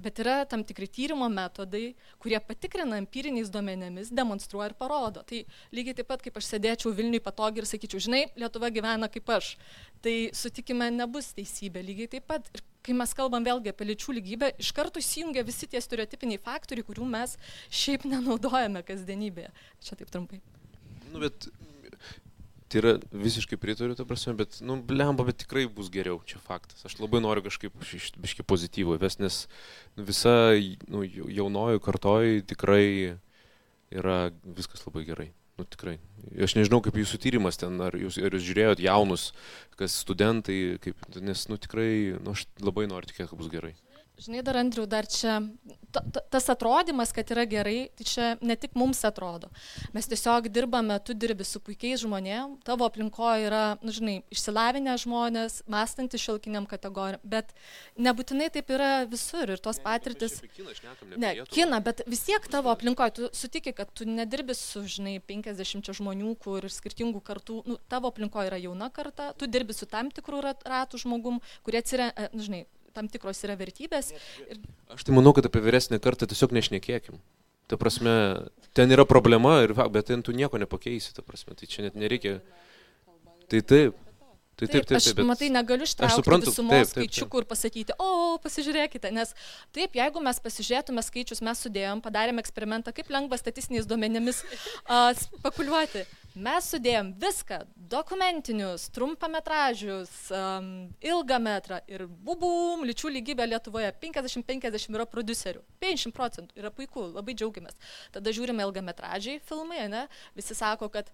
bet 0.03 0.21
yra 0.23 0.41
tam 0.49 0.63
tikri 0.67 0.87
tyrimo 0.89 1.27
metodai, 1.31 1.93
kurie 2.21 2.39
patikrina 2.45 2.99
empiriniais 3.01 3.51
duomenėmis, 3.53 4.11
demonstruoja 4.15 4.71
ir 4.71 4.75
parodo. 4.79 5.23
Tai 5.27 5.43
lygiai 5.75 5.97
taip 5.99 6.09
pat, 6.11 6.23
kaip 6.25 6.39
aš 6.41 6.49
sėdėčiau 6.53 6.93
Vilniui 6.97 7.21
patogiai 7.23 7.63
ir 7.63 7.69
sakyčiau, 7.69 8.01
žinai, 8.07 8.25
Lietuva 8.41 8.71
gyvena 8.73 9.09
kaip 9.11 9.29
aš, 9.37 9.55
tai 10.03 10.15
sutikime 10.35 10.89
nebus 10.93 11.31
teisybė. 11.37 11.85
Lygiai 11.85 12.11
taip 12.17 12.27
pat, 12.31 12.49
ir 12.55 12.65
kai 12.85 12.97
mes 12.97 13.13
kalbam 13.17 13.45
vėlgi 13.45 13.71
apie 13.71 13.87
lyčių 13.91 14.17
lygybę, 14.17 14.53
iš 14.61 14.71
karto 14.77 15.01
įsijungia 15.01 15.45
visi 15.47 15.69
tie 15.69 15.81
stereotipiniai 15.83 16.41
faktoriai, 16.41 16.87
kurių 16.87 17.09
mes 17.13 17.37
šiaip 17.69 18.07
nenaudojame 18.09 18.83
kasdienybėje. 18.87 19.51
Čia 19.85 19.99
taip 19.99 20.13
trumpai. 20.13 20.41
Nu, 21.11 21.19
bet 21.21 21.49
Tai 22.71 22.79
yra 22.79 22.91
visiškai 23.11 23.57
pritariu, 23.59 23.97
ta 23.99 24.05
prasme, 24.07 24.31
bet, 24.39 24.61
nu, 24.63 24.77
lemba, 24.87 25.25
bet 25.27 25.41
tikrai 25.43 25.65
bus 25.67 25.89
geriau, 25.91 26.21
čia 26.23 26.39
faktas. 26.39 26.85
Aš 26.87 27.01
labai 27.01 27.19
noriu 27.19 27.43
kažkaip 27.43 27.75
biški 27.75 28.45
pozityvų 28.47 28.95
ves, 29.01 29.17
nes 29.19 29.41
visa 29.99 30.35
nu, 30.87 31.03
jaunoji 31.03 31.83
kartoji 31.83 32.45
tikrai 32.47 32.85
yra 33.91 34.17
viskas 34.45 34.85
labai 34.87 35.03
gerai. 35.09 35.29
Nu, 35.59 35.67
tikrai. 35.67 35.97
Aš 36.41 36.55
nežinau, 36.55 36.79
kaip 36.81 36.95
jūsų 36.95 37.19
tyrimas 37.21 37.59
ten, 37.59 37.75
ar 37.83 37.93
jūs, 37.99 38.15
ar 38.23 38.33
jūs 38.33 38.47
žiūrėjot 38.47 38.79
jaunus, 38.81 39.27
kas 39.77 39.99
studentai, 40.05 40.79
kaip, 40.81 41.03
nes, 41.19 41.43
nu, 41.51 41.59
tikrai, 41.61 41.91
nu, 42.23 42.37
aš 42.37 42.47
labai 42.63 42.87
noriu 42.87 43.11
tikėti, 43.11 43.33
kad 43.33 43.41
bus 43.41 43.51
gerai. 43.51 43.75
Žinai, 44.21 44.41
dar 44.45 44.55
Andriu, 44.59 44.83
dar 44.85 45.07
čia 45.09 45.39
ta, 45.89 46.01
ta, 46.13 46.21
tas 46.29 46.45
atrodymas, 46.53 47.09
kad 47.15 47.31
yra 47.33 47.41
gerai, 47.49 47.89
tai 47.97 48.05
čia 48.05 48.25
ne 48.45 48.53
tik 48.59 48.75
mums 48.77 48.99
atrodo. 49.07 49.49
Mes 49.95 50.05
tiesiog 50.11 50.45
dirbame, 50.53 50.99
tu 51.01 51.15
dirbi 51.17 51.45
su 51.47 51.57
puikiais 51.63 52.03
žmonėm, 52.03 52.59
tavo 52.67 52.85
aplinkoje 52.85 53.47
yra, 53.47 53.63
nu, 53.81 53.93
žinai, 53.95 54.19
išsilavinę 54.29 54.93
žmonės, 55.01 55.55
mąstantys 55.73 56.21
šilkiniam 56.21 56.67
kategorijam, 56.69 57.23
bet 57.33 57.49
nebūtinai 57.97 58.51
taip 58.53 58.69
yra 58.75 58.91
visur 59.09 59.55
ir 59.55 59.63
tos 59.63 59.81
patirtis. 59.81 60.37
Ne, 61.17 61.33
kina, 61.49 61.79
bet 61.81 62.03
vis 62.05 62.21
tiek 62.27 62.45
tavo 62.53 62.69
aplinkoje, 62.75 63.15
tu 63.17 63.31
sutikė, 63.41 63.73
kad 63.79 63.89
tu 63.97 64.05
nedirbi 64.05 64.53
su, 64.57 64.83
žinai, 64.85 65.15
50 65.31 65.89
žmonių, 65.97 66.35
kur 66.45 66.61
ir 66.61 66.73
skirtingų 66.73 67.23
kartų, 67.25 67.63
nu, 67.71 67.79
tavo 67.89 68.13
aplinkoje 68.13 68.53
yra 68.53 68.61
jauna 68.61 68.91
karta, 68.93 69.31
tu 69.33 69.49
dirbi 69.49 69.73
su 69.73 69.89
tam 69.89 70.13
tikrų 70.13 70.45
ratų 70.45 71.01
žmogum, 71.01 71.41
kurie 71.65 71.81
atsirenka, 71.81 72.29
nu, 72.37 72.45
žinai, 72.45 72.61
tam 72.95 73.09
tikros 73.11 73.41
yra 73.47 73.57
vertybės. 73.59 74.11
Ir... 74.47 74.61
Aš 74.93 75.07
tai 75.07 75.15
manau, 75.15 75.33
kad 75.37 75.47
apie 75.47 75.63
vyresnę 75.63 76.01
kartą 76.03 76.27
tiesiog 76.29 76.53
nešnekėkim. 76.57 77.19
Ta 77.71 77.79
prasme, 77.79 78.13
ten 78.75 78.91
yra 78.91 79.05
problema, 79.07 79.61
ir, 79.63 79.73
bet 79.93 80.09
ten 80.11 80.23
tu 80.25 80.35
nieko 80.35 80.59
nepakeisi, 80.59 81.13
ta 81.15 81.23
prasme, 81.23 81.55
tai 81.55 81.69
čia 81.71 81.87
net 81.87 81.95
nereikia. 81.99 82.39
Tai 83.51 83.61
taip. 83.67 83.99
Tai 84.59 84.67
taip, 84.67 84.85
taip, 84.85 84.87
taip, 84.91 84.97
aš, 84.99 85.13
bet... 85.17 85.25
matai, 85.25 85.49
negaliu 85.49 85.87
ištraukti 85.87 86.37
visumos 86.43 86.91
skaičiukų 86.93 87.41
ir 87.41 87.45
pasakyti, 87.49 87.95
o, 87.97 88.37
pasižiūrėkite, 88.43 89.09
nes 89.15 89.31
taip, 89.73 89.95
jeigu 89.97 90.21
mes 90.21 90.41
pasižiūrėtume 90.43 91.01
skaičius, 91.07 91.41
mes 91.45 91.63
sudėjom, 91.65 92.03
padarėm 92.05 92.41
eksperimentą, 92.43 92.93
kaip 92.93 93.09
lengva 93.09 93.39
statistiniais 93.41 93.89
duomenimis 93.89 94.43
uh, 94.45 95.09
spekuliuoti. 95.17 96.05
Mes 96.31 96.63
sudėjom 96.71 97.09
viską- 97.19 97.57
dokumentinius, 97.95 98.85
trumpametražius, 98.95 100.31
um, 100.31 100.93
ilgą 101.03 101.41
metrą 101.43 101.81
ir 101.91 102.05
bubum, 102.07 102.85
lyčių 102.87 103.11
lygybė 103.17 103.49
Lietuvoje 103.49 103.91
50-50 103.99 104.95
yra 104.95 105.05
producerių. 105.05 105.59
50 105.81 106.15
procentų 106.15 106.55
yra 106.55 106.71
puiku, 106.71 107.09
labai 107.11 107.35
džiaugiamės. 107.35 107.75
Tada 108.13 108.31
žiūrime 108.31 108.63
ilgametražiai 108.63 109.41
filmai, 109.43 109.89
ne? 109.89 110.07
Visi 110.35 110.55
sako, 110.55 110.87
kad, 110.87 111.11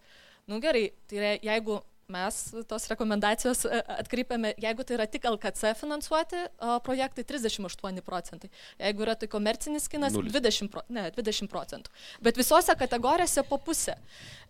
nu 0.48 0.60
gerai, 0.60 0.92
tai 1.08 1.18
yra, 1.18 1.38
jeigu 1.42 1.82
mes 2.08 2.56
tos 2.68 2.88
rekomendacijos 2.88 3.66
e, 3.66 3.80
atkreipiame, 4.00 4.54
jeigu 4.64 4.84
tai 4.88 4.96
yra 4.96 5.08
tik 5.12 5.26
LKC 5.28 5.74
finansuoti 5.76 6.40
projektai, 6.86 7.26
38 7.28 8.04
procentai. 8.06 8.50
Jeigu 8.80 9.04
yra 9.04 9.16
tai 9.20 9.28
komercinis 9.32 9.90
kinas, 9.92 10.16
20, 10.16 10.72
pro, 10.72 10.86
ne, 10.88 11.10
20 11.12 11.52
procentų. 11.52 11.92
Bet 12.24 12.40
visose 12.40 12.76
kategorijose 12.80 13.44
po 13.50 13.60
pusę. 13.60 13.98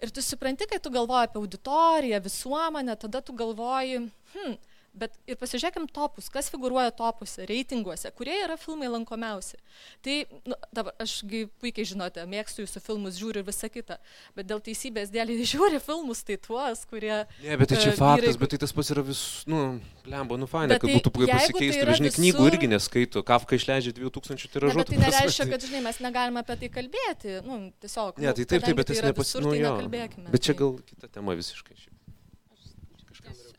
Ir 0.01 0.13
tu 0.13 0.21
supranti, 0.21 0.69
kai 0.69 0.77
tu 0.77 0.93
galvoji 0.93 1.31
apie 1.31 1.41
auditoriją, 1.41 2.21
visuomenę, 2.29 2.97
tada 3.01 3.23
tu 3.25 3.33
galvoji, 3.33 4.03
hm, 4.35 4.57
Bet 4.97 5.13
ir 5.29 5.37
pasižiūrėkim 5.37 5.85
topus, 5.93 6.27
kas 6.33 6.49
figuruoja 6.49 6.89
topuose, 6.95 7.45
reitinguose, 7.49 8.09
kurie 8.17 8.33
yra 8.41 8.55
filmai 8.57 8.89
lankomiausi. 8.89 9.59
Tai, 10.05 10.15
nu, 10.49 10.57
dabar, 10.73 10.95
ašgi 11.03 11.43
puikiai 11.61 11.85
žinote, 11.91 12.23
mėgstu 12.29 12.63
jūsų 12.63 12.81
filmus, 12.81 13.19
žiūriu 13.19 13.43
ir 13.43 13.47
visą 13.47 13.69
kitą, 13.69 13.99
bet 14.37 14.47
dėl 14.49 14.61
teisybės 14.65 15.11
dėlį 15.13 15.37
žiūri 15.53 15.81
filmus, 15.83 16.23
tai 16.27 16.39
tuos, 16.41 16.81
kurie... 16.89 17.13
Ne, 17.43 17.59
bet 17.61 17.73
tai 17.73 17.81
čia 17.83 17.91
uh, 17.93 17.99
faktas, 17.99 18.23
vyrai, 18.25 18.41
bet 18.41 18.53
tai 18.55 18.61
tas 18.63 18.73
pats 18.77 18.93
yra 18.95 19.03
vis, 19.05 19.21
nu, 19.49 19.65
lemba, 20.09 20.39
nu, 20.41 20.49
faina, 20.49 20.79
kad 20.79 20.89
tai, 20.89 20.97
būtų 20.97 21.13
pasikeistų, 21.19 21.59
tai 21.61 21.97
žinai, 21.99 22.09
visur... 22.09 22.21
knygų 22.21 22.47
irgi 22.51 22.71
neskaito, 22.73 23.25
Kafka 23.27 23.59
išleidžia 23.59 23.93
2000 23.99 24.53
tiražų. 24.55 24.81
Bet 24.81 24.93
tai 24.93 25.01
nereiškia, 25.03 25.49
kad, 25.51 25.67
žinai, 25.67 25.83
mes 25.85 26.01
negalime 26.01 26.41
apie 26.41 26.57
tai 26.63 26.71
kalbėti, 26.79 27.37
nu, 27.45 27.59
tiesiog. 27.85 28.17
Ne, 28.23 28.33
tai 28.33 28.47
taip, 28.49 28.65
taip, 28.65 28.81
bet 28.81 28.89
tai 28.89 28.97
nu, 29.03 29.53
tai 29.53 29.61
jo, 29.61 29.75
nekalbėkime. 29.77 30.31
bet 30.33 30.49
čia 30.49 30.57
gal 30.57 30.73
kita 30.89 31.11
tema 31.19 31.37
visiškai. 31.37 31.77
Šiaip. 31.77 31.97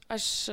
Aš, 0.08 0.48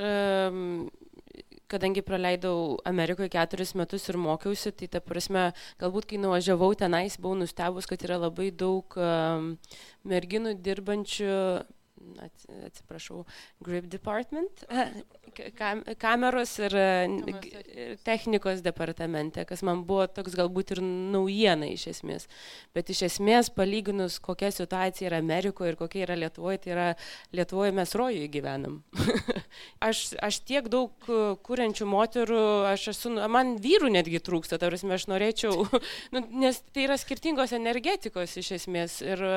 kadangi 1.72 2.02
praleidau 2.04 2.76
Amerikoje 2.84 3.32
keturis 3.32 3.72
metus 3.80 4.10
ir 4.12 4.18
mokiausi, 4.20 4.74
tai 4.76 4.90
ta 4.92 5.00
prasme, 5.00 5.46
galbūt 5.80 6.10
kai 6.10 6.20
nuvažiavau 6.20 6.74
tenais, 6.76 7.16
buvau 7.16 7.40
nustebus, 7.40 7.88
kad 7.88 8.04
yra 8.04 8.20
labai 8.20 8.50
daug 8.52 8.98
merginų 10.04 10.58
dirbančių 10.60 11.40
atsiprašau, 12.66 13.24
grip 13.64 13.86
department, 13.92 14.64
kam, 15.58 15.82
kameros 16.00 16.58
ir 16.60 16.76
e, 16.76 17.96
technikos 18.06 18.62
departamente, 18.66 19.46
kas 19.48 19.64
man 19.66 19.84
buvo 19.88 20.08
toks 20.12 20.36
galbūt 20.38 20.76
ir 20.76 20.82
naujiena 20.84 21.70
iš 21.72 21.88
esmės. 21.94 22.28
Bet 22.76 22.92
iš 22.94 23.06
esmės, 23.10 23.52
palyginus, 23.56 24.20
kokia 24.24 24.52
situacija 24.56 25.10
yra 25.10 25.22
Amerikoje 25.24 25.74
ir 25.74 25.80
kokia 25.80 26.04
yra 26.08 26.20
Lietuvoje, 26.20 26.62
tai 26.66 26.76
yra 26.76 26.90
Lietuvoje 27.36 27.76
mes 27.76 27.96
rojuje 27.96 28.30
gyvenam. 28.34 28.82
aš, 29.88 30.06
aš 30.24 30.42
tiek 30.48 30.70
daug 30.72 31.10
kuriančių 31.48 31.90
moterų, 31.90 32.44
aš 32.74 32.90
esu, 32.96 33.16
man 33.32 33.56
vyrų 33.64 33.92
netgi 33.96 34.22
trūksta, 34.24 34.60
tarsi 34.62 34.92
aš 34.92 35.10
norėčiau, 35.12 35.68
nu, 36.16 36.26
nes 36.44 36.62
tai 36.72 36.88
yra 36.90 37.00
skirtingos 37.00 37.56
energetikos 37.56 38.38
iš 38.42 38.56
esmės. 38.60 39.02
Ir, 39.06 39.28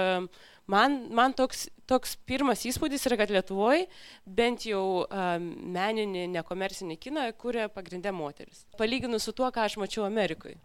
man, 0.70 0.98
man 1.14 1.34
toks, 1.36 1.66
toks 1.88 2.16
pirmas 2.28 2.64
įspūdis 2.68 3.08
yra, 3.08 3.18
kad 3.22 3.32
Lietuvoje 3.32 3.88
bent 4.24 4.66
jau 4.68 4.84
um, 5.04 5.50
meninį, 5.74 6.28
nekomercinį 6.36 6.98
kiną 7.02 7.26
kūrė 7.40 7.68
pagrindę 7.74 8.12
moteris. 8.14 8.64
Palyginus 8.78 9.28
su 9.28 9.34
tuo, 9.36 9.50
ką 9.54 9.66
aš 9.66 9.78
mačiau 9.82 10.06
Amerikoje. 10.06 10.58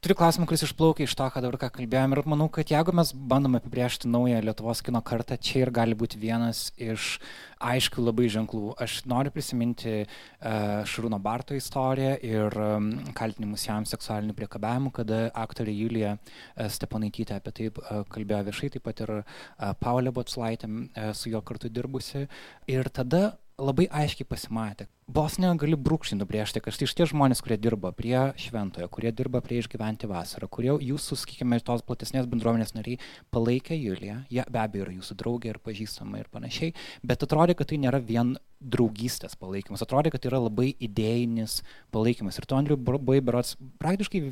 Turiu 0.00 0.14
klausimą, 0.16 0.46
kuris 0.48 0.62
išplaukia 0.64 1.04
iš 1.04 1.12
to, 1.12 1.26
ką 1.28 1.42
dabar 1.44 1.58
ką 1.60 1.68
kalbėjome 1.74 2.16
ir 2.16 2.28
manau, 2.32 2.46
kad 2.48 2.70
jeigu 2.72 2.94
mes 2.96 3.10
bandome 3.12 3.58
apibriežti 3.60 4.08
naują 4.08 4.38
Lietuvos 4.40 4.80
kino 4.80 5.02
kartą, 5.04 5.36
čia 5.36 5.66
ir 5.66 5.70
gali 5.76 5.92
būti 5.92 6.16
vienas 6.16 6.70
iš 6.80 7.18
aiškių 7.60 8.06
labai 8.06 8.30
ženklų. 8.32 8.70
Aš 8.80 8.94
noriu 9.12 9.28
prisiminti 9.34 9.92
uh, 9.98 10.80
Šarūno 10.88 11.18
Barto 11.20 11.52
istoriją 11.52 12.14
ir 12.24 12.56
um, 12.56 12.88
kaltinimus 13.12 13.66
jam 13.66 13.84
seksualiniu 13.84 14.32
priekabiavimu, 14.40 14.88
kada 15.02 15.20
aktorė 15.36 15.76
Julija 15.76 16.14
uh, 16.16 16.64
Stepanaitytė 16.72 17.36
apie 17.36 17.54
tai 17.58 17.68
uh, 17.68 18.00
kalbėjo 18.08 18.40
viešai, 18.48 18.72
taip 18.78 18.88
pat 18.88 19.04
ir 19.04 19.14
uh, 19.18 19.38
Paulė 19.84 20.16
Botslaitė 20.16 20.72
uh, 20.72 21.12
su 21.12 21.28
juo 21.28 21.44
kartu 21.44 21.68
dirbusi. 21.68 22.24
Ir 22.72 22.88
tada 22.88 23.34
labai 23.60 23.86
aiškiai 23.92 24.26
pasimatė. 24.28 24.86
Vos 25.10 25.36
negali 25.42 25.74
brūkšnį 25.74 26.20
nubrėžti, 26.20 26.62
kad 26.62 26.74
štai 26.74 26.86
šitie 26.86 27.06
žmonės, 27.10 27.40
kurie 27.42 27.56
dirba 27.58 27.90
prie 27.96 28.18
šventojo, 28.38 28.86
kurie 28.94 29.10
dirba 29.16 29.40
prie 29.42 29.58
išgyventi 29.58 30.06
vasarą, 30.10 30.46
kurie 30.52 30.70
jūsų, 30.86 31.18
sakykime, 31.18 31.58
tos 31.66 31.82
platesnės 31.86 32.28
bendruomenės 32.30 32.76
nariai 32.76 33.00
palaikė 33.34 33.74
Juliją, 33.74 34.20
jie 34.30 34.44
be 34.46 34.62
abejo 34.62 34.86
yra 34.86 34.94
jūsų 34.94 35.16
draugė 35.22 35.50
ir 35.50 35.58
pažįstama 35.66 36.22
ir 36.22 36.30
panašiai, 36.30 36.76
bet 37.02 37.26
atrodė, 37.26 37.58
kad 37.58 37.72
tai 37.72 37.80
nėra 37.82 37.98
vien 37.98 38.36
draugystės 38.60 39.34
palaikymas, 39.40 39.82
atrodė, 39.82 40.12
kad 40.14 40.22
tai 40.22 40.30
yra 40.30 40.42
labai 40.44 40.70
idėjinis 40.78 41.60
palaikymas. 41.94 42.38
Ir 42.38 42.46
tu, 42.46 42.58
Andriu, 42.58 42.78
buvai 42.78 43.18
berots 43.24 43.56
praktiškai, 43.82 44.22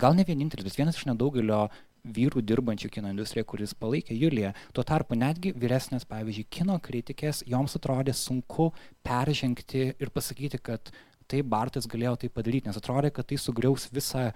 gal 0.00 0.16
ne 0.16 0.24
vienintelis, 0.24 0.64
bet 0.64 0.80
vienas 0.80 0.96
iš 0.96 1.08
nedaugelio 1.10 1.66
vyrų 2.04 2.42
dirbančių 2.46 2.90
kino 2.94 3.10
industrijoje, 3.12 3.48
kuris 3.52 3.74
palaikė 3.78 4.16
Juliją. 4.16 4.52
Tuo 4.76 4.84
tarpu 4.86 5.18
netgi 5.18 5.52
vyresnės, 5.56 6.06
pavyzdžiui, 6.10 6.46
kino 6.50 6.78
kritikės, 6.82 7.44
joms 7.48 7.76
atrodė 7.78 8.14
sunku 8.16 8.70
peržengti 9.06 9.90
ir 9.92 10.12
pasakyti, 10.14 10.60
kad 10.62 10.92
tai 11.30 11.42
Bartas 11.46 11.86
galėjo 11.90 12.16
tai 12.24 12.32
padaryti, 12.32 12.70
nes 12.70 12.78
atrodė, 12.80 13.12
kad 13.14 13.28
tai 13.30 13.38
sugriaus 13.38 13.88
visą 13.94 14.30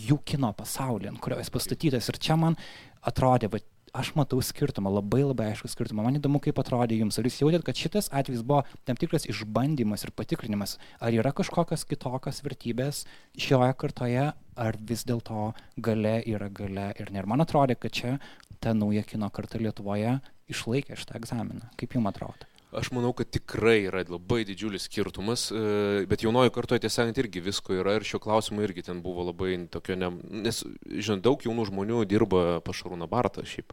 jų 0.00 0.18
kino 0.26 0.50
pasaulį, 0.56 1.10
ant 1.10 1.22
kurio 1.22 1.40
jis 1.40 1.52
pastatytas. 1.54 2.10
Ir 2.10 2.20
čia 2.22 2.36
man 2.38 2.58
atrodė, 3.06 3.50
va, 3.52 3.60
aš 3.94 4.10
matau 4.18 4.40
skirtumą, 4.42 4.90
labai 4.90 5.22
labai 5.22 5.52
aišku 5.52 5.70
skirtumą. 5.70 6.02
Man 6.04 6.18
įdomu, 6.18 6.40
kaip 6.42 6.58
atrodė 6.58 6.98
jums. 6.98 7.18
Ar 7.20 7.28
jūs 7.28 7.38
jautėt, 7.40 7.64
kad 7.66 7.78
šitas 7.78 8.10
atvejis 8.10 8.42
buvo 8.46 8.64
tam 8.88 8.98
tikras 8.98 9.28
išbandymas 9.30 10.04
ir 10.04 10.12
patikrinimas, 10.18 10.76
ar 10.98 11.14
yra 11.14 11.32
kažkokios 11.36 11.86
kitokios 11.88 12.42
vertybės 12.44 13.04
šioje 13.38 13.70
kartoje, 13.78 14.32
ar 14.34 14.80
vis 14.90 15.06
dėlto 15.06 15.52
gale 15.78 16.16
yra 16.26 16.50
gale 16.50 16.90
ir 16.98 17.14
ne. 17.14 17.22
Ir 17.22 17.30
man 17.30 17.46
atrodė, 17.46 17.78
kad 17.78 17.94
čia 17.94 18.16
ta 18.60 18.74
nauja 18.74 19.06
kino 19.06 19.30
karta 19.30 19.62
Lietuvoje 19.62 20.18
išlaikė 20.50 20.98
šitą 20.98 21.20
egzaminą. 21.20 21.70
Kaip 21.78 21.94
jums 21.94 22.10
atrodo? 22.10 22.53
Aš 22.74 22.90
manau, 22.90 23.12
kad 23.14 23.28
tikrai 23.30 23.84
yra 23.86 24.00
labai 24.08 24.40
didžiulis 24.48 24.88
skirtumas, 24.88 25.46
e, 25.54 26.02
bet 26.10 26.24
jaunojo 26.24 26.50
kartoje 26.54 26.82
tiesą 26.82 27.04
sakant 27.04 27.20
irgi 27.22 27.42
visko 27.44 27.76
yra 27.78 27.94
ir 27.94 28.06
šio 28.06 28.18
klausimo 28.22 28.64
irgi 28.64 28.82
ten 28.88 29.02
buvo 29.04 29.28
labai 29.28 29.54
tokio, 29.70 29.94
ne, 30.00 30.08
nes, 30.44 30.58
žinot, 30.90 31.22
daug 31.22 31.44
jaunų 31.46 31.68
žmonių 31.70 32.00
dirba 32.10 32.42
pašarūną 32.66 33.06
Bartą 33.10 33.44
šiaip 33.46 33.70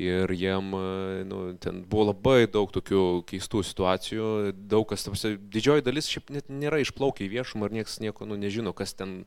ir 0.00 0.32
jiem, 0.32 0.72
e, 0.78 1.24
nu, 1.28 1.40
ten 1.60 1.82
buvo 1.84 2.08
labai 2.08 2.46
daug 2.48 2.72
tokių 2.72 3.02
keistų 3.28 3.62
situacijų, 3.68 4.28
daug 4.72 4.88
kas, 4.88 5.04
tarsi, 5.04 5.34
didžioji 5.36 5.84
dalis 5.84 6.08
šiaip 6.08 6.32
net 6.32 6.48
nėra 6.48 6.80
išplaukę 6.80 7.26
į 7.26 7.32
viešumą 7.36 7.68
ir 7.68 7.80
niekas 7.80 7.98
nieko, 8.04 8.28
nu, 8.28 8.38
nežino, 8.40 8.72
kas 8.72 8.96
ten 8.96 9.18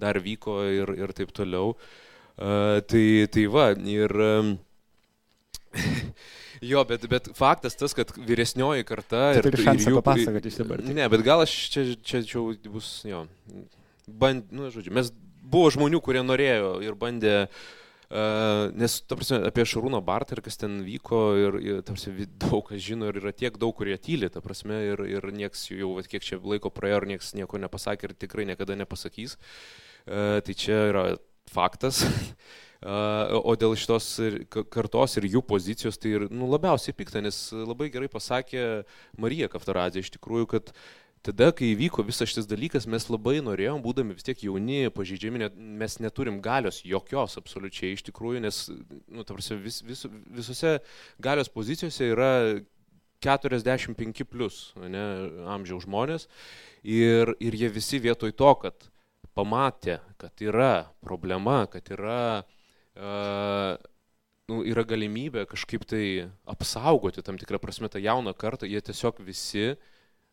dar 0.00 0.16
vyko 0.22 0.62
ir, 0.64 0.94
ir 0.96 1.12
taip 1.18 1.34
toliau. 1.36 1.76
Uh, 2.32 2.80
tai, 2.88 3.28
tai 3.28 3.44
va, 3.52 3.74
ir... 3.76 4.16
Um, 4.16 4.56
Jo, 6.62 6.84
bet, 6.86 7.04
bet 7.10 7.28
faktas 7.34 7.74
tas, 7.78 7.94
kad 7.98 8.12
vyresnioji 8.14 8.86
karta... 8.86 9.32
Tai 9.34 9.44
turi 9.48 9.64
šansą 9.66 9.90
jų, 9.90 9.98
papasakoti 9.98 10.52
iš 10.52 10.60
dabar. 10.62 10.82
Ne, 10.86 11.08
bet 11.10 11.24
gal 11.26 11.42
aš 11.42 11.54
čia, 11.74 11.86
čia, 12.06 12.22
čia 12.28 12.42
bus, 12.70 12.94
jo, 13.08 13.24
band, 14.06 14.50
nu, 14.54 14.70
žodžiu, 14.70 14.94
mes 14.94 15.10
buvo 15.42 15.72
žmonių, 15.74 15.98
kurie 16.04 16.22
norėjo 16.26 16.76
ir 16.86 16.98
bandė 16.98 17.36
Uh, 18.12 18.68
nes, 18.76 18.98
ta 19.08 19.16
prasme, 19.16 19.38
apie 19.48 19.64
Šarūną 19.64 20.02
Bartą 20.04 20.36
ir 20.36 20.42
kas 20.44 20.58
ten 20.60 20.82
vyko, 20.84 21.20
ir, 21.40 21.54
ir 21.64 21.78
tarsi, 21.88 22.10
daug 22.42 22.66
kas 22.68 22.82
žino, 22.84 23.06
ir 23.08 23.16
yra 23.22 23.30
tiek 23.32 23.54
daug, 23.56 23.72
kurie 23.78 23.96
tyli, 23.96 24.28
ta 24.28 24.42
prasme, 24.44 24.82
ir, 24.84 25.00
ir 25.08 25.24
nieks 25.32 25.62
jau, 25.70 25.94
vat, 25.96 26.10
kiek 26.12 26.26
čia 26.26 26.36
laiko 26.36 26.68
praėjo, 26.68 26.98
ir 27.00 27.06
nieks 27.14 27.32
nieko 27.38 27.56
nepasakė 27.62 28.10
ir 28.10 28.14
tikrai 28.20 28.44
niekada 28.50 28.76
nepasakys. 28.76 29.38
Uh, 30.04 30.42
tai 30.44 30.58
čia 30.60 30.76
yra 30.90 31.06
faktas. 31.48 32.02
O 32.82 33.52
dėl 33.54 33.76
šitos 33.78 34.06
kartos 34.74 35.14
ir 35.20 35.28
jų 35.30 35.44
pozicijos, 35.46 36.00
tai 36.02 36.16
ir 36.16 36.24
nu, 36.34 36.48
labiausiai 36.50 36.96
pikta, 36.98 37.20
nes 37.22 37.36
labai 37.54 37.86
gerai 37.94 38.08
pasakė 38.10 38.82
Marija 39.22 39.46
Kaftaradė 39.52 40.02
iš 40.02 40.10
tikrųjų, 40.16 40.48
kad 40.50 40.72
tada, 41.22 41.52
kai 41.54 41.68
įvyko 41.76 42.02
visas 42.02 42.32
šis 42.32 42.48
dalykas, 42.50 42.88
mes 42.90 43.06
labai 43.06 43.36
norėjom, 43.44 43.78
būdami 43.84 44.16
vis 44.16 44.26
tiek 44.26 44.42
jauni, 44.42 44.90
pažeidžiami, 44.90 45.44
net, 45.44 45.54
mes 45.54 45.94
neturim 46.02 46.40
galios, 46.42 46.80
jokios 46.82 47.38
absoliučiai 47.38 47.94
iš 47.94 48.02
tikrųjų, 48.08 48.42
nes 48.42 48.58
nu, 48.74 49.22
prasme, 49.28 49.60
vis, 49.62 49.78
vis, 49.86 50.02
visose 50.40 50.80
galios 51.22 51.52
pozicijose 51.54 52.08
yra 52.10 52.32
45 53.22 54.26
plus 54.26 54.56
ne, 54.82 55.04
amžiaus 55.54 55.86
žmonės. 55.86 56.26
Ir, 56.82 57.30
ir 57.38 57.54
jie 57.54 57.70
visi 57.70 58.02
vietoj 58.02 58.34
to, 58.34 58.50
kad 58.64 58.88
pamatė, 59.38 60.00
kad 60.18 60.42
yra 60.42 60.88
problema, 61.06 61.60
kad 61.70 61.86
yra 61.94 62.18
uh, 62.40 62.58
nu, 62.96 64.60
yra 64.68 64.84
galimybė 64.84 65.46
kažkaip 65.50 65.86
tai 65.88 66.04
apsaugoti 66.48 67.24
tam 67.24 67.38
tikrą 67.40 67.60
prasme 67.62 67.88
tą 67.88 68.02
jauną 68.02 68.34
kartą, 68.36 68.68
jie 68.68 68.82
tiesiog 68.84 69.22
visi 69.24 69.72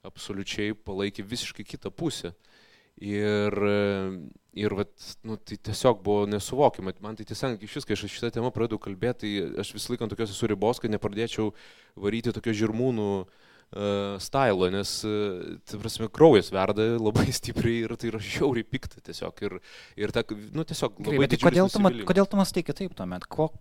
absoliučiai 0.03 0.75
palaikė 0.75 1.23
visiškai 1.27 1.65
kitą 1.67 1.91
pusę. 1.91 2.33
Ir, 2.99 3.55
ir 4.59 4.73
vat, 4.75 4.91
nu, 5.23 5.37
tai 5.39 5.55
tiesiog 5.55 6.01
buvo 6.03 6.25
nesuvokiama. 6.27 6.91
Man 6.99 7.15
tai 7.15 7.23
tiesiog 7.27 7.61
iš 7.63 7.77
vis, 7.79 7.87
kai 7.87 7.95
aš 7.95 8.07
šitą 8.11 8.33
temą 8.35 8.51
pradedu 8.51 8.79
kalbėti, 8.81 9.23
tai 9.23 9.61
aš 9.63 9.71
visą 9.77 9.93
laiką 9.93 10.07
ant 10.07 10.15
tokios 10.15 10.33
esu 10.35 10.49
ribos, 10.51 10.81
kad 10.83 10.91
nepradėčiau 10.91 11.53
varyti 11.95 12.35
tokio 12.35 12.51
žirmūnų 12.59 13.07
uh, 13.21 13.47
uh, 13.75 14.17
stilo, 14.23 14.69
nes, 14.73 14.93
tai 15.69 15.79
prasme, 15.81 16.09
kraujas 16.13 16.51
verda 16.53 16.85
labai 16.97 17.27
stipriai 17.39 17.85
ir 17.85 17.95
tai 17.99 18.11
yra 18.11 18.21
žiauriai 18.23 18.67
pikta 18.67 19.03
tiesiog. 19.05 19.43
Ir, 19.47 19.57
ir 19.99 20.15
ta, 20.15 20.25
nu, 20.53 20.65
tiesiog 20.67 21.01
labai 21.03 21.17
Gerai, 21.19 21.31
tai 21.35 21.41
kodėl 21.47 21.73
tu, 21.73 21.83
kodėl 22.13 22.29
tu 22.29 22.39
mastai 22.39 22.65
kitaip 22.67 22.95
tuomet? 22.97 23.27
Ko, 23.29 23.51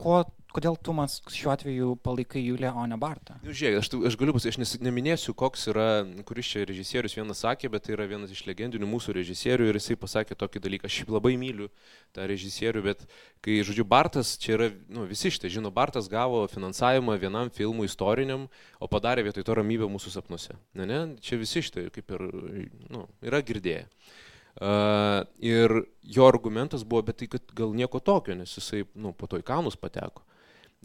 ko 0.00 0.22
kodėl 0.54 0.76
tu 0.78 0.94
man 0.94 1.10
šiuo 1.10 1.50
atveju 1.54 1.94
palaikai 2.04 2.42
Juliją, 2.44 2.72
o 2.78 2.84
ne 2.86 2.96
Bartą? 3.00 3.36
Nu, 3.42 3.54
žiūrėk, 3.56 3.80
aš, 3.80 3.90
aš 4.10 4.16
galiu 4.20 4.34
pasakyti, 4.36 4.52
aš 4.52 4.58
nes, 4.62 4.74
neminėsiu, 4.86 5.34
koks 5.38 5.66
yra, 5.72 5.86
kuris 6.28 6.50
čia 6.52 6.64
režisierius 6.68 7.16
vienas 7.18 7.42
sakė, 7.42 7.70
bet 7.72 7.86
tai 7.86 7.96
yra 7.96 8.06
vienas 8.10 8.32
iš 8.34 8.44
legendinių 8.46 8.88
mūsų 8.88 9.16
režisierių 9.18 9.68
ir 9.70 9.78
jisai 9.80 9.98
pasakė 10.00 10.38
tokį 10.38 10.62
dalyką. 10.66 10.90
Aš 10.90 11.00
labai 11.10 11.34
myliu 11.40 11.70
tą 12.14 12.28
režisierių, 12.30 12.84
bet 12.86 13.02
kai, 13.44 13.58
žodžiu, 13.66 13.86
Bartas, 13.88 14.36
čia 14.40 14.54
yra, 14.58 14.68
nu, 14.94 15.08
visi 15.10 15.32
šitai 15.34 15.50
žino, 15.56 15.72
Bartas 15.74 16.10
gavo 16.12 16.44
finansavimą 16.52 17.18
vienam 17.22 17.50
filmui 17.54 17.88
istoriniam, 17.90 18.46
o 18.78 18.90
padarė 18.90 19.26
vietoj 19.26 19.46
to 19.48 19.58
ramybę 19.58 19.90
mūsų 19.90 20.14
sapnuose. 20.14 20.54
Ne, 20.78 20.86
ne, 20.86 21.00
čia 21.24 21.40
visi 21.40 21.64
šitai 21.66 21.88
kaip 21.94 22.14
ir, 22.14 22.28
nu, 22.94 23.08
yra 23.26 23.42
girdėję. 23.42 23.88
Uh, 24.54 25.24
ir 25.42 25.72
jo 26.06 26.28
argumentas 26.28 26.84
buvo, 26.86 27.02
bet 27.08 27.18
tai 27.18 27.26
kad 27.32 27.54
gal 27.58 27.72
nieko 27.74 27.98
tokio, 27.98 28.36
nes 28.38 28.52
jisai 28.54 28.84
nu, 28.94 29.10
po 29.10 29.26
to 29.26 29.40
į 29.40 29.46
kalnus 29.46 29.74
pateko. 29.74 30.22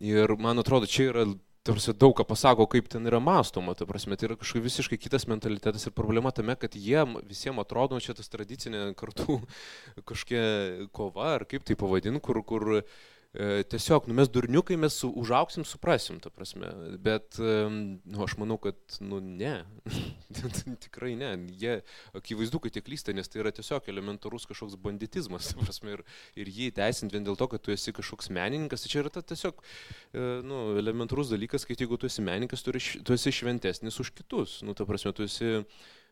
Ir 0.02 0.34
man 0.42 0.58
atrodo, 0.58 0.90
čia 0.90 1.12
yra 1.12 1.26
tarsi 1.68 1.94
daug 1.94 2.16
ką 2.18 2.26
pasako, 2.26 2.66
kaip 2.72 2.88
ten 2.90 3.06
yra 3.06 3.20
mąstoma, 3.22 3.76
ta 3.78 3.86
prasme, 3.86 4.18
tai 4.18 4.32
yra 4.32 4.40
kažkaip 4.40 4.66
visiškai 4.66 4.98
kitas 4.98 5.28
mentalitetas 5.30 5.86
ir 5.86 5.94
problema 5.94 6.32
tame, 6.34 6.56
kad 6.58 6.74
jie 6.74 7.04
visiems 7.28 7.62
atrodo, 7.62 8.00
čia 8.02 8.18
tas 8.18 8.32
tradicinė 8.32 8.96
kartų 8.98 9.38
kažkokia 10.10 10.90
kova, 10.96 11.36
ar 11.38 11.46
kaip 11.46 11.68
tai 11.68 11.78
pavadin, 11.78 12.18
kur, 12.24 12.42
kur 12.48 12.80
E, 12.80 12.82
tiesiog, 13.70 14.08
nu, 14.10 14.16
mes 14.18 14.30
durniukai, 14.34 14.78
mes 14.82 14.96
su, 14.98 15.10
užauksim, 15.22 15.66
suprasim, 15.66 16.18
ta 16.20 16.32
prasme. 16.34 16.72
Bet, 16.98 17.38
nu, 17.38 18.24
aš 18.26 18.34
manau, 18.42 18.58
kad, 18.58 18.78
nu, 19.06 19.20
ne. 19.22 19.66
Tikrai 20.86 21.14
ne. 21.20 21.30
Jie 21.62 21.76
akivaizdu, 22.18 22.62
kad 22.64 22.74
jie 22.74 22.82
klysta, 22.86 23.14
nes 23.14 23.30
tai 23.30 23.44
yra 23.44 23.54
tiesiog 23.54 23.86
elementarus 23.94 24.50
kažkoks 24.50 24.80
banditizmas, 24.82 25.52
ta 25.52 25.62
prasme. 25.62 25.94
Ir, 26.00 26.04
ir 26.42 26.50
jį 26.56 26.72
teisint 26.80 27.14
vien 27.14 27.28
dėl 27.28 27.38
to, 27.38 27.50
kad 27.54 27.62
tu 27.66 27.74
esi 27.76 27.94
kažkoks 27.96 28.32
menininkas, 28.34 28.86
tai 28.86 28.94
čia 28.96 29.04
yra 29.04 29.14
ta, 29.14 29.22
tiesiog, 29.22 29.62
e, 29.62 30.26
nu, 30.50 30.64
elementarus 30.82 31.30
dalykas, 31.30 31.70
kad 31.70 31.82
jeigu 31.82 32.02
tu 32.02 32.10
esi 32.10 32.26
menininkas, 32.26 32.66
tu, 32.66 32.74
tu 32.74 33.18
esi 33.18 33.36
šventesnis 33.42 34.02
už 34.02 34.14
kitus. 34.18 34.60
Nu, 34.66 34.74
ta 34.78 34.90
prasme, 34.90 35.14
tu 35.14 35.30
esi 35.30 35.60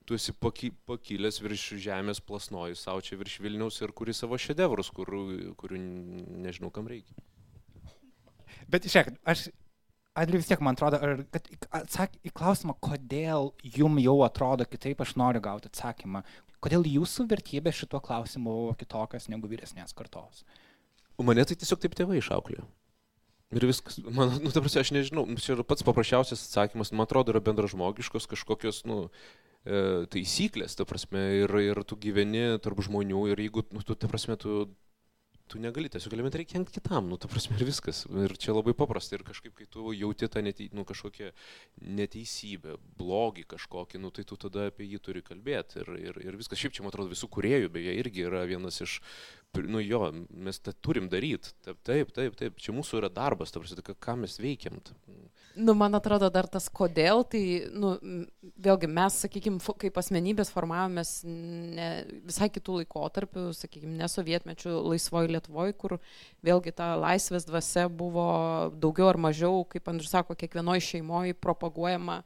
tu 0.08 0.16
esi 0.16 0.32
paky, 0.32 0.72
pakilęs 0.88 1.41
virš 1.43 1.64
žemės, 1.84 2.24
plasnoji 2.24 2.78
savo 2.80 3.03
čia 3.03 3.20
virš 3.20 3.41
Vilniaus 3.43 3.82
ir 3.84 3.91
kuri 3.91 4.16
savo 4.16 4.39
šedevrus, 4.39 4.89
kur, 4.95 5.12
kurių 5.60 5.80
nežinau, 6.45 6.72
kam 6.72 6.88
reikia. 6.88 7.18
Bet 8.72 8.88
žiūrėk, 8.88 9.18
aš 9.28 9.49
Adri 10.18 10.39
vis 10.39 10.47
tiek 10.49 10.62
man 10.66 10.74
atrodo, 10.74 10.97
kad 11.30 11.49
atsak, 11.78 12.16
į 12.26 12.32
klausimą, 12.34 12.74
kodėl 12.82 13.51
jum 13.62 13.99
jau 14.01 14.16
atrodo 14.26 14.66
kitaip, 14.66 15.03
aš 15.03 15.14
noriu 15.20 15.43
gauti 15.45 15.70
atsakymą. 15.70 16.24
Kodėl 16.64 16.88
jūsų 16.89 17.28
vertybės 17.30 17.78
šituo 17.78 18.01
klausimu 18.01 18.49
buvo 18.49 18.74
kitokios 18.80 19.30
negu 19.30 19.51
vyresnės 19.51 19.93
kartos? 19.93 20.41
Mane 21.22 21.45
tai 21.45 21.60
tiesiog 21.60 21.84
taip 21.84 21.93
tėvai 21.99 22.18
išauklėjo. 22.18 22.66
Ir 23.53 23.68
viskas. 23.70 23.99
Man, 24.10 24.34
nu, 24.41 24.49
ta 24.49 24.64
prasme, 24.64 24.82
aš 24.82 24.95
nežinau, 24.95 25.28
čia 25.38 25.53
yra 25.53 25.68
pats 25.68 25.86
paprasčiausias 25.86 26.47
atsakymas, 26.47 26.89
man 26.97 27.05
atrodo, 27.05 27.36
yra 27.36 27.43
bendražmogiškos 27.45 28.26
kažkokios, 28.34 28.82
nu, 28.89 29.05
E, 29.05 29.47
taisyklės, 29.66 30.78
ta 30.80 30.86
prasme, 30.88 31.24
ir, 31.43 31.55
ir 31.64 31.84
tu 31.88 31.97
gyveni 31.99 32.49
tarp 32.64 32.84
žmonių 32.86 33.28
ir 33.34 33.47
jeigu, 33.47 33.66
nu, 33.76 33.84
tu, 33.84 33.97
ta 33.99 34.10
prasme, 34.12 34.38
tu, 34.39 34.66
tu 35.47 35.60
negali 35.64 35.89
tiesiog 35.91 36.14
elementariai 36.16 36.47
kenkti 36.47 36.76
kitam, 36.78 37.08
nu, 37.10 37.18
ta 37.20 37.30
prasme, 37.32 37.55
ir 37.58 37.68
viskas. 37.68 38.03
Ir 38.26 38.36
čia 38.39 38.55
labai 38.55 38.74
paprasta. 38.78 39.16
Ir 39.16 39.24
kažkaip, 39.28 39.53
kai 39.58 39.68
tu 39.72 39.93
jauti 39.95 40.28
tą 40.32 40.43
netei, 40.43 40.68
nu, 40.76 40.84
kažkokią 40.88 41.32
neteisybę, 41.99 42.78
blogį 42.99 43.47
kažkokį, 43.55 44.01
nu, 44.03 44.12
tai 44.16 44.28
tu 44.28 44.38
tada 44.39 44.68
apie 44.72 44.88
jį 44.91 45.01
turi 45.03 45.24
kalbėti. 45.26 45.82
Ir, 45.84 45.93
ir, 46.10 46.22
ir 46.28 46.39
viskas. 46.39 46.60
Šiaip 46.60 46.76
čia, 46.76 46.86
man 46.86 46.93
atrodo, 46.93 47.14
visų 47.14 47.32
kuriejų, 47.32 47.72
beje, 47.74 47.95
irgi 48.03 48.28
yra 48.28 48.43
vienas 48.49 48.82
iš 48.84 48.99
nu 49.58 49.80
jo, 49.82 50.12
mes 50.30 50.60
tą 50.62 50.74
turim 50.84 51.08
daryti. 51.10 51.53
Taip, 51.66 51.80
taip, 51.88 52.12
taip, 52.14 52.36
taip, 52.38 52.60
čia 52.62 52.76
mūsų 52.76 52.99
yra 53.01 53.10
darbas, 53.14 53.53
ta 53.53 53.64
prasme, 53.64 53.95
ką 53.95 54.18
mes 54.22 54.38
veikiam. 54.43 54.82
Nu, 55.58 55.74
man 55.74 55.95
atrodo, 55.97 56.28
dar 56.30 56.45
tas 56.45 56.68
kodėl, 56.70 57.24
tai, 57.26 57.41
nu, 57.74 57.95
vėlgi 58.62 58.89
mes, 58.93 59.16
sakykime, 59.24 59.58
kaip 59.82 59.95
asmenybės 59.97 60.51
formavomės 60.53 61.14
ne, 61.26 61.88
visai 62.28 62.49
kitų 62.53 62.76
laikotarpių, 62.84 63.47
sakykime, 63.58 63.95
nesovietmečių 64.03 64.76
laisvoji 64.91 65.34
Lietuvoje, 65.34 65.74
kur 65.82 65.95
vėlgi 66.45 66.76
ta 66.78 66.91
laisvės 67.01 67.47
dvasia 67.49 67.88
buvo 67.89 68.28
daugiau 68.78 69.10
ar 69.10 69.22
mažiau, 69.28 69.64
kaip 69.72 69.89
Andrius 69.89 70.14
sako, 70.14 70.38
kiekvienoje 70.38 70.86
šeimoje 70.91 71.38
propaguojama 71.41 72.20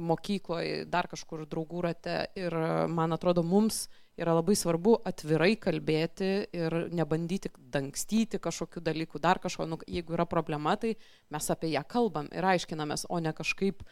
mokykloje, 0.00 0.86
dar 0.88 1.10
kažkur 1.10 1.44
draugų 1.50 1.84
rate. 1.90 2.22
Ir 2.40 2.56
man 2.88 3.12
atrodo, 3.12 3.44
mums 3.44 3.88
yra 4.18 4.34
labai 4.36 4.56
svarbu 4.58 4.96
atvirai 5.06 5.54
kalbėti 5.60 6.30
ir 6.56 6.76
nebandyti 6.94 7.52
dangstyti 7.72 8.40
kažkokių 8.42 8.82
dalykų, 8.84 9.20
dar 9.22 9.40
kažko, 9.42 9.66
nu, 9.70 9.78
jeigu 9.86 10.16
yra 10.16 10.26
problema, 10.28 10.76
tai 10.80 10.96
mes 11.30 11.50
apie 11.52 11.72
ją 11.74 11.84
kalbam 11.88 12.30
ir 12.34 12.46
aiškinamės, 12.52 13.06
o 13.08 13.20
ne 13.22 13.32
kažkaip 13.36 13.84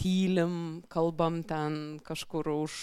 tylim, 0.00 0.82
kalbam 0.90 1.42
ten 1.46 1.98
kažkur 2.06 2.48
už, 2.54 2.78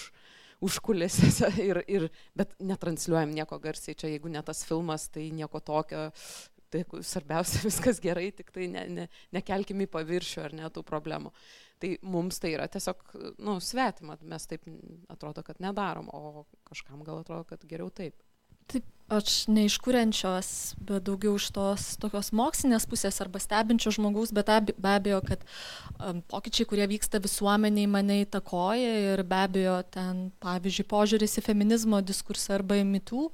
užkulėse, 0.61 1.51
ir, 1.69 1.81
ir, 1.87 2.07
bet 2.37 2.53
netransliuojam 2.61 3.33
nieko 3.35 3.59
garsiai, 3.63 3.97
čia 3.97 4.11
jeigu 4.13 4.31
ne 4.31 4.43
tas 4.45 4.63
filmas, 4.67 5.09
tai 5.11 5.29
nieko 5.35 5.63
tokio, 5.63 6.09
tai 6.71 6.85
svarbiausia 6.87 7.65
viskas 7.69 7.99
gerai, 8.03 8.29
tik 8.35 8.53
tai 8.53 8.69
ne, 8.71 8.85
ne, 8.87 9.09
nekelkim 9.35 9.83
į 9.85 9.91
paviršių 9.91 10.47
ar 10.47 10.57
ne 10.61 10.71
tų 10.71 10.85
problemų. 10.87 11.33
Tai 11.81 11.95
mums 12.05 12.37
tai 12.41 12.53
yra 12.53 12.67
tiesiog, 12.69 12.99
nu, 13.41 13.57
svetima, 13.63 14.17
mes 14.29 14.45
taip 14.49 14.67
atrodo, 15.09 15.41
kad 15.45 15.61
nedarom, 15.63 16.11
o 16.13 16.43
kažkam 16.69 17.01
gal 17.07 17.23
atrodo, 17.23 17.47
kad 17.49 17.63
geriau 17.69 17.89
taip. 17.89 18.19
Taip, 18.69 18.85
aš 19.11 19.47
neiškūrenčios, 19.51 20.51
bet 20.87 21.03
daugiau 21.09 21.35
iš 21.39 21.49
tos 21.55 21.87
tokios 21.99 22.29
mokslinės 22.37 22.85
pusės 22.87 23.17
arba 23.23 23.41
stebinčio 23.43 23.91
žmogaus, 23.97 24.31
bet 24.35 24.51
be 24.77 24.93
abejo, 24.93 25.19
kad 25.25 25.43
pokyčiai, 26.31 26.67
kurie 26.69 26.87
vyksta 26.89 27.19
visuomeniai, 27.21 27.89
mane 27.91 28.21
įtakoja 28.23 28.91
ir 29.13 29.23
be 29.27 29.39
abejo, 29.45 29.75
ten, 29.93 30.23
pavyzdžiui, 30.43 30.87
požiūris 30.91 31.37
į 31.39 31.43
feminizmo 31.45 32.01
diskursą 32.05 32.57
arba 32.57 32.79
į 32.79 32.85
mitų, 32.89 33.27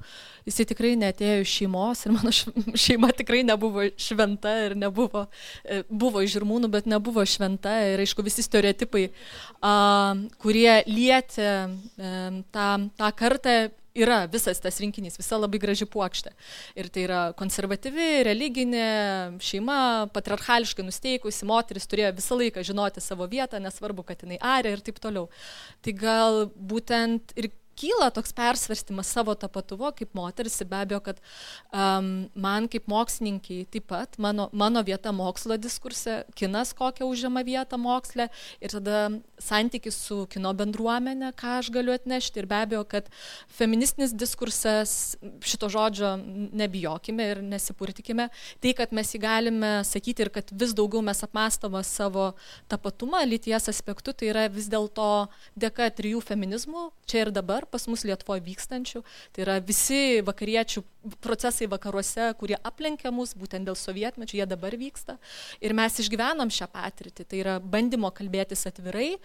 jisai 0.47 0.67
tikrai 0.71 0.93
netėjo 0.99 1.45
iš 1.45 1.55
šeimos 1.61 2.03
ir 2.05 2.15
mano 2.15 2.33
šeima 2.85 3.11
tikrai 3.17 3.43
nebuvo 3.47 3.87
šventa 3.99 4.53
ir 4.67 4.77
nebuvo, 4.79 5.25
e, 5.63 5.81
buvo 5.89 6.23
iš 6.25 6.37
žirmūnų, 6.37 6.71
bet 6.73 6.89
nebuvo 6.89 7.25
šventa 7.27 7.77
ir 7.93 8.03
aišku, 8.03 8.25
visi 8.25 8.45
stereotipai, 8.45 9.07
uh, 9.09 10.27
kurie 10.43 10.71
lietė 10.89 11.51
uh, 11.67 12.39
tą, 12.53 12.69
tą 12.99 13.11
kartą, 13.17 13.57
yra 13.97 14.19
visas 14.31 14.61
tas 14.63 14.79
rinkinys, 14.83 15.17
visa 15.19 15.39
labai 15.39 15.59
graži 15.61 15.87
puokštė. 15.89 16.33
Ir 16.79 16.89
tai 16.93 17.05
yra 17.07 17.21
konservatyvi, 17.37 18.09
religinė 18.27 18.87
šeima, 19.43 19.79
patriarchališkai 20.15 20.85
nusteikusi, 20.87 21.47
moteris 21.49 21.89
turėjo 21.89 22.13
visą 22.17 22.39
laiką 22.39 22.65
žinoti 22.67 23.03
savo 23.03 23.27
vietą, 23.31 23.61
nesvarbu, 23.63 24.05
kad 24.07 24.25
jinai 24.25 24.39
arė 24.55 24.77
ir 24.77 24.83
taip 24.85 25.01
toliau. 25.03 25.27
Tai 25.85 25.95
gal 25.97 26.43
būtent 26.55 27.35
ir 27.39 27.51
kyla 27.77 28.09
toks 28.13 28.33
persvarstymas 28.35 29.11
savo 29.13 29.35
tapatumo 29.37 29.91
kaip 29.95 30.13
moteris 30.17 30.57
be 30.65 30.79
abejo, 30.81 30.99
kad 31.05 31.21
um, 31.71 32.27
man 32.35 32.67
kaip 32.71 32.87
mokslininkiai 32.89 33.67
taip 33.71 33.87
pat, 33.91 34.17
mano, 34.21 34.49
mano 34.51 34.81
vieta 34.85 35.13
mokslo 35.15 35.57
diskurse, 35.61 36.23
kinas 36.35 36.73
kokią 36.77 37.07
užima 37.07 37.43
vietą 37.47 37.79
moksle 37.81 38.29
ir 38.61 38.73
tada 38.73 39.07
santykis 39.41 39.97
su 40.07 40.23
kino 40.31 40.53
bendruomenė, 40.57 41.31
ką 41.37 41.57
aš 41.61 41.71
galiu 41.73 41.93
atnešti 41.95 42.41
ir 42.41 42.49
be 42.49 42.57
abejo, 42.59 42.83
kad 42.89 43.09
feministinis 43.59 44.15
diskursas, 44.17 45.17
šito 45.45 45.69
žodžio 45.71 46.15
nebijokime 46.57 47.29
ir 47.33 47.43
nesipurtikime, 47.45 48.29
tai, 48.63 48.73
kad 48.77 48.93
mes 48.95 49.13
jį 49.13 49.21
galime 49.21 49.71
sakyti 49.87 50.25
ir 50.25 50.33
kad 50.33 50.51
vis 50.51 50.73
daugiau 50.77 51.03
mes 51.05 51.21
apmastome 51.25 51.83
savo 51.87 52.31
tapatumą 52.71 53.23
lyties 53.27 53.69
aspektu, 53.69 54.15
tai 54.17 54.31
yra 54.31 54.47
vis 54.51 54.69
dėlto 54.71 55.27
dėka 55.59 55.89
trijų 55.97 56.23
feminizmų, 56.25 56.89
čia 57.07 57.25
ir 57.25 57.33
dabar, 57.35 57.66
pas 57.71 57.87
mus 57.89 58.03
Lietuvoje 58.07 58.43
vykstančių. 58.45 59.01
Tai 59.35 59.43
yra 59.45 59.57
visi 59.63 60.21
vakariečių 60.27 60.83
procesai 61.23 61.69
vakaruose, 61.71 62.29
kurie 62.39 62.57
aplenkia 62.67 63.11
mus, 63.15 63.35
būtent 63.37 63.67
dėl 63.67 63.77
sovietmečių, 63.79 64.41
jie 64.41 64.47
dabar 64.49 64.75
vyksta. 64.79 65.17
Ir 65.63 65.75
mes 65.77 65.99
išgyvenam 66.03 66.51
šią 66.53 66.69
patirtį. 66.73 67.27
Tai 67.27 67.41
yra 67.41 67.57
bandymo 67.63 68.11
kalbėtis 68.15 68.67
atvirai, 68.69 69.15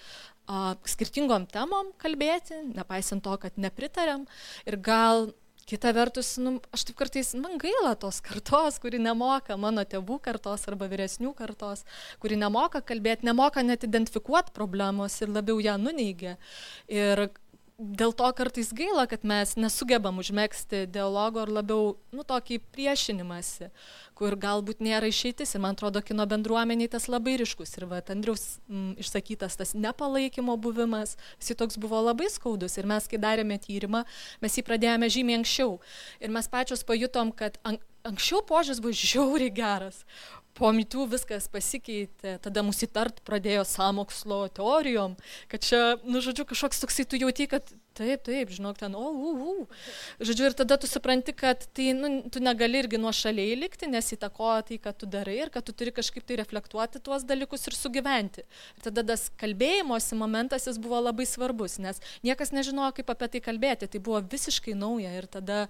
a, 0.47 0.75
skirtingom 0.95 1.47
temom 1.51 1.95
kalbėti, 2.03 2.63
nepaisant 2.73 3.25
to, 3.25 3.37
kad 3.43 3.59
nepritarėm. 3.61 4.27
Ir 4.69 4.79
gal 4.83 5.33
Kita 5.63 5.93
vertus, 5.95 6.35
nu, 6.43 6.57
aš 6.75 6.83
taip 6.89 6.97
kartais, 6.99 7.29
man 7.39 7.55
gaila 7.63 7.93
tos 7.95 8.19
kartos, 8.25 8.81
kuri 8.83 8.99
nemoka, 8.99 9.55
mano 9.61 9.85
tėvų 9.87 10.19
kartos 10.25 10.67
arba 10.67 10.89
vyresnių 10.91 11.31
kartos, 11.39 11.85
kuri 12.23 12.39
nemoka 12.41 12.83
kalbėti, 12.83 13.29
nemoka 13.29 13.63
net 13.63 13.87
identifikuoti 13.87 14.51
problemos 14.57 15.21
ir 15.23 15.31
labiau 15.31 15.63
ją 15.63 15.77
nuneigia. 15.79 16.35
Ir 16.91 17.29
dėl 17.79 18.13
to 18.17 18.29
kartais 18.37 18.71
gaila, 18.77 19.07
kad 19.11 19.25
mes 19.27 19.55
nesugebam 19.59 20.21
užmėgsti 20.23 20.85
dialogo 20.93 21.43
ar 21.43 21.53
labiau, 21.53 21.97
nu, 22.15 22.25
tokį 22.27 22.61
priešinimąsi, 22.75 23.71
kur 24.19 24.37
galbūt 24.39 24.83
nėra 24.85 25.09
išeitis. 25.11 25.55
Ir 25.55 25.63
man 25.65 25.77
atrodo, 25.77 26.03
kino 26.05 26.27
bendruomeniai 26.29 26.91
tas 26.93 27.09
labai 27.11 27.37
ryškus. 27.41 27.75
Ir 27.79 27.89
va, 27.91 28.03
Andriaus 28.15 28.59
m, 28.69 28.93
išsakytas 29.03 29.59
tas 29.61 29.75
nepalaikymo 29.75 30.57
buvimas, 30.63 31.17
jis 31.41 31.59
toks 31.59 31.81
buvo 31.83 32.03
labai 32.05 32.31
skaudus. 32.33 32.79
Ir 32.79 32.89
mes, 32.91 33.09
kai 33.11 33.21
darėme 33.23 33.59
tyrimą, 33.63 34.05
mes 34.45 34.59
jį 34.59 34.67
pradėjome 34.69 35.11
žymiai 35.13 35.41
anksčiau. 35.41 35.79
Ir 36.23 36.35
mes 36.35 36.51
pačios 36.53 36.87
pajutom, 36.87 37.35
kad 37.37 37.59
anksčiau 38.09 38.43
požiūris 38.47 38.83
buvo 38.83 38.95
žiauriai 38.97 39.53
geras, 39.55 40.03
po 40.57 40.71
mitų 40.75 41.07
viskas 41.15 41.49
pasikeitė, 41.53 42.37
tada 42.45 42.65
mūsų 42.67 42.89
įtart 42.91 43.23
pradėjo 43.27 43.65
samokslo 43.69 44.45
teorijom, 44.53 45.17
kad 45.49 45.65
čia, 45.65 45.81
nu, 46.05 46.21
žodžiu, 46.25 46.45
kažkoks 46.49 46.83
toksai 46.85 47.07
tu 47.09 47.21
jauti, 47.21 47.49
kad 47.51 47.73
Taip, 47.93 48.23
taip, 48.25 48.49
žinok, 48.49 48.79
ten, 48.81 48.95
o, 48.97 49.11
u, 49.13 49.31
u. 49.53 49.67
Žodžiu, 50.25 50.47
ir 50.49 50.55
tada 50.57 50.79
tu 50.81 50.89
supranti, 50.89 51.35
kad 51.37 51.67
tai, 51.77 51.91
nu, 51.93 52.09
tu 52.33 52.41
negali 52.41 52.81
irgi 52.81 52.97
nuo 53.01 53.13
šaliai 53.13 53.53
likti, 53.61 53.89
nes 53.93 54.07
įtakoja 54.17 54.63
tai, 54.71 54.79
ką 54.81 54.95
tu 54.97 55.09
darai 55.13 55.35
ir 55.43 55.53
kad 55.53 55.67
tu 55.67 55.75
turi 55.77 55.93
kažkaip 55.93 56.25
tai 56.25 56.39
reflektuoti 56.41 57.03
tuos 57.05 57.27
dalykus 57.29 57.69
ir 57.69 57.77
sugyventi. 57.77 58.47
Ir 58.79 58.87
tada 58.87 59.05
tas 59.13 59.27
kalbėjimosi 59.41 60.17
momentas 60.17 60.65
jis 60.71 60.81
buvo 60.81 61.03
labai 61.05 61.27
svarbus, 61.29 61.77
nes 61.85 62.01
niekas 62.25 62.55
nežinojo, 62.57 62.95
kaip 62.97 63.13
apie 63.13 63.29
tai 63.35 63.45
kalbėti, 63.45 63.91
tai 63.93 64.01
buvo 64.01 64.23
visiškai 64.25 64.73
nauja 64.79 65.13
ir 65.19 65.29
tada, 65.29 65.67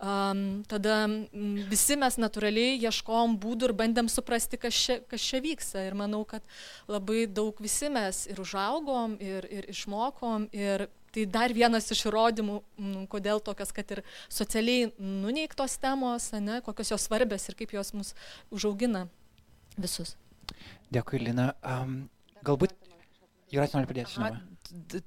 um, 0.00 0.62
tada 0.72 1.02
visi 1.68 2.00
mes 2.00 2.16
natūraliai 2.16 2.78
ieškom 2.88 3.36
būdų 3.44 3.68
ir 3.68 3.76
bandėm 3.76 4.08
suprasti, 4.08 4.56
kas 4.56 4.72
čia, 4.72 5.00
kas 5.04 5.20
čia 5.20 5.44
vyksta. 5.44 5.84
Ir 5.84 6.00
manau, 6.00 6.24
kad 6.24 6.40
labai 6.88 7.26
daug 7.28 7.60
visi 7.60 7.92
mes 7.92 8.24
ir 8.32 8.40
užaugom, 8.40 9.20
ir, 9.20 9.44
ir 9.52 9.68
išmokom, 9.76 10.48
ir 10.56 10.88
tai 11.14 11.26
dar 11.38 11.54
vienas 11.56 11.88
iš 11.94 12.06
įrodymų, 12.10 12.58
kodėl 13.12 13.42
tokios, 13.44 13.72
kad 13.76 13.96
ir 13.96 14.02
socialiai 14.32 14.90
nuneiktos 14.98 15.78
temos, 15.82 16.30
ne, 16.36 16.60
kokios 16.66 16.94
jos 16.94 17.08
svarbios 17.08 17.48
ir 17.48 17.58
kaip 17.58 17.74
jos 17.78 17.94
mus 17.96 18.14
užaugina 18.54 19.06
visus. 19.78 20.16
Dėkui, 20.92 21.20
Lina. 21.20 21.52
Um, 21.66 22.06
galbūt 22.46 22.76
Jūratė 23.52 23.78
nori 23.78 23.88
pridėti, 23.88 24.14
žinoma. 24.16 24.42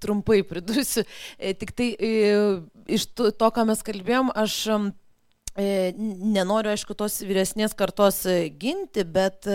Trumpai 0.01 0.41
pridursiu. 0.47 1.03
E, 1.37 1.53
tik 1.57 1.75
tai 1.77 1.91
e, 1.93 2.11
iš 2.89 3.05
to, 3.13 3.29
to, 3.37 3.49
ką 3.53 3.67
mes 3.69 3.83
kalbėjom, 3.85 4.31
aš 4.41 4.55
e, 4.71 5.67
nenoriu, 6.01 6.71
aišku, 6.73 6.97
tos 6.97 7.19
vyresnės 7.21 7.77
kartos 7.77 8.23
ginti, 8.61 9.05
bet 9.05 9.45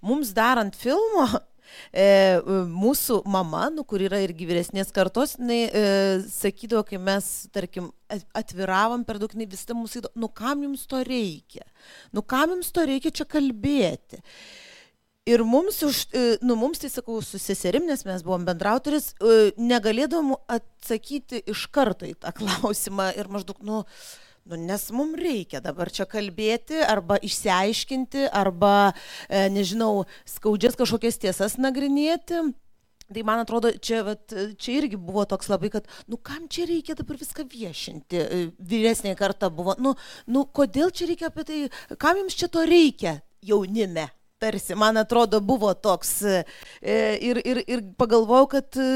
mums 0.00 0.32
darant 0.36 0.78
filmo, 0.78 1.26
mūsų 2.70 3.20
mama, 3.30 3.68
nu, 3.74 3.84
kur 3.88 4.02
yra 4.04 4.20
irgi 4.24 4.48
vyresnės 4.48 4.92
kartos, 4.94 5.36
jinai 5.38 5.60
e, 5.66 5.82
sakydavo, 6.30 6.84
kai 6.86 7.00
mes, 7.02 7.28
tarkim, 7.54 7.90
atviravom 8.36 9.04
per 9.06 9.20
daug, 9.22 9.32
jinai 9.34 9.48
vis 9.50 9.66
tai 9.66 9.76
mūsų 9.78 10.02
įdomu, 10.02 10.22
nu 10.22 10.30
kam 10.40 10.64
jums 10.66 10.86
to 10.90 11.02
reikia, 11.06 11.66
nu 12.16 12.22
kam 12.22 12.56
jums 12.56 12.72
to 12.74 12.86
reikia 12.88 13.14
čia 13.14 13.28
kalbėti. 13.28 14.20
Ir 15.28 15.44
mums, 15.44 15.82
už, 15.84 16.06
e, 16.16 16.38
nu, 16.42 16.56
mums 16.58 16.80
tai 16.80 16.88
sakau, 16.90 17.20
su 17.22 17.38
seserim, 17.38 17.84
nes 17.86 18.02
mes 18.08 18.24
buvom 18.24 18.46
bendrautoris, 18.48 19.12
e, 19.20 19.52
negalėdavom 19.60 20.32
atsakyti 20.50 21.42
iš 21.52 21.66
karto 21.70 22.08
į 22.08 22.16
tą 22.18 22.32
klausimą 22.38 23.12
ir 23.20 23.30
maždaug, 23.30 23.60
nu, 23.66 23.84
nu, 24.48 24.56
nes 24.56 24.86
mums 24.94 25.18
reikia 25.20 25.60
dabar 25.64 25.90
čia 25.92 26.06
kalbėti 26.08 26.80
arba 26.84 27.18
išsiaiškinti, 27.20 28.28
arba, 28.32 28.92
e, 29.28 29.46
nežinau, 29.52 30.06
skaudžias 30.28 30.78
kažkokias 30.80 31.20
tiesas 31.20 31.58
nagrinėti. 31.60 32.50
Tai 33.10 33.24
man 33.26 33.40
atrodo, 33.42 33.72
čia, 33.82 34.04
vat, 34.06 34.30
čia 34.54 34.76
irgi 34.78 34.94
buvo 34.94 35.24
toks 35.26 35.50
labai, 35.50 35.72
kad, 35.74 35.88
nu 36.06 36.14
kam 36.16 36.46
čia 36.46 36.68
reikia 36.70 36.94
dabar 36.94 37.18
viską 37.18 37.42
viešinti. 37.50 38.22
Vyresnė 38.70 39.16
karta 39.18 39.50
buvo, 39.50 39.74
nu, 39.82 39.96
nu 40.30 40.44
kodėl 40.46 40.94
čia 40.94 41.10
reikia 41.10 41.32
apie 41.32 41.46
tai, 41.48 41.58
kam 41.98 42.22
jums 42.22 42.38
čia 42.38 42.46
to 42.46 42.62
reikia 42.70 43.18
jaunime 43.42 44.06
tarsi, 44.40 44.74
man 44.74 44.96
atrodo, 44.96 45.40
buvo 45.40 45.72
toks. 45.74 46.22
E, 46.24 46.42
ir, 47.20 47.40
ir, 47.44 47.60
ir 47.68 47.82
pagalvojau, 48.00 48.48
kad 48.54 48.78
e, 48.80 48.88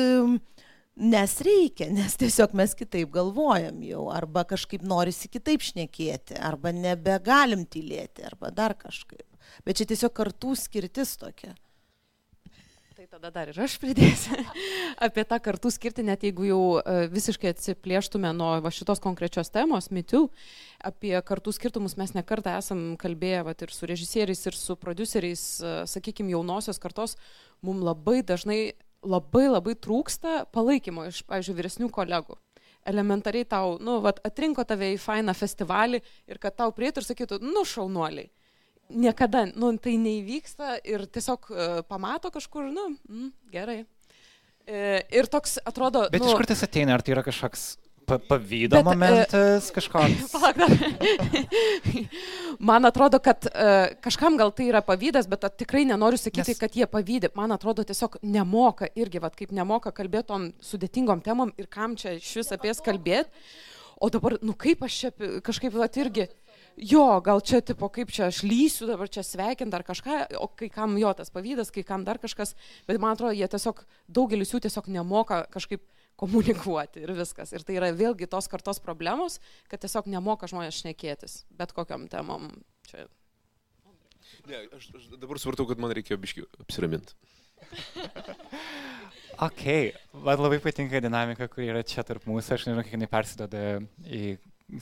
nes 0.94 1.34
reikia, 1.42 1.88
nes 1.90 2.14
tiesiog 2.20 2.54
mes 2.54 2.74
kitaip 2.78 3.10
galvojam 3.14 3.82
jau, 3.82 4.06
arba 4.14 4.44
kažkaip 4.46 4.84
norisi 4.86 5.30
kitaip 5.32 5.64
šnekėti, 5.64 6.38
arba 6.38 6.72
nebegalim 6.74 7.66
tylėti, 7.66 8.26
arba 8.26 8.52
dar 8.54 8.76
kažkaip. 8.78 9.26
Bet 9.66 9.80
čia 9.80 9.88
tiesiog 9.90 10.14
kartų 10.14 10.54
skirtis 10.58 11.16
tokia. 11.20 11.54
Tai 12.94 13.08
tada 13.10 13.30
dar 13.34 13.50
ir 13.50 13.58
aš 13.58 13.74
pridėsiu 13.82 14.38
apie 15.06 15.24
tą 15.26 15.40
kartų 15.42 15.72
skirti, 15.74 16.04
net 16.06 16.22
jeigu 16.24 16.46
jau 16.46 16.60
e, 16.78 17.08
visiškai 17.10 17.50
atsiplėštume 17.50 18.30
nuo 18.38 18.54
šitos 18.72 19.02
konkrečios 19.02 19.50
temos, 19.52 19.90
mitų, 19.90 20.28
apie 20.78 21.12
kartų 21.26 21.52
skirtumus 21.56 21.98
mes 21.98 22.14
nekartą 22.14 22.54
esam 22.60 22.94
kalbėję 23.02 23.42
vat, 23.50 23.66
ir 23.66 23.74
su 23.74 23.90
režisieriais, 23.90 24.46
ir 24.46 24.56
su 24.56 24.78
produceriais, 24.78 25.42
e, 25.58 25.74
sakykime, 25.90 26.32
jaunosios 26.36 26.78
kartos, 26.78 27.18
mums 27.66 27.82
labai 27.82 28.22
dažnai 28.22 28.60
labai 29.04 29.46
labai 29.48 29.76
trūksta 29.76 30.44
palaikymo 30.54 31.08
iš, 31.10 31.22
pavyzdžiui, 31.28 31.58
vyresnių 31.60 31.90
kolegų 31.94 32.38
elementariai 32.84 33.46
tau, 33.48 33.78
nu, 33.80 33.98
vat, 34.04 34.18
atrinko 34.28 34.64
tave 34.68 34.90
į 34.92 35.00
fainą 35.00 35.32
festivalį 35.36 36.02
ir 36.28 36.40
kad 36.40 36.56
tau 36.58 36.72
prieitų 36.76 37.00
ir 37.00 37.06
sakytų, 37.08 37.38
nu, 37.40 37.64
šaunuoliai 37.64 38.28
niekada, 38.92 39.46
nu, 39.56 39.70
tai 39.80 39.96
neįvyksta 40.00 40.78
ir 40.84 41.06
tiesiog 41.12 41.48
uh, 41.50 41.78
pamato 41.88 42.30
kažkur, 42.34 42.68
nu, 42.72 42.90
mm, 43.08 43.30
gerai. 43.52 43.78
E, 44.64 45.00
ir 45.12 45.28
toks 45.28 45.58
atrodo. 45.64 46.06
Bet 46.12 46.22
nu, 46.22 46.30
iš 46.30 46.38
kur 46.38 46.48
tas 46.48 46.64
ateina, 46.64 46.94
ar 46.96 47.04
tai 47.04 47.12
yra 47.12 47.24
kažkoks 47.24 47.64
pa 48.06 48.18
pavydo 48.18 48.76
bet, 48.76 48.84
e, 48.84 48.88
momentas 48.88 49.68
uh, 49.68 49.74
kažkoks? 49.74 50.34
Man 52.68 52.84
atrodo, 52.88 53.18
kad 53.24 53.48
uh, 53.48 53.94
kažkam 54.04 54.38
gal 54.40 54.52
tai 54.56 54.68
yra 54.70 54.82
pavydas, 54.84 55.28
bet 55.30 55.46
tikrai 55.58 55.84
nenoriu 55.88 56.20
sakyti, 56.20 56.54
Nes... 56.54 56.60
kad 56.60 56.76
jie 56.76 56.88
pavydė. 56.90 57.32
Man 57.38 57.54
atrodo, 57.56 57.84
tiesiog 57.86 58.20
nemoka 58.22 58.88
irgi, 58.94 59.22
vat, 59.24 59.36
kaip 59.38 59.54
nemoka 59.56 59.92
kalbėti 59.94 60.30
tom 60.32 60.48
sudėtingom 60.64 61.24
temom 61.24 61.52
ir 61.60 61.70
kam 61.72 61.96
čia 62.00 62.16
iš 62.20 62.32
vis 62.42 62.52
apie 62.54 62.72
jas 62.72 62.82
kalbėti. 62.84 63.30
O 64.02 64.10
dabar, 64.10 64.36
nu 64.42 64.56
kaip 64.58 64.82
aš 64.84 64.96
čia 65.00 65.12
kažkaip, 65.44 65.74
vat 65.78 65.96
irgi 66.02 66.26
jo, 66.76 67.04
gal 67.24 67.40
čia, 67.40 67.60
tipo, 67.62 67.88
kaip 67.92 68.10
čia 68.12 68.28
aš 68.28 68.42
lysiu 68.46 68.88
dabar 68.88 69.08
čia 69.10 69.22
sveikinti 69.26 69.76
ar 69.76 69.84
kažką, 69.86 70.18
o 70.42 70.48
kai 70.50 70.68
kam 70.72 70.96
jo 70.98 71.12
tas 71.16 71.30
pavydas, 71.30 71.70
kai 71.74 71.84
kam 71.86 72.04
dar 72.06 72.18
kažkas, 72.22 72.54
bet 72.88 72.98
man 73.00 73.14
atrodo, 73.14 73.34
jie 73.36 73.46
tiesiog, 73.50 73.84
daugelis 74.10 74.52
jų 74.54 74.64
tiesiog 74.66 74.90
nemoka 74.92 75.44
kažkaip 75.54 75.84
komunikuoti 76.20 77.02
ir 77.04 77.12
viskas. 77.16 77.52
Ir 77.54 77.64
tai 77.66 77.78
yra 77.80 77.90
vėlgi 77.96 78.28
tos 78.30 78.48
kartos 78.50 78.80
problemos, 78.82 79.40
kad 79.70 79.82
tiesiog 79.82 80.08
nemoka 80.12 80.48
žmonės 80.50 80.80
šnekėtis, 80.82 81.42
bet 81.58 81.74
kokiam 81.76 82.08
temam. 82.12 82.50
Čia... 82.88 83.06
Ne, 84.48 84.64
aš, 84.76 84.90
aš 84.96 85.08
dabar 85.20 85.40
supratau, 85.40 85.66
kad 85.68 85.80
man 85.82 85.92
reikėjo 85.96 86.20
biškių 86.22 86.46
apsiraminti. 86.64 87.16
ok, 89.46 89.64
man 90.26 90.42
labai 90.42 90.58
patinka 90.62 91.00
dinamika, 91.02 91.48
kuri 91.52 91.70
yra 91.72 91.84
čia 91.86 92.04
tarp 92.06 92.26
mūsų, 92.28 92.56
aš 92.56 92.66
nežinau, 92.68 92.84
kiek 92.86 92.96
jinai 92.98 93.10
persidoda 93.10 93.62
į 94.04 94.24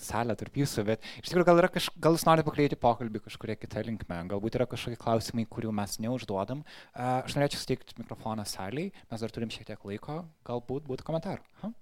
salę 0.00 0.34
tarp 0.38 0.56
jūsų, 0.56 0.84
bet 0.86 1.04
iš 1.20 1.30
tikrųjų 1.30 1.46
gal, 1.48 1.60
kaž, 1.74 1.88
gal 2.00 2.16
jūs 2.16 2.24
norite 2.28 2.46
pakreipti 2.46 2.78
pokalbį 2.80 3.22
kažkuria 3.26 3.56
kita 3.58 3.82
linkme, 3.86 4.20
galbūt 4.30 4.56
yra 4.58 4.66
kažkokie 4.70 4.98
klausimai, 5.00 5.44
kurių 5.50 5.72
mes 5.74 5.98
neužduodam. 6.02 6.62
Aš 6.94 7.36
norėčiau 7.36 7.60
suteikti 7.60 7.98
mikrofoną 8.00 8.46
saliai, 8.48 8.92
mes 9.10 9.24
dar 9.24 9.34
turim 9.34 9.52
šiek 9.52 9.68
tiek 9.68 9.86
laiko, 9.88 10.22
galbūt 10.48 10.86
būtų 10.88 11.06
komentarų. 11.08 11.44
Ha? 11.62 11.72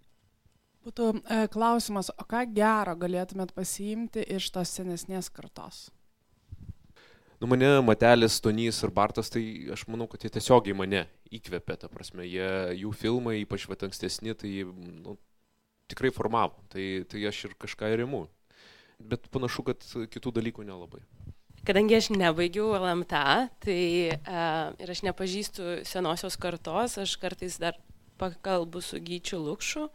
Būtų 0.80 1.06
e, 1.20 1.40
klausimas, 1.52 2.08
o 2.16 2.24
ką 2.24 2.46
gero 2.56 2.94
galėtumėt 2.96 3.52
pasiimti 3.52 4.24
iš 4.36 4.48
tos 4.54 4.72
senesnės 4.78 5.28
kartos? 5.28 5.90
Nu, 7.40 7.48
mane 7.48 7.68
Matelis, 7.84 8.36
Tonys 8.44 8.82
ir 8.84 8.92
Bartas, 8.92 9.30
tai 9.32 9.42
aš 9.72 9.86
manau, 9.88 10.04
kad 10.08 10.24
jie 10.24 10.28
tiesiogiai 10.32 10.76
mane 10.76 11.06
įkvėpė, 11.32 11.76
ta 11.80 11.88
prasme, 11.88 12.26
jie, 12.28 12.48
jų 12.82 12.92
filmai, 12.96 13.38
ypač 13.40 13.64
vat 13.68 13.84
ankstesni, 13.86 14.34
tai 14.36 14.50
nu, 14.64 15.16
tikrai 15.90 16.12
formavo. 16.14 16.56
Tai, 16.72 16.86
tai 17.10 17.24
aš 17.30 17.44
ir 17.48 17.56
kažką 17.60 17.90
ir 17.92 18.04
imu. 18.06 18.24
Bet 19.00 19.28
panašu, 19.32 19.64
kad 19.66 19.84
kitų 20.12 20.32
dalykų 20.36 20.66
nelabai. 20.68 21.02
Kadangi 21.66 21.98
aš 21.98 22.08
nebaigiau 22.14 22.72
LMTA, 22.78 23.50
tai 23.60 23.80
uh, 24.16 24.72
ir 24.80 24.92
aš 24.92 25.02
nepažįstu 25.04 25.82
senosios 25.88 26.38
kartos, 26.40 26.96
aš 27.00 27.18
kartais 27.20 27.58
dar 27.60 27.76
pakalbu 28.20 28.80
su 28.84 29.00
Gyčiu 29.00 29.40
Lukšu, 29.44 29.88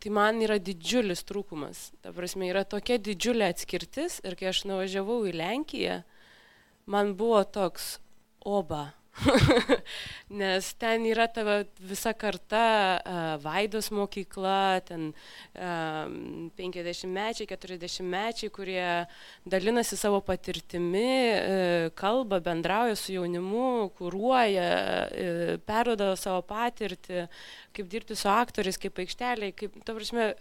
tai 0.00 0.12
man 0.12 0.42
yra 0.44 0.58
didžiulis 0.60 1.24
trūkumas. 1.28 1.90
Ta 2.04 2.12
prasme, 2.16 2.50
yra 2.52 2.66
tokia 2.68 2.98
didžiulė 3.00 3.48
atskirtis 3.48 4.20
ir 4.28 4.36
kai 4.36 4.50
aš 4.52 4.66
nuvažiavau 4.68 5.22
į 5.28 5.32
Lenkiją, 5.40 6.02
man 6.92 7.14
buvo 7.16 7.40
toks 7.48 7.96
oba, 8.44 8.90
nes 10.40 10.68
ten 10.80 11.06
yra 11.08 11.26
tavo 11.32 11.56
visa 11.80 12.12
karta, 12.16 12.64
uh, 13.00 13.22
Vaidos 13.42 13.88
mokykla, 13.94 14.82
ten 14.86 15.08
uh, 15.56 16.06
50-mečiai, 16.58 17.48
40-mečiai, 17.48 18.52
kurie 18.52 18.84
dalinasi 19.48 19.98
savo 19.98 20.20
patirtimi, 20.26 21.08
uh, 21.32 21.88
kalba, 21.98 22.40
bendrauja 22.44 22.98
su 22.98 23.16
jaunimu, 23.16 23.90
kūruoja, 23.96 24.68
uh, 24.68 25.56
perdoda 25.66 26.12
savo 26.20 26.44
patirtį, 26.46 27.26
kaip 27.76 27.90
dirbti 27.92 28.18
su 28.18 28.30
aktoriais, 28.32 28.80
kaip 28.80 29.04
aikšteliai, 29.04 29.56
kaip, 29.56 29.82
ta 29.84 29.96
prasme, 29.96 30.32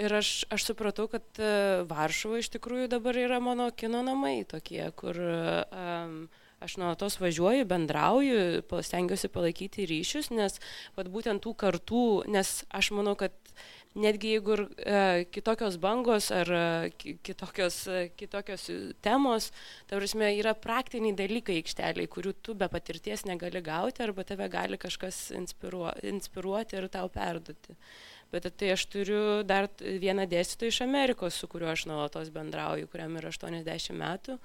Ir 0.00 0.08
aš, 0.16 0.46
aš 0.48 0.64
supratau, 0.70 1.04
kad 1.12 1.20
uh, 1.36 1.82
Varšuva 1.84 2.38
iš 2.40 2.46
tikrųjų 2.54 2.86
dabar 2.94 3.12
yra 3.20 3.42
mano 3.44 3.66
kino 3.76 4.00
namai 4.00 4.38
tokie, 4.48 4.86
kur 4.96 5.18
um, 5.20 6.14
aš 6.62 6.78
nuolatos 6.80 7.18
važiuoju, 7.22 7.66
bendrauju, 7.68 8.40
stengiuosi 8.86 9.30
palaikyti 9.32 9.86
ryšius, 9.90 10.30
nes 10.34 10.58
vat, 10.96 11.10
būtent 11.12 11.42
tų 11.44 11.54
kartų, 11.58 12.06
nes 12.32 12.60
aš 12.70 12.92
manau, 12.96 13.16
kad 13.18 13.34
netgi 13.98 14.32
jeigu 14.36 14.54
ir 14.56 14.62
e, 14.64 15.00
kitokios 15.34 15.76
bangos 15.80 16.30
ar 16.32 16.48
e, 16.48 16.90
kitokios, 17.24 17.82
e, 17.88 18.06
kitokios 18.16 18.68
temos, 19.04 19.50
ta 19.88 19.98
prasme, 19.98 20.30
yra 20.38 20.54
praktiniai 20.56 21.16
dalykai 21.18 21.58
aikšteliai, 21.60 22.08
kurių 22.12 22.34
tu 22.44 22.56
be 22.58 22.68
patirties 22.72 23.26
negali 23.28 23.62
gauti 23.64 24.04
arba 24.04 24.24
tave 24.28 24.48
gali 24.52 24.80
kažkas 24.80 25.28
inspiruo, 25.36 25.92
inspiruoti 26.14 26.80
ir 26.80 26.88
tau 26.92 27.12
perduoti 27.12 27.76
bet 28.32 28.48
tai 28.56 28.72
aš 28.72 28.86
turiu 28.88 29.42
dar 29.44 29.68
vieną 29.78 30.24
dėstytoją 30.30 30.72
iš 30.72 30.80
Amerikos, 30.86 31.36
su 31.36 31.48
kuriuo 31.52 31.68
aš 31.72 31.84
nuolatos 31.90 32.30
bendrauju, 32.32 32.88
kuriam 32.88 33.18
yra 33.20 33.28
80 33.32 33.92
metų 33.98 34.38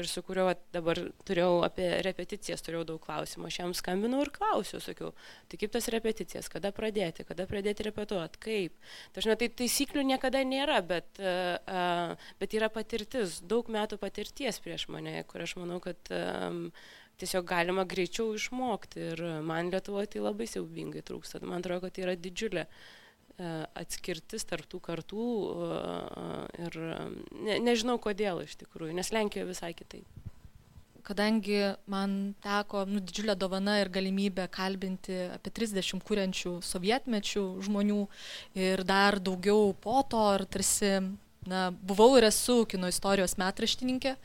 ir 0.00 0.08
su 0.08 0.22
kuriuo 0.24 0.52
dabar 0.74 1.00
turėjau 1.28 1.62
apie 1.64 1.88
repeticijas, 2.04 2.62
turėjau 2.64 2.84
daug 2.92 3.00
klausimų. 3.04 3.48
Aš 3.48 3.58
jam 3.62 3.74
skambinau 3.76 4.20
ir 4.24 4.32
klausiau, 4.34 4.82
sakiau, 4.84 5.12
tai 5.48 5.60
kaip 5.60 5.72
tas 5.74 5.88
repeticijas, 5.92 6.50
kada 6.52 6.72
pradėti, 6.76 7.24
kada 7.28 7.48
pradėti 7.50 7.88
repetuoti, 7.88 8.42
kaip. 8.44 8.92
Dažnai 9.16 9.38
tai 9.40 9.50
taisyklių 9.62 10.04
niekada 10.12 10.44
nėra, 10.46 10.80
bet, 10.86 11.20
uh, 11.24 12.14
bet 12.40 12.56
yra 12.56 12.70
patirtis, 12.72 13.40
daug 13.40 13.72
metų 13.72 14.00
patirties 14.00 14.60
prieš 14.62 14.88
mane, 14.92 15.20
kur 15.28 15.44
aš 15.46 15.56
manau, 15.60 15.80
kad 15.84 16.12
tiesiog 17.20 17.44
galima 17.44 17.84
greičiau 17.84 18.32
išmokti 18.36 19.10
ir 19.10 19.26
man 19.44 19.68
Lietuvoje 19.72 20.14
tai 20.14 20.24
labai 20.24 20.46
siaubingai 20.48 21.02
trūksta. 21.04 21.42
Man 21.44 21.60
atrodo, 21.60 21.84
kad 21.84 21.98
tai 21.98 22.06
yra 22.06 22.14
didžiulė 22.16 22.64
uh, 22.64 22.78
atskirtis 23.78 24.44
tarptų 24.48 24.80
kartų 24.84 25.26
ir 26.60 26.80
ne, 27.40 27.60
nežinau 27.64 27.96
kodėl 28.02 28.42
iš 28.44 28.58
tikrųjų, 28.60 28.94
nes 28.96 29.12
Lenkijoje 29.14 29.48
visai 29.48 29.72
kitaip. 29.76 30.06
Kadangi 31.06 31.72
man 31.90 32.34
teko 32.44 32.84
nu, 32.86 33.00
didžiulė 33.00 33.34
dovana 33.40 33.78
ir 33.80 33.88
galimybė 33.92 34.44
kalbinti 34.52 35.16
apie 35.32 35.52
30 35.56 36.04
kuriančių 36.06 36.58
sovietmečių 36.66 37.44
žmonių 37.66 38.04
ir 38.60 38.84
dar 38.86 39.18
daugiau 39.18 39.72
po 39.80 40.02
to, 40.10 40.22
ir 40.36 40.44
tarsi 40.52 40.92
na, 41.48 41.70
buvau 41.72 42.12
ir 42.18 42.28
esu 42.28 42.62
kino 42.68 42.90
istorijos 42.92 43.38
metraštininkė, 43.40 44.16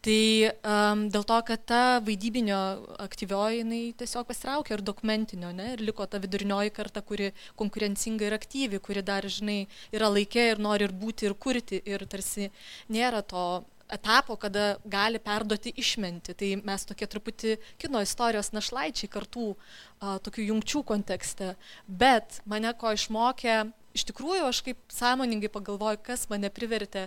Tai 0.00 0.48
um, 0.48 1.02
dėl 1.12 1.24
to, 1.28 1.38
kad 1.44 1.64
ta 1.68 1.80
vaidybinio 2.04 2.58
aktyvioji, 3.04 3.58
jinai 3.60 3.80
tiesiog 4.00 4.24
pasitraukė 4.30 4.78
ir 4.78 4.84
dokumentinio, 4.84 5.50
ne, 5.52 5.74
ir 5.74 5.82
liko 5.84 6.06
ta 6.08 6.16
vidurinioji 6.22 6.72
karta, 6.72 7.02
kuri 7.04 7.34
konkurencinga 7.60 8.24
ir 8.24 8.36
aktyvi, 8.38 8.80
kuri 8.80 9.02
dar, 9.04 9.28
žinai, 9.28 9.66
yra 9.92 10.08
laikė 10.08 10.46
ir 10.54 10.62
nori 10.64 10.88
ir 10.88 10.94
būti, 10.96 11.28
ir 11.28 11.36
kurti, 11.36 11.82
ir 11.84 12.06
tarsi 12.08 12.48
nėra 12.88 13.20
to 13.28 13.44
etapo, 13.92 14.38
kada 14.40 14.78
gali 14.88 15.20
perduoti 15.20 15.74
išmenti. 15.82 16.32
Tai 16.38 16.50
mes 16.64 16.86
tokie 16.88 17.08
truputį 17.10 17.58
kino 17.82 18.00
istorijos 18.00 18.52
našlaičiai 18.56 19.10
kartų 19.12 19.50
a, 19.52 20.16
tokių 20.24 20.48
jungčių 20.52 20.82
kontekste. 20.94 21.52
Bet 21.86 22.40
mane 22.48 22.72
ko 22.80 22.94
išmokė 22.96 23.58
iš 23.96 24.04
tikrųjų 24.10 24.46
aš 24.48 24.60
kaip 24.66 24.78
sąmoningai 24.94 25.50
pagalvoju, 25.52 26.00
kas 26.06 26.26
mane 26.30 26.50
privertė 26.54 27.06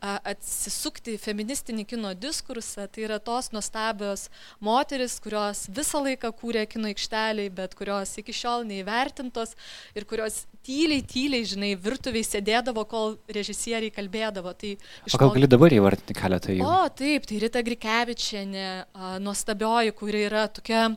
atsisukti 0.00 1.16
į 1.16 1.22
feministinį 1.22 1.84
kino 1.88 2.12
diskursą, 2.18 2.88
tai 2.90 3.06
yra 3.06 3.18
tos 3.22 3.50
nuostabios 3.54 4.28
moteris, 4.62 5.18
kurios 5.22 5.66
visą 5.72 6.02
laiką 6.04 6.32
kūrė 6.40 6.64
kino 6.70 6.90
aikšteliai, 6.92 7.52
bet 7.52 7.76
kurios 7.78 8.16
iki 8.20 8.34
šiol 8.36 8.66
neįvertintos 8.68 9.54
ir 9.98 10.08
kurios 10.08 10.44
tyliai, 10.66 11.02
tyliai, 11.06 11.44
žinai, 11.48 11.72
virtuviai 11.80 12.24
sėdėdavo, 12.26 12.84
kol 12.88 13.16
režisieriai 13.34 13.92
kalbėdavo. 13.94 14.54
Tai 14.58 14.72
o 15.10 15.20
gal 15.20 15.34
gali 15.36 15.50
dabar 15.50 15.74
įvardinti 15.74 16.16
keletą 16.16 16.56
jų? 16.56 16.66
O, 16.66 16.88
taip, 16.98 17.26
tai 17.28 17.42
Rita 17.42 17.62
Grikevičianė, 17.66 18.66
nuostabioji, 19.24 19.94
kuri 19.98 20.26
yra 20.28 20.46
tokia 20.54 20.88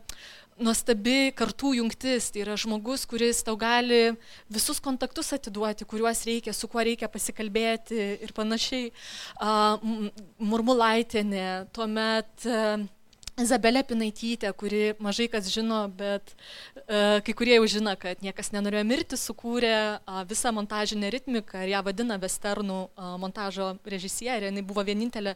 nuostabi 0.62 1.32
kartų 1.36 1.76
jungtis. 1.80 2.30
Tai 2.34 2.44
yra 2.46 2.58
žmogus, 2.60 3.06
kuris 3.10 3.44
tau 3.46 3.58
gali 3.60 4.16
visus 4.52 4.82
kontaktus 4.84 5.34
atiduoti, 5.36 5.88
kuriuos 5.88 6.26
reikia, 6.28 6.56
su 6.56 6.70
kuo 6.72 6.84
reikia 6.86 7.12
pasikalbėti 7.12 8.02
ir 8.26 8.36
panašiai. 8.36 8.92
Murmulaitinė, 10.40 11.48
tuomet 11.76 12.48
Izabelė 13.36 13.82
Pinaitytė, 13.84 14.48
kuri 14.56 14.94
mažai 15.04 15.26
kas 15.28 15.50
žino, 15.52 15.82
bet 15.92 16.32
uh, 16.32 17.20
kai 17.20 17.34
kurie 17.36 17.58
jau 17.58 17.66
žino, 17.68 17.92
kad 18.00 18.22
niekas 18.24 18.54
nenorėjo 18.54 18.86
mirti, 18.88 19.20
sukūrė 19.20 19.74
uh, 19.76 20.22
visą 20.30 20.54
montažinę 20.56 21.10
ritmiką 21.12 21.66
ir 21.66 21.74
ją 21.74 21.82
vadina 21.84 22.16
westernų 22.22 22.78
uh, 22.88 23.18
montažo 23.20 23.74
režisierė. 23.84 24.54
Jis 24.56 24.68
buvo 24.70 24.86
vienintelė 24.88 25.36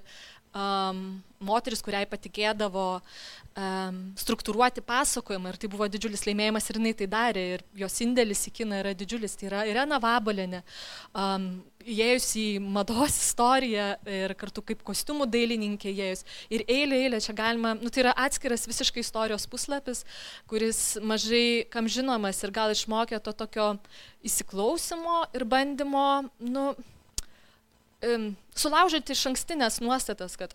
um, 0.54 1.22
moteris, 1.40 1.82
kuriai 1.84 2.08
patikėdavo 2.10 2.86
um, 3.00 4.00
struktūruoti 4.20 4.84
pasakojimą 4.86 5.54
ir 5.54 5.60
tai 5.62 5.70
buvo 5.72 5.88
didžiulis 5.92 6.26
laimėjimas 6.28 6.70
ir 6.70 6.80
jinai 6.80 6.94
tai 7.00 7.08
darė 7.12 7.46
ir 7.56 7.66
jos 7.84 8.00
indėlis 8.04 8.46
į 8.50 8.56
kiną 8.62 8.82
yra 8.84 8.94
didžiulis. 8.98 9.38
Tai 9.40 9.50
yra 9.50 9.64
Irena 9.70 10.00
Vabalinė, 10.04 10.62
um, 11.14 11.48
įėjus 11.90 12.28
į 12.40 12.48
mados 12.60 13.16
istoriją 13.22 13.88
ir 14.10 14.36
kartu 14.40 14.64
kaip 14.66 14.84
kostiumų 14.88 15.30
dailininkė 15.32 15.94
įėjus. 15.94 16.26
Ir 16.52 16.66
eilė, 16.68 17.04
eilė, 17.06 17.24
čia 17.24 17.36
galima, 17.38 17.76
nu, 17.80 17.92
tai 17.94 18.04
yra 18.04 18.14
atskiras 18.26 18.68
visiškai 18.70 19.04
istorijos 19.06 19.48
puslapis, 19.50 20.04
kuris 20.50 21.00
mažai 21.02 21.66
kam 21.72 21.88
žinomas 21.88 22.44
ir 22.44 22.56
gal 22.56 22.76
išmokė 22.76 23.22
to 23.24 23.36
tokio 23.46 23.74
įsiklausimo 24.28 25.24
ir 25.38 25.48
bandymo, 25.48 26.08
nu, 26.44 26.72
um, 28.08 28.30
sulaužyti 28.56 29.16
iš 29.16 29.26
ankstinės 29.32 29.80
nuostatas, 29.84 30.38
kad 30.40 30.54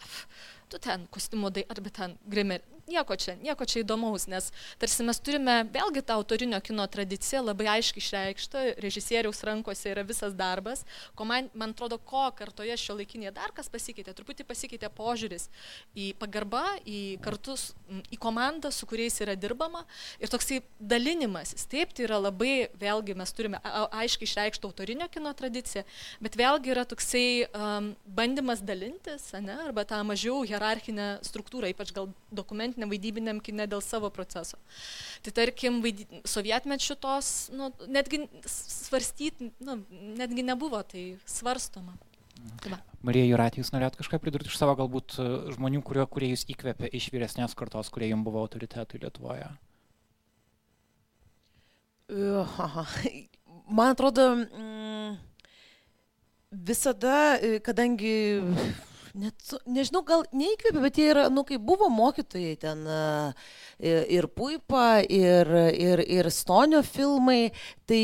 tu 0.72 0.80
ten 0.82 1.06
kostiumo 1.14 1.50
dai 1.54 1.66
arba 1.72 1.92
ten 1.94 2.16
grimer 2.30 2.64
nieko 2.88 3.16
čia, 3.16 3.34
nieko 3.42 3.66
čia 3.68 3.82
įdomaus, 3.82 4.26
nes 4.30 4.50
tarsi 4.80 5.04
mes 5.06 5.20
turime 5.24 5.56
vėlgi 5.72 6.02
tą 6.06 6.18
autorinio 6.18 6.60
kino 6.64 6.84
tradiciją 6.90 7.42
labai 7.44 7.68
aiškiai 7.76 8.02
išreikštą, 8.02 8.64
režisieriaus 8.84 9.42
rankose 9.46 9.90
yra 9.92 10.04
visas 10.06 10.34
darbas, 10.36 10.84
ko 11.16 11.26
man, 11.28 11.48
man 11.54 11.74
atrodo, 11.74 11.98
ko 11.98 12.26
kartoje 12.36 12.76
šio 12.80 12.98
laikinėje 13.00 13.34
dar 13.36 13.54
kas 13.56 13.70
pasikeitė, 13.72 14.14
truputį 14.16 14.46
pasikeitė 14.48 14.90
požiūris 14.94 15.48
į 15.96 16.10
pagarbą, 16.20 16.62
į 16.84 17.00
kartus, 17.24 17.72
į 18.12 18.20
komandą, 18.20 18.72
su 18.74 18.88
kuriais 18.90 19.16
yra 19.24 19.36
dirbama 19.38 19.84
ir 20.20 20.32
toksai 20.32 20.60
dalinimasis. 20.78 21.66
Taip, 21.70 21.94
tai 21.96 22.06
yra 22.08 22.20
labai, 22.20 22.68
vėlgi 22.80 23.16
mes 23.18 23.34
turime 23.36 23.60
aiškiai 23.64 24.28
išreikštą 24.28 24.68
autorinio 24.68 25.08
kino 25.12 25.32
tradiciją, 25.36 25.84
bet 26.24 26.36
vėlgi 26.38 26.74
yra 26.74 26.84
toksai 26.88 27.26
um, 27.48 27.92
bandymas 28.04 28.62
dalintis, 28.64 29.30
ne, 29.44 29.56
arba 29.68 29.86
tą 29.88 30.00
mažiau 30.06 30.42
hierarchinę 30.46 31.18
struktūrą, 31.26 31.72
ypač 31.72 31.92
gal 31.96 32.10
dokumentinę 32.34 32.73
vaidinant 32.74 32.82
nevaidybiniam 32.82 33.40
kine 33.40 33.66
dėl 33.66 33.82
savo 33.82 34.10
proceso. 34.10 34.58
Tai 35.22 35.32
tarkim, 35.32 35.82
vaidy... 35.82 36.06
sovietmečių 36.24 36.96
tos, 37.00 37.50
nu, 37.52 37.72
netgi 37.88 38.28
svarstyti, 38.46 39.52
nu, 39.60 39.84
netgi 40.18 40.42
nebuvo 40.42 40.82
tai 40.82 41.18
svarstoma. 41.26 41.96
Tai 42.60 42.74
va. 42.74 42.80
Marija 43.04 43.26
Juratė, 43.28 43.60
jūs 43.62 43.72
norėt 43.72 43.96
kažką 43.96 44.18
pridurti 44.20 44.50
iš 44.50 44.58
savo 44.58 44.74
galbūt 44.76 45.18
e, 45.18 45.52
žmonių, 45.54 45.82
kurie, 45.82 46.04
kurie 46.06 46.30
jūs 46.32 46.46
įkvėpė 46.50 46.90
iš 46.92 47.10
vyresnės 47.12 47.54
kartos, 47.54 47.90
kurie 47.92 48.10
jums 48.10 48.24
buvo 48.24 48.42
autoritetai 48.42 49.00
Lietuvoje? 49.00 49.48
Man 53.68 53.94
atrodo, 53.94 54.26
mm, 54.44 55.14
visada, 56.50 57.38
e, 57.40 57.60
kadangi 57.64 58.42
net, 59.18 59.54
nežinau, 59.66 60.02
gal 60.06 60.24
neįkvėpė, 60.34 60.80
bet 60.82 60.98
jie 61.00 61.10
yra, 61.12 61.26
nu, 61.32 61.44
kai 61.46 61.58
buvo 61.62 61.88
mokytojai 61.92 62.56
ten 62.60 62.86
ir 63.80 64.28
Puipa, 64.34 65.02
ir, 65.02 65.50
ir, 65.74 66.02
ir 66.02 66.30
Stonio 66.34 66.82
filmai, 66.86 67.52
tai 67.88 68.02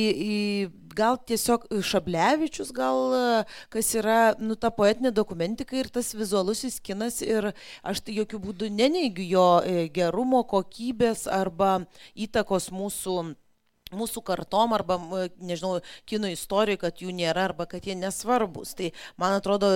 gal 0.96 1.18
tiesiog 1.26 1.66
Šablevičius, 1.86 2.72
gal 2.74 3.14
kas 3.72 3.92
yra, 3.98 4.20
nu, 4.42 4.56
ta 4.58 4.72
poetinė 4.74 5.12
dokumentika 5.14 5.78
ir 5.78 5.90
tas 5.92 6.12
vizualusis 6.16 6.80
kinas 6.84 7.20
ir 7.26 7.52
aš 7.82 8.04
tai 8.06 8.16
jokių 8.18 8.42
būdų 8.46 8.72
neneigiu 8.74 9.26
jo 9.30 9.46
e, 9.62 9.86
gerumo, 9.94 10.42
kokybės 10.50 11.26
arba 11.30 11.80
įtakos 12.14 12.70
mūsų 12.74 13.16
mūsų 13.94 14.22
kartom 14.26 14.74
arba, 14.76 14.98
nežinau, 15.42 15.80
kino 16.08 16.30
istorijai, 16.30 16.80
kad 16.84 17.02
jų 17.02 17.12
nėra 17.16 17.48
arba 17.50 17.66
kad 17.70 17.86
jie 17.86 17.96
nesvarbus. 17.98 18.74
Tai 18.78 18.90
man 19.20 19.36
atrodo, 19.38 19.70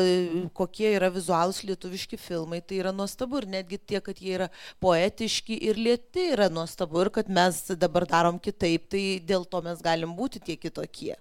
kokie 0.57 0.91
yra 0.95 1.11
vizualūs 1.15 1.63
lietuviški 1.69 2.19
filmai, 2.21 2.63
tai 2.63 2.81
yra 2.83 2.95
nuostabu 2.97 3.43
ir 3.43 3.51
netgi 3.59 3.81
tie, 3.83 4.01
kad 4.05 4.21
jie 4.23 4.35
yra 4.39 4.51
poetiški 4.85 5.59
ir 5.71 5.81
lieti 5.81 6.31
yra 6.35 6.51
nuostabu 6.53 7.05
ir 7.05 7.13
kad 7.15 7.31
mes 7.31 7.63
dabar 7.79 8.09
darom 8.11 8.41
kitaip, 8.43 8.89
tai 8.95 9.05
dėl 9.25 9.47
to 9.49 9.63
mes 9.67 9.83
galim 9.85 10.17
būti 10.19 10.43
tie 10.43 10.59
kitokie. 10.61 11.15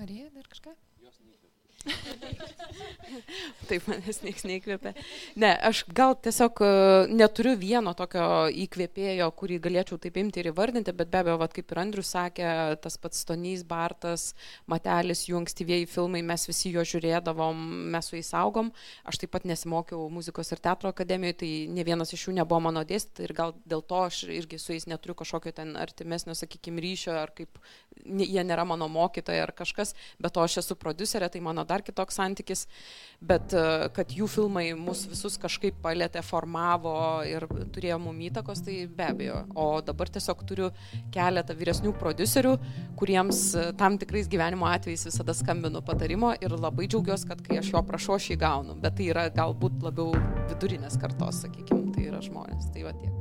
Marija, 0.00 0.30
dar 0.32 0.46
kažką? 0.48 0.72
Taip, 3.70 3.86
manęs 3.88 4.20
niekas 4.24 4.44
neįkvėpia. 4.46 4.92
Ne, 5.40 5.50
aš 5.66 5.82
gal 5.96 6.14
tiesiog 6.22 6.60
e, 6.64 6.68
neturiu 7.14 7.54
vieno 7.58 7.92
tokio 7.96 8.24
įkvėpėjo, 8.64 9.28
kurį 9.38 9.60
galėčiau 9.64 9.98
taip 10.02 10.18
imti 10.20 10.42
ir 10.42 10.50
įvardinti, 10.50 10.92
bet 10.96 11.10
be 11.12 11.22
abejo, 11.22 11.38
vat, 11.40 11.54
kaip 11.56 11.72
ir 11.72 11.80
Andrius 11.82 12.12
sakė, 12.14 12.48
tas 12.82 12.98
pats 13.00 13.22
Stonys, 13.24 13.64
Bartas, 13.66 14.32
Matelis, 14.70 15.24
jų 15.28 15.40
ankstyvieji 15.40 15.88
filmai, 15.90 16.22
mes 16.26 16.46
visi 16.50 16.72
jo 16.74 16.84
žiūrėdavom, 16.92 17.56
mes 17.94 18.10
su 18.10 18.18
jais 18.18 18.32
augom. 18.38 18.72
Aš 19.08 19.22
taip 19.22 19.32
pat 19.36 19.46
nesimokiau 19.48 20.08
muzikos 20.12 20.52
ir 20.52 20.62
teatro 20.62 20.92
akademijoje, 20.92 21.38
tai 21.44 21.52
ne 21.72 21.86
vienas 21.86 22.12
iš 22.16 22.28
jų 22.28 22.36
nebuvo 22.40 22.60
mano 22.68 22.84
dėstytojas 22.84 22.98
ir 23.24 23.32
gal 23.36 23.54
dėl 23.68 23.82
to 23.86 24.02
aš 24.06 24.24
irgi 24.30 24.58
su 24.60 24.74
jais 24.74 24.86
neturiu 24.90 25.16
kažkokio 25.18 25.52
ten 25.56 25.72
artimesnio, 25.78 26.34
sakykime, 26.36 26.82
ryšio, 26.84 27.14
ar 27.16 27.32
kaip 27.36 27.60
jie 28.04 28.44
nėra 28.46 28.66
mano 28.68 28.88
mokytojai 28.92 29.42
ar 29.44 29.52
kažkas, 29.56 29.94
bet 30.20 30.34
to 30.36 30.44
aš 30.44 30.60
esu 30.64 30.76
producerė, 30.80 31.30
tai 31.32 31.42
mano 31.44 31.64
dar 31.70 31.84
kitoks 31.86 32.18
santykis, 32.20 32.66
bet 33.20 33.54
e, 33.56 33.62
kad 33.96 34.12
jų 34.14 34.28
filmai 34.30 34.66
mus 34.78 35.04
visus 35.10 35.36
kažkaip 35.40 35.78
palėtė, 35.84 36.22
formavo 36.26 36.94
ir 37.28 37.46
turėjo 37.74 38.00
mum 38.02 38.18
įtakos, 38.26 38.64
tai 38.66 38.82
be 38.88 39.06
abejo. 39.06 39.42
O 39.54 39.68
dabar 39.84 40.10
tiesiog 40.12 40.44
turiu 40.48 40.70
keletą 41.14 41.56
vyresnių 41.58 41.94
producerių, 42.00 42.56
kuriems 43.00 43.44
e, 43.54 43.66
tam 43.80 43.98
tikrais 44.00 44.28
gyvenimo 44.30 44.68
atvejais 44.70 45.06
visada 45.10 45.36
skambinu 45.36 45.84
patarimo 45.86 46.34
ir 46.40 46.56
labai 46.56 46.88
džiaugiuosi, 46.90 47.30
kad 47.30 47.44
kai 47.46 47.60
aš 47.62 47.72
jo 47.74 47.84
prašau, 47.86 48.18
aš 48.18 48.32
jį 48.32 48.40
gaunu. 48.40 48.78
Bet 48.80 48.98
tai 48.98 49.10
yra 49.14 49.28
galbūt 49.34 49.80
labiau 49.84 50.14
vidurinės 50.50 50.98
kartos, 51.00 51.44
sakykime, 51.44 51.90
tai 51.96 52.10
yra 52.10 52.22
žmonės. 52.24 52.70
Tai 52.74 52.86
va 52.88 52.96
tiek. 52.98 53.16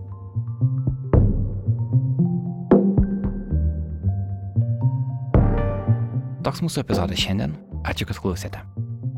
Toks 6.49 6.63
mūsų 6.63 6.81
epizodas 6.85 7.19
šiandien. 7.19 7.68
Ačiū, 7.87 8.07
kad 8.09 8.19
klausėte. 8.19 8.61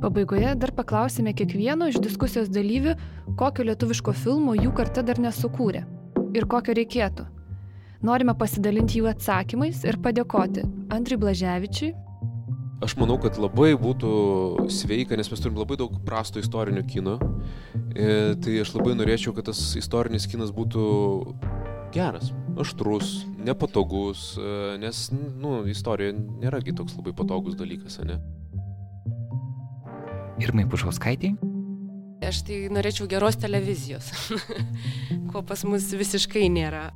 Pabaigoje 0.01 0.53
dar 0.57 0.72
paklausime 0.74 1.34
kiekvieno 1.38 1.88
iš 1.91 1.99
diskusijos 2.01 2.49
dalyvių, 2.49 2.95
kokio 3.38 3.66
lietuviško 3.68 4.14
filmo 4.18 4.55
jų 4.57 4.74
karta 4.78 5.03
dar 5.05 5.22
nesukūrė 5.22 5.84
ir 6.38 6.47
kokio 6.49 6.76
reikėtų. 6.78 7.28
Norime 8.05 8.34
pasidalinti 8.38 8.97
jų 8.97 9.12
atsakymais 9.12 9.84
ir 9.86 9.99
padėkoti 10.01 10.66
Andriui 10.93 11.20
Blaževičiui. 11.22 11.91
Aš 12.82 12.95
manau, 12.97 13.20
kad 13.22 13.38
labai 13.38 13.76
būtų 13.78 14.12
sveika, 14.74 15.14
nes 15.18 15.30
mes 15.30 15.43
turim 15.43 15.59
labai 15.62 15.78
daug 15.78 15.99
prasto 16.05 16.41
istorinio 16.41 16.82
kino. 16.89 17.20
E, 17.93 18.34
tai 18.41 18.57
aš 18.64 18.74
labai 18.74 18.95
norėčiau, 18.97 19.36
kad 19.38 19.51
tas 19.51 19.59
istorinis 19.78 20.26
kinas 20.26 20.49
būtų 20.55 20.86
geras, 21.93 22.32
aštrus, 22.57 23.20
nepatogus, 23.38 24.32
e, 24.41 24.78
nes, 24.82 25.09
nu, 25.14 25.59
istorija 25.70 26.18
nėragi 26.18 26.74
toks 26.74 26.97
labai 26.97 27.14
patogus 27.14 27.59
dalykas, 27.59 28.01
ne? 28.01 28.18
Irmai 30.40 30.64
Pušauskaitė. 30.70 31.34
Aš 32.22 32.44
tai 32.46 32.58
norėčiau 32.72 33.08
geros 33.10 33.36
televizijos, 33.42 34.12
ko 35.32 35.42
pas 35.44 35.64
mus 35.68 35.90
visiškai 35.98 36.46
nėra. 36.54 36.92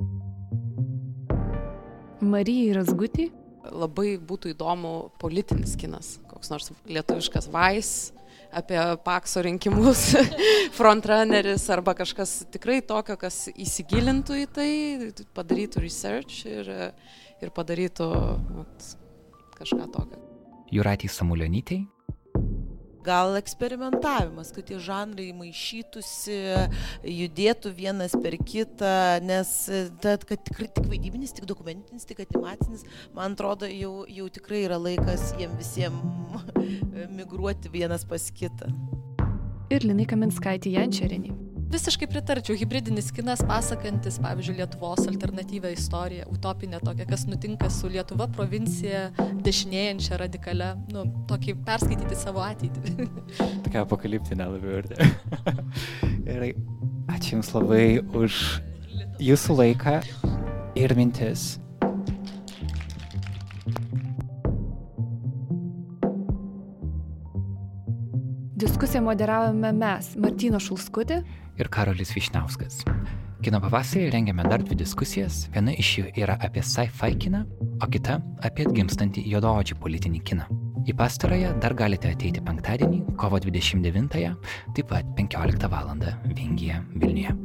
Marijai 2.25 2.75
Razgutį. 2.77 3.31
Labai 3.65 4.19
būtų 4.21 4.51
įdomu 4.53 4.91
politinis 5.17 5.73
kinas, 5.81 6.19
koks 6.29 6.51
nors 6.53 6.69
lietuviškas 6.85 7.49
vais 7.49 7.89
apie 8.55 8.77
pakso 9.03 9.41
rinkimus, 9.43 10.03
frontrunneris 10.77 11.65
arba 11.73 11.95
kažkas 11.97 12.43
tikrai 12.53 12.77
tokio, 12.85 13.17
kas 13.19 13.47
įsigilintų 13.51 14.37
į 14.43 14.45
tai, 14.53 14.69
padarytų 15.35 15.81
research 15.83 16.45
ir, 16.45 16.69
ir 17.41 17.51
padarytų 17.57 18.11
vat, 18.61 18.87
kažką 19.57 19.89
tokio. 19.97 20.21
Juratį 20.71 21.09
Samulionytei 21.11 21.81
gal 23.05 23.35
eksperimentavimas, 23.39 24.51
kad 24.55 24.67
tie 24.69 24.79
žanrai 24.81 25.29
maišytųsi, 25.37 26.39
judėtų 27.05 27.73
vienas 27.77 28.15
per 28.17 28.37
kitą, 28.41 28.95
nes 29.25 29.53
tad, 30.03 30.25
kad 30.27 30.43
tikrai 30.49 30.69
tik 30.75 30.89
vaidybinis, 30.91 31.35
tik 31.37 31.47
dokumentinis, 31.49 32.07
tik 32.09 32.25
animacinis, 32.25 32.85
man 33.15 33.37
atrodo, 33.37 33.69
jau, 33.69 34.03
jau 34.09 34.29
tikrai 34.33 34.65
yra 34.65 34.81
laikas 34.81 35.31
jiem 35.39 35.55
visiems 35.59 36.45
migruoti 37.15 37.71
vienas 37.71 38.05
pas 38.07 38.29
kitą. 38.33 38.71
Ir 39.73 39.85
Linai 39.87 40.05
Kaminskaitį 40.09 40.75
Jančerinį. 40.77 41.44
Visiškai 41.65 42.05
pritarčiau, 42.07 42.53
hybridinis 42.59 43.07
kinas 43.13 43.41
pasakantis, 43.45 44.19
pavyzdžiui, 44.21 44.59
Lietuvos 44.59 45.07
alternatyvę 45.09 45.71
istoriją, 45.73 46.27
utopinę 46.29 46.77
tokią, 46.79 47.07
kas 47.09 47.25
nutinka 47.25 47.69
su 47.73 47.89
Lietuva 47.89 48.27
provincija, 48.29 49.07
dešinėjančia 49.41 50.19
radikale, 50.21 50.67
nu, 50.93 51.07
tokį 51.29 51.55
perskaityti 51.65 52.17
savo 52.19 52.43
ateitį. 52.45 53.07
Tokia 53.65 53.81
apokaliptinė 53.81 54.49
labiau 54.53 54.83
ir. 54.83 54.89
Gerai, 56.27 56.53
ačiū 57.09 57.39
Jums 57.39 57.53
labai 57.57 57.85
už 58.13 58.39
Jūsų 59.25 59.55
laiką 59.57 59.99
ir 60.77 60.93
mintis. 60.99 61.55
Diskusiją 68.55 69.01
moderavome 69.03 69.73
mes, 69.75 70.13
Martino 70.19 70.61
Šulskutė 70.63 71.23
ir 71.59 71.69
Karolis 71.71 72.13
Višniauskas. 72.15 72.83
Kino 73.45 73.59
pavasarį 73.61 74.07
rengiame 74.13 74.45
dar 74.47 74.63
dvi 74.63 74.77
diskusijas. 74.79 75.43
Viena 75.53 75.73
iš 75.75 75.89
jų 75.99 76.05
yra 76.17 76.37
apie 76.41 76.63
sci-fi 76.65 77.13
kiną, 77.21 77.43
o 77.83 77.89
kita 77.91 78.17
apie 78.47 78.65
atgimstantį 78.65 79.25
juodaodžių 79.33 79.77
politinį 79.83 80.21
kiną. 80.25 80.47
Į 80.85 80.95
pastarąją 80.97 81.51
dar 81.61 81.73
galite 81.77 82.09
ateiti 82.13 82.41
penktadienį, 82.45 83.01
kovo 83.21 83.37
29-ąją, 83.41 84.31
taip 84.77 84.89
pat 84.89 85.11
15 85.17 85.69
val. 85.69 85.91
Vingyje 86.25 86.79
Vilniuje. 86.95 87.35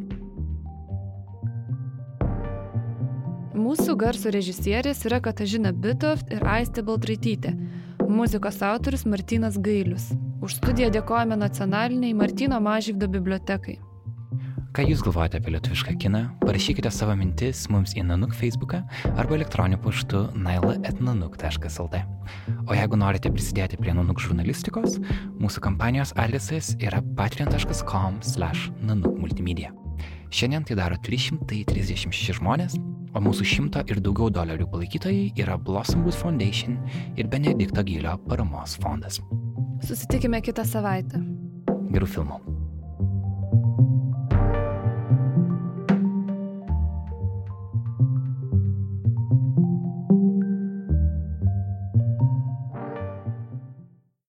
Mūsų 3.61 3.99
garso 4.01 4.33
režisierės 4.33 5.05
yra 5.05 5.21
Katažina 5.21 5.75
Bitoft 5.77 6.33
ir 6.33 6.45
Aistė 6.49 6.85
Baltraitytė. 6.87 7.53
Muzikos 8.09 8.63
autorius 8.65 9.05
Martinas 9.05 9.61
Gailius. 9.61 10.09
Už 10.41 10.57
studiją 10.63 10.89
dėkojame 10.95 11.37
nacionaliniai 11.37 12.17
Martino 12.17 12.61
Mažyvdo 12.65 13.09
bibliotekai. 13.13 13.77
Ką 14.71 14.85
Jūs 14.87 15.01
galvojate 15.03 15.41
apie 15.41 15.51
lietuvišką 15.51 15.97
kiną? 15.99 16.19
Parašykite 16.45 16.93
savo 16.95 17.17
mintis 17.19 17.65
mums 17.75 17.91
į 17.99 18.05
Nanuk 18.07 18.37
Facebooką 18.39 18.79
arba 19.19 19.35
elektroniniu 19.35 19.81
paštu 19.83 20.21
naila.nanuk.lt. 20.39 22.03
O 22.71 22.77
jeigu 22.79 22.99
norite 23.01 23.33
prisidėti 23.35 23.81
prie 23.81 23.91
Nanuk 23.99 24.23
žurnalistikos, 24.23 25.01
mūsų 25.43 25.65
kampanijos 25.65 26.13
adresas 26.15 26.77
yra 26.79 27.01
patreon.com/nanuk 27.19 29.19
multimedia. 29.19 29.73
Šiandien 30.31 30.63
tai 30.63 30.79
daro 30.79 30.95
336 31.03 32.39
žmonės, 32.39 32.79
o 33.11 33.25
mūsų 33.27 33.51
šimto 33.57 33.83
ir 33.91 33.99
daugiau 33.99 34.31
dolerių 34.31 34.71
palaikytojai 34.71 35.35
yra 35.43 35.59
Blossom 35.59 36.07
Wood 36.07 36.15
Foundation 36.23 36.79
ir 37.19 37.27
Benedikto 37.27 37.83
Gylio 37.83 38.15
paramos 38.31 38.79
fondas. 38.79 39.19
Susitikime 39.83 40.39
kitą 40.47 40.63
savaitę. 40.63 41.19
Gerų 41.91 42.07
filmų. 42.07 42.60